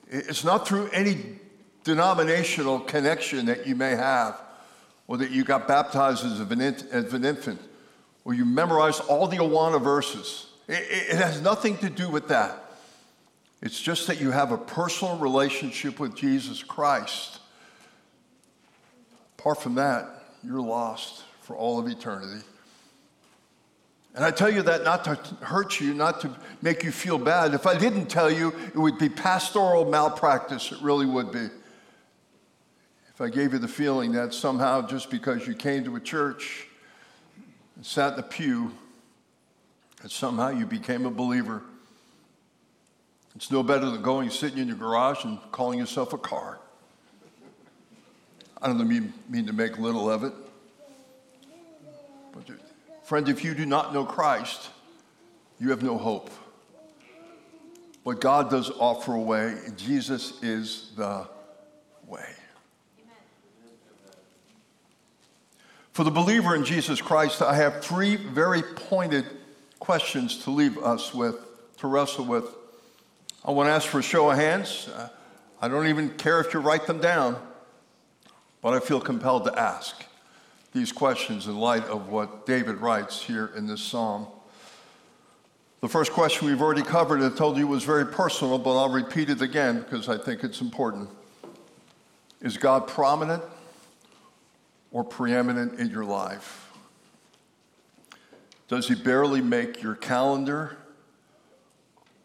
it's 0.08 0.46
not 0.46 0.66
through 0.66 0.88
any 0.94 1.18
denominational 1.84 2.80
connection 2.80 3.48
that 3.48 3.68
you 3.68 3.76
may 3.76 3.92
have, 3.92 4.42
or 5.10 5.18
that 5.18 5.32
you 5.32 5.44
got 5.44 5.68
baptized 5.68 6.24
as 6.24 6.40
an, 6.40 6.62
as 6.62 7.14
an 7.14 7.26
infant, 7.26 7.60
or 8.24 8.34
you 8.34 8.46
memorized 8.46 9.02
all 9.10 9.28
the 9.28 9.38
Awana 9.40 9.82
verses. 9.82 10.48
It, 10.70 10.86
it 10.90 11.18
has 11.18 11.42
nothing 11.42 11.78
to 11.80 11.90
do 11.90 12.10
with 12.10 12.30
that. 12.30 12.61
It's 13.62 13.80
just 13.80 14.08
that 14.08 14.20
you 14.20 14.32
have 14.32 14.52
a 14.52 14.58
personal 14.58 15.18
relationship 15.18 16.00
with 16.00 16.16
Jesus 16.16 16.64
Christ. 16.64 17.40
Apart 19.38 19.62
from 19.62 19.76
that, 19.76 20.08
you're 20.44 20.62
lost 20.62 21.24
for 21.42 21.56
all 21.56 21.80
of 21.80 21.88
eternity. 21.88 22.44
And 24.14 24.26
I 24.26 24.32
tell 24.32 24.52
you 24.52 24.62
that 24.64 24.84
not 24.84 25.06
to 25.06 25.16
hurt 25.42 25.80
you, 25.80 25.94
not 25.94 26.22
to 26.22 26.36
make 26.62 26.84
you 26.84 26.92
feel 26.92 27.18
bad. 27.18 27.54
If 27.54 27.66
I 27.66 27.78
didn't 27.78 28.08
tell 28.08 28.30
you, 28.30 28.50
it 28.50 28.76
would 28.76 28.98
be 28.98 29.10
pastoral 29.10 29.86
malpractice. 29.86 30.72
It 30.72 30.82
really 30.82 31.06
would 31.06 31.32
be. 31.32 31.48
If 33.14 33.22
I 33.22 33.30
gave 33.30 33.54
you 33.54 33.60
the 33.60 33.68
feeling 33.68 34.12
that 34.14 34.34
somehow 34.34 34.86
just 34.86 35.10
because 35.10 35.48
you 35.48 35.54
came 35.54 35.84
to 35.86 35.96
a 35.96 36.00
church 36.00 36.68
and 37.76 37.86
sat 37.86 38.12
in 38.12 38.18
the 38.18 38.24
pew, 38.24 38.74
that 40.02 40.12
somehow 40.12 40.50
you 40.50 40.66
became 40.66 41.06
a 41.06 41.12
believer. 41.12 41.62
It's 43.36 43.50
no 43.50 43.64
better 43.64 43.90
than 43.90 44.02
going 44.02 44.30
sitting 44.30 44.58
in 44.58 44.68
your 44.68 44.78
garage 44.78 45.24
and 45.24 45.40
calling 45.52 45.80
yourself 45.80 46.14
a 46.14 46.18
car. 46.18 46.60
I 48.62 48.68
don't 48.68 48.88
mean, 48.88 49.14
mean 49.30 49.48
to 49.48 49.54
make 49.54 49.80
little 49.80 50.10
of 50.10 50.24
it. 50.24 50.34
But, 52.34 52.50
uh, 52.50 52.54
friend, 53.04 53.28
if 53.28 53.44
you 53.44 53.56
do 53.56 53.66
not 53.66 53.94
know 53.94 54.06
Christ, 54.06 54.70
you 55.60 55.70
have 55.70 55.82
no 55.82 55.98
hope. 55.98 56.30
But 58.04 58.20
God 58.20 58.50
does 58.50 58.72
offer 58.72 59.14
a 59.14 59.20
way, 59.20 59.56
and 59.66 59.78
Jesus 59.78 60.42
is 60.44 60.92
the 60.96 61.28
way. 62.08 62.30
For 65.94 66.04
the 66.04 66.12
believer 66.12 66.56
in 66.56 66.64
Jesus 66.64 67.02
Christ, 67.02 67.42
I 67.42 67.56
have 67.56 67.84
three 67.84 68.16
very 68.16 68.64
pointed 68.64 69.26
questions 69.80 70.44
to 70.44 70.52
leave 70.52 70.78
us 70.78 71.14
with, 71.14 71.36
to 71.78 71.88
wrestle 71.88 72.26
with 72.26 72.46
I 73.44 73.50
want 73.50 73.68
to 73.68 73.72
ask 73.72 73.88
for 73.88 74.00
a 74.00 74.04
show 74.04 74.30
of 74.30 74.38
hands. 74.38 74.88
I 75.60 75.68
don't 75.68 75.88
even 75.88 76.12
care 76.12 76.40
if 76.42 76.54
you 76.54 76.60
write 76.60 76.86
them 76.86 77.02
down, 77.02 77.42
but 78.62 78.74
I 78.74 78.80
feel 78.80 79.02
compelled 79.02 79.46
to 79.46 79.60
ask 79.60 80.06
these 80.74 80.92
questions 80.92 81.48
in 81.48 81.58
light 81.58 81.84
of 81.86 82.10
what 82.10 82.46
David 82.46 82.78
writes 82.78 83.22
here 83.22 83.52
in 83.56 83.66
this 83.66 83.82
psalm. 83.82 84.28
The 85.82 85.90
first 85.90 86.12
question 86.12 86.48
we've 86.48 86.62
already 86.62 86.84
covered, 86.84 87.24
I 87.24 87.36
told 87.36 87.58
you 87.58 87.66
was 87.66 87.84
very 87.84 88.06
personal, 88.06 88.60
but 88.60 88.78
I'll 88.78 88.92
repeat 88.92 89.32
it 89.32 89.42
again 89.42 89.80
because 89.80 90.08
I 90.08 90.18
think 90.18 90.44
it's 90.44 90.62
important. 90.62 91.10
Is 92.42 92.58
God 92.58 92.88
prominent 92.88 93.42
or 94.92 95.04
preeminent 95.04 95.80
in 95.80 95.90
your 95.90 96.06
life? 96.06 96.72
Does 98.68 98.88
he 98.88 98.94
barely 98.94 99.42
make 99.42 99.82
your 99.82 99.96
calendar 99.96 100.78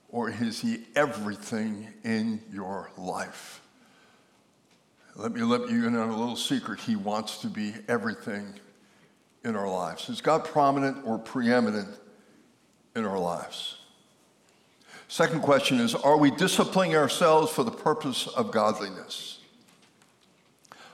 or 0.09 0.31
is 0.31 0.61
he 0.61 0.85
everything 0.95 1.89
in 2.05 2.41
your 2.53 2.91
life? 2.97 3.61
Let 5.17 5.33
me 5.33 5.43
let 5.43 5.71
you 5.71 5.87
in 5.87 5.97
on 5.97 6.11
a 6.11 6.17
little 6.17 6.37
secret. 6.37 6.81
He 6.81 6.95
wants 6.95 7.39
to 7.39 7.49
be 7.49 7.75
everything 7.89 8.53
in 9.45 9.57
our 9.57 9.69
lives. 9.69 10.09
Is 10.09 10.21
God 10.21 10.45
prominent 10.45 10.99
or 11.07 11.19
preeminent 11.19 11.89
in 12.95 13.05
our 13.05 13.19
lives? 13.19 13.77
Second 15.09 15.41
question 15.41 15.81
is 15.81 15.95
Are 15.95 16.19
we 16.19 16.31
disciplining 16.31 16.97
ourselves 16.97 17.51
for 17.51 17.63
the 17.63 17.71
purpose 17.71 18.27
of 18.27 18.51
godliness? 18.51 19.39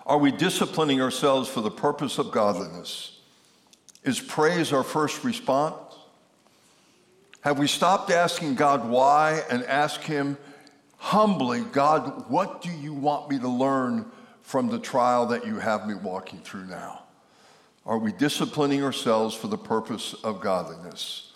Are 0.04 0.18
we 0.18 0.32
disciplining 0.32 1.00
ourselves 1.00 1.48
for 1.48 1.60
the 1.60 1.70
purpose 1.70 2.18
of 2.18 2.30
godliness? 2.30 3.20
Is 4.04 4.20
praise 4.20 4.72
our 4.72 4.82
first 4.82 5.24
response? 5.24 5.91
Have 7.42 7.58
we 7.58 7.66
stopped 7.66 8.10
asking 8.10 8.54
God 8.54 8.88
why 8.88 9.42
and 9.50 9.64
ask 9.64 10.00
Him 10.00 10.38
humbly, 10.96 11.62
God, 11.72 12.30
what 12.30 12.62
do 12.62 12.70
you 12.70 12.94
want 12.94 13.28
me 13.28 13.38
to 13.40 13.48
learn 13.48 14.06
from 14.42 14.68
the 14.68 14.78
trial 14.78 15.26
that 15.26 15.44
you 15.44 15.58
have 15.58 15.86
me 15.88 15.94
walking 15.94 16.38
through 16.40 16.66
now? 16.66 17.02
Are 17.84 17.98
we 17.98 18.12
disciplining 18.12 18.84
ourselves 18.84 19.34
for 19.34 19.48
the 19.48 19.58
purpose 19.58 20.14
of 20.22 20.40
godliness? 20.40 21.32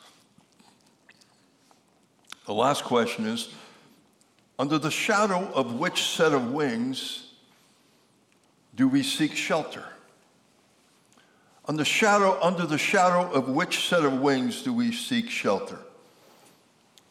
The 2.46 2.54
last 2.54 2.84
question 2.84 3.26
is 3.26 3.48
Under 4.60 4.78
the 4.78 4.92
shadow 4.92 5.50
of 5.54 5.74
which 5.74 6.04
set 6.04 6.32
of 6.32 6.52
wings 6.52 7.32
do 8.76 8.86
we 8.86 9.02
seek 9.02 9.34
shelter? 9.34 9.84
Under, 11.66 11.84
shadow, 11.84 12.38
under 12.40 12.64
the 12.64 12.78
shadow 12.78 13.28
of 13.32 13.48
which 13.48 13.88
set 13.88 14.04
of 14.04 14.20
wings 14.20 14.62
do 14.62 14.72
we 14.72 14.92
seek 14.92 15.28
shelter? 15.28 15.80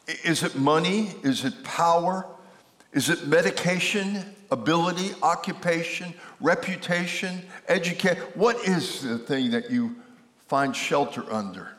Is 0.06 0.42
it 0.42 0.56
money? 0.56 1.14
Is 1.22 1.44
it 1.44 1.64
power? 1.64 2.26
Is 2.92 3.10
it 3.10 3.26
medication, 3.26 4.24
ability, 4.50 5.10
occupation, 5.22 6.14
reputation, 6.40 7.42
education? 7.68 8.22
What 8.34 8.56
is 8.66 9.02
the 9.02 9.18
thing 9.18 9.50
that 9.50 9.70
you 9.70 9.96
find 10.46 10.74
shelter 10.74 11.24
under? 11.30 11.72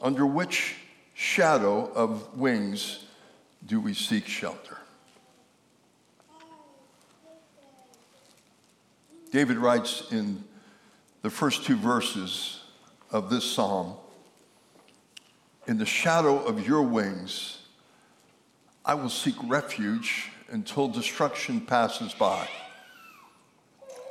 Under 0.00 0.24
which 0.24 0.76
shadow 1.14 1.90
of 1.92 2.38
wings 2.38 3.04
do 3.66 3.80
we 3.80 3.92
seek 3.92 4.26
shelter? 4.26 4.78
David 9.30 9.58
writes 9.58 10.10
in 10.10 10.42
the 11.22 11.30
first 11.30 11.64
two 11.64 11.76
verses 11.76 12.62
of 13.10 13.30
this 13.30 13.44
psalm 13.44 13.96
in 15.66 15.78
the 15.78 15.86
shadow 15.86 16.38
of 16.38 16.66
your 16.66 16.82
wings, 16.82 17.58
I 18.84 18.94
will 18.94 19.08
seek 19.08 19.34
refuge 19.44 20.30
until 20.50 20.88
destruction 20.88 21.60
passes 21.60 22.12
by. 22.14 22.48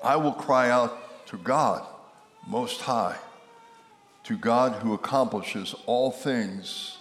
I 0.03 0.15
will 0.15 0.31
cry 0.31 0.69
out 0.69 1.27
to 1.27 1.37
God 1.37 1.85
Most 2.47 2.81
High, 2.81 3.17
to 4.23 4.37
God 4.37 4.81
who 4.81 4.93
accomplishes 4.93 5.75
all 5.85 6.11
things 6.11 6.97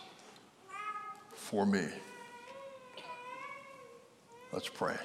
for 1.35 1.65
me. 1.65 1.87
Let's 4.53 4.69
pray. 4.69 4.97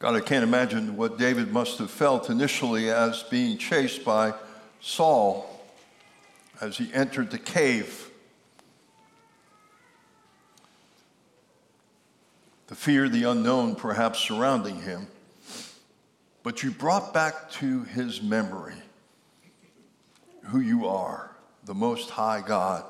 God, 0.00 0.14
I 0.14 0.20
can't 0.20 0.42
imagine 0.42 0.96
what 0.96 1.18
David 1.18 1.52
must 1.52 1.76
have 1.76 1.90
felt 1.90 2.30
initially 2.30 2.90
as 2.90 3.22
being 3.24 3.58
chased 3.58 4.02
by 4.02 4.32
Saul 4.80 5.62
as 6.58 6.78
he 6.78 6.90
entered 6.94 7.30
the 7.30 7.38
cave. 7.38 8.08
The 12.68 12.74
fear, 12.74 13.10
the 13.10 13.24
unknown 13.24 13.74
perhaps 13.74 14.20
surrounding 14.20 14.80
him. 14.80 15.06
But 16.42 16.62
you 16.62 16.70
brought 16.70 17.12
back 17.12 17.50
to 17.52 17.82
his 17.82 18.22
memory 18.22 18.76
who 20.44 20.60
you 20.60 20.86
are, 20.86 21.30
the 21.66 21.74
Most 21.74 22.08
High 22.08 22.40
God. 22.40 22.86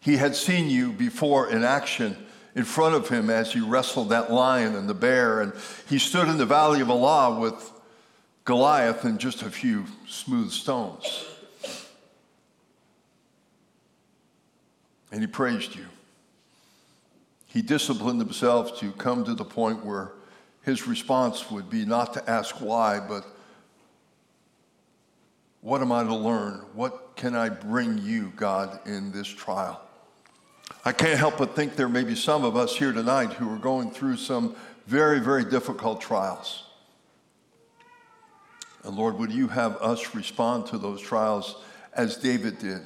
He 0.00 0.18
had 0.18 0.36
seen 0.36 0.68
you 0.68 0.92
before 0.92 1.48
in 1.48 1.64
action 1.64 2.14
in 2.54 2.64
front 2.64 2.94
of 2.94 3.08
him 3.08 3.30
as 3.30 3.52
he 3.52 3.60
wrestled 3.60 4.10
that 4.10 4.32
lion 4.32 4.76
and 4.76 4.88
the 4.88 4.94
bear. 4.94 5.40
And 5.40 5.52
he 5.88 5.98
stood 5.98 6.28
in 6.28 6.38
the 6.38 6.46
valley 6.46 6.80
of 6.80 6.88
Elah 6.88 7.38
with 7.38 7.72
Goliath 8.44 9.04
and 9.04 9.18
just 9.18 9.42
a 9.42 9.50
few 9.50 9.84
smooth 10.06 10.50
stones. 10.50 11.24
And 15.10 15.20
he 15.20 15.26
praised 15.26 15.74
you. 15.76 15.86
He 17.46 17.62
disciplined 17.62 18.20
himself 18.20 18.78
to 18.80 18.90
come 18.92 19.24
to 19.24 19.34
the 19.34 19.44
point 19.44 19.84
where 19.84 20.12
his 20.62 20.88
response 20.88 21.50
would 21.50 21.70
be 21.70 21.84
not 21.84 22.14
to 22.14 22.30
ask 22.30 22.56
why, 22.56 22.98
but 22.98 23.24
what 25.60 25.80
am 25.80 25.92
I 25.92 26.02
to 26.02 26.14
learn? 26.14 26.64
What 26.74 27.16
can 27.16 27.36
I 27.36 27.48
bring 27.48 27.98
you, 27.98 28.32
God, 28.36 28.80
in 28.86 29.12
this 29.12 29.28
trial? 29.28 29.80
I 30.86 30.92
can't 30.92 31.18
help 31.18 31.38
but 31.38 31.56
think 31.56 31.76
there 31.76 31.88
may 31.88 32.04
be 32.04 32.14
some 32.14 32.44
of 32.44 32.56
us 32.56 32.76
here 32.76 32.92
tonight 32.92 33.32
who 33.32 33.50
are 33.50 33.58
going 33.58 33.90
through 33.90 34.18
some 34.18 34.54
very, 34.86 35.18
very 35.18 35.44
difficult 35.44 36.02
trials. 36.02 36.64
And 38.82 38.94
Lord, 38.94 39.18
would 39.18 39.32
you 39.32 39.48
have 39.48 39.76
us 39.78 40.14
respond 40.14 40.66
to 40.66 40.78
those 40.78 41.00
trials 41.00 41.56
as 41.94 42.18
David 42.18 42.58
did? 42.58 42.82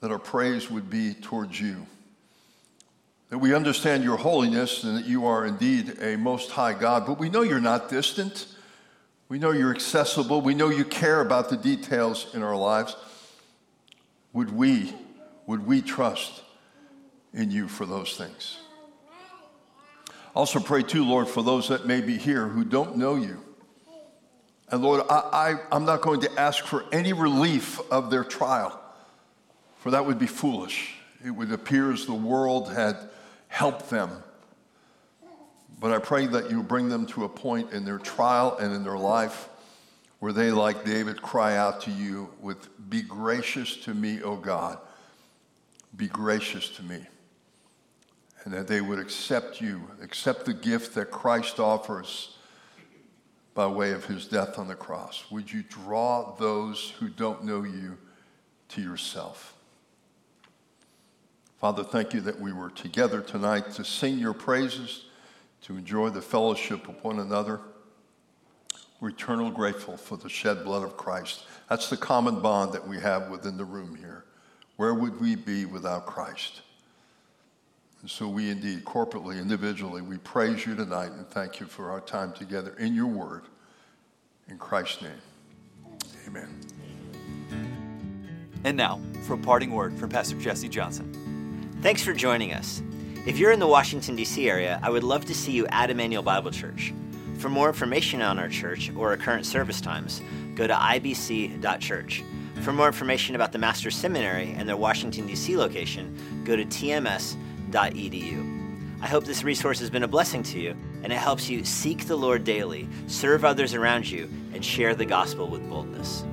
That 0.00 0.10
our 0.10 0.18
praise 0.18 0.68
would 0.68 0.90
be 0.90 1.14
towards 1.14 1.60
you. 1.60 1.86
That 3.28 3.38
we 3.38 3.54
understand 3.54 4.02
your 4.02 4.16
holiness 4.16 4.82
and 4.82 4.96
that 4.96 5.06
you 5.06 5.26
are 5.26 5.46
indeed 5.46 5.98
a 6.02 6.16
most 6.16 6.50
high 6.50 6.72
God, 6.72 7.06
but 7.06 7.20
we 7.20 7.28
know 7.28 7.42
you're 7.42 7.60
not 7.60 7.88
distant. 7.88 8.48
We 9.28 9.38
know 9.38 9.52
you're 9.52 9.72
accessible. 9.72 10.40
We 10.40 10.54
know 10.54 10.70
you 10.70 10.84
care 10.84 11.20
about 11.20 11.50
the 11.50 11.56
details 11.56 12.34
in 12.34 12.42
our 12.42 12.56
lives. 12.56 12.96
Would 14.32 14.50
we 14.50 14.92
would 15.50 15.66
we 15.66 15.82
trust 15.82 16.44
in 17.34 17.50
you 17.50 17.66
for 17.66 17.84
those 17.84 18.16
things? 18.16 18.60
Also, 20.32 20.60
pray 20.60 20.80
too, 20.80 21.04
Lord, 21.04 21.26
for 21.26 21.42
those 21.42 21.66
that 21.70 21.88
may 21.88 22.00
be 22.00 22.16
here 22.16 22.46
who 22.46 22.64
don't 22.64 22.96
know 22.96 23.16
you. 23.16 23.42
And 24.68 24.80
Lord, 24.80 25.02
I, 25.10 25.56
I, 25.72 25.76
am 25.76 25.84
not 25.84 26.02
going 26.02 26.20
to 26.20 26.40
ask 26.40 26.64
for 26.64 26.84
any 26.92 27.12
relief 27.12 27.80
of 27.90 28.12
their 28.12 28.22
trial, 28.22 28.80
for 29.78 29.90
that 29.90 30.06
would 30.06 30.20
be 30.20 30.28
foolish. 30.28 30.94
It 31.26 31.32
would 31.32 31.50
appear 31.50 31.92
as 31.92 32.06
the 32.06 32.14
world 32.14 32.70
had 32.72 32.96
helped 33.48 33.90
them. 33.90 34.22
But 35.80 35.90
I 35.90 35.98
pray 35.98 36.26
that 36.26 36.52
you 36.52 36.62
bring 36.62 36.88
them 36.88 37.06
to 37.06 37.24
a 37.24 37.28
point 37.28 37.72
in 37.72 37.84
their 37.84 37.98
trial 37.98 38.56
and 38.58 38.72
in 38.72 38.84
their 38.84 38.98
life 38.98 39.48
where 40.20 40.32
they, 40.32 40.52
like 40.52 40.84
David, 40.84 41.20
cry 41.20 41.56
out 41.56 41.80
to 41.82 41.90
you 41.90 42.30
with, 42.40 42.68
Be 42.88 43.02
gracious 43.02 43.76
to 43.78 43.94
me, 43.94 44.22
O 44.22 44.36
God 44.36 44.78
be 45.96 46.08
gracious 46.08 46.68
to 46.70 46.82
me. 46.82 47.06
And 48.44 48.54
that 48.54 48.68
they 48.68 48.80
would 48.80 48.98
accept 48.98 49.60
you, 49.60 49.82
accept 50.02 50.46
the 50.46 50.54
gift 50.54 50.94
that 50.94 51.10
Christ 51.10 51.60
offers 51.60 52.36
by 53.54 53.66
way 53.66 53.92
of 53.92 54.06
his 54.06 54.26
death 54.26 54.58
on 54.58 54.68
the 54.68 54.74
cross. 54.74 55.24
Would 55.30 55.52
you 55.52 55.62
draw 55.62 56.34
those 56.36 56.94
who 56.98 57.08
don't 57.08 57.44
know 57.44 57.64
you 57.64 57.98
to 58.70 58.80
yourself? 58.80 59.54
Father, 61.60 61.84
thank 61.84 62.14
you 62.14 62.22
that 62.22 62.40
we 62.40 62.54
were 62.54 62.70
together 62.70 63.20
tonight 63.20 63.72
to 63.72 63.84
sing 63.84 64.18
your 64.18 64.32
praises, 64.32 65.04
to 65.62 65.76
enjoy 65.76 66.08
the 66.08 66.22
fellowship 66.22 66.88
of 66.88 67.04
one 67.04 67.18
another. 67.18 67.60
We're 68.98 69.10
eternally 69.10 69.50
grateful 69.50 69.98
for 69.98 70.16
the 70.16 70.30
shed 70.30 70.64
blood 70.64 70.82
of 70.82 70.96
Christ. 70.96 71.44
That's 71.68 71.90
the 71.90 71.98
common 71.98 72.40
bond 72.40 72.72
that 72.72 72.88
we 72.88 72.98
have 73.00 73.28
within 73.28 73.58
the 73.58 73.64
room 73.66 73.94
here. 73.96 74.24
Where 74.80 74.94
would 74.94 75.20
we 75.20 75.34
be 75.34 75.66
without 75.66 76.06
Christ? 76.06 76.62
And 78.00 78.10
so 78.10 78.26
we 78.26 78.48
indeed, 78.48 78.82
corporately, 78.86 79.38
individually, 79.38 80.00
we 80.00 80.16
praise 80.16 80.64
you 80.64 80.74
tonight 80.74 81.12
and 81.12 81.28
thank 81.28 81.60
you 81.60 81.66
for 81.66 81.90
our 81.90 82.00
time 82.00 82.32
together 82.32 82.74
in 82.78 82.94
your 82.94 83.08
word. 83.08 83.42
In 84.48 84.56
Christ's 84.56 85.02
name, 85.02 85.20
amen. 86.26 86.60
And 88.64 88.74
now, 88.74 89.02
for 89.24 89.34
a 89.34 89.38
parting 89.38 89.70
word 89.72 89.98
from 89.98 90.08
Pastor 90.08 90.40
Jesse 90.40 90.70
Johnson. 90.70 91.68
Thanks 91.82 92.02
for 92.02 92.14
joining 92.14 92.54
us. 92.54 92.82
If 93.26 93.38
you're 93.38 93.52
in 93.52 93.60
the 93.60 93.66
Washington, 93.66 94.16
D.C. 94.16 94.48
area, 94.48 94.80
I 94.82 94.88
would 94.88 95.04
love 95.04 95.26
to 95.26 95.34
see 95.34 95.52
you 95.52 95.66
at 95.66 95.90
Immanuel 95.90 96.22
Bible 96.22 96.52
Church. 96.52 96.94
For 97.36 97.50
more 97.50 97.68
information 97.68 98.22
on 98.22 98.38
our 98.38 98.48
church 98.48 98.90
or 98.96 99.10
our 99.10 99.18
current 99.18 99.44
service 99.44 99.82
times, 99.82 100.22
go 100.54 100.66
to 100.66 100.72
ibc.church. 100.72 102.24
For 102.62 102.72
more 102.74 102.88
information 102.88 103.34
about 103.34 103.52
the 103.52 103.58
Master's 103.58 103.96
Seminary 103.96 104.52
and 104.56 104.68
their 104.68 104.76
Washington, 104.76 105.26
D.C. 105.26 105.56
location, 105.56 106.14
go 106.44 106.56
to 106.56 106.64
tms.edu. 106.64 107.30
I 109.00 109.06
hope 109.06 109.24
this 109.24 109.42
resource 109.42 109.80
has 109.80 109.88
been 109.88 110.02
a 110.02 110.08
blessing 110.08 110.42
to 110.42 110.60
you 110.60 110.76
and 111.02 111.10
it 111.10 111.16
helps 111.16 111.48
you 111.48 111.64
seek 111.64 112.06
the 112.06 112.16
Lord 112.16 112.44
daily, 112.44 112.86
serve 113.06 113.46
others 113.46 113.72
around 113.74 114.10
you, 114.10 114.28
and 114.52 114.62
share 114.62 114.94
the 114.94 115.06
gospel 115.06 115.48
with 115.48 115.66
boldness. 115.70 116.24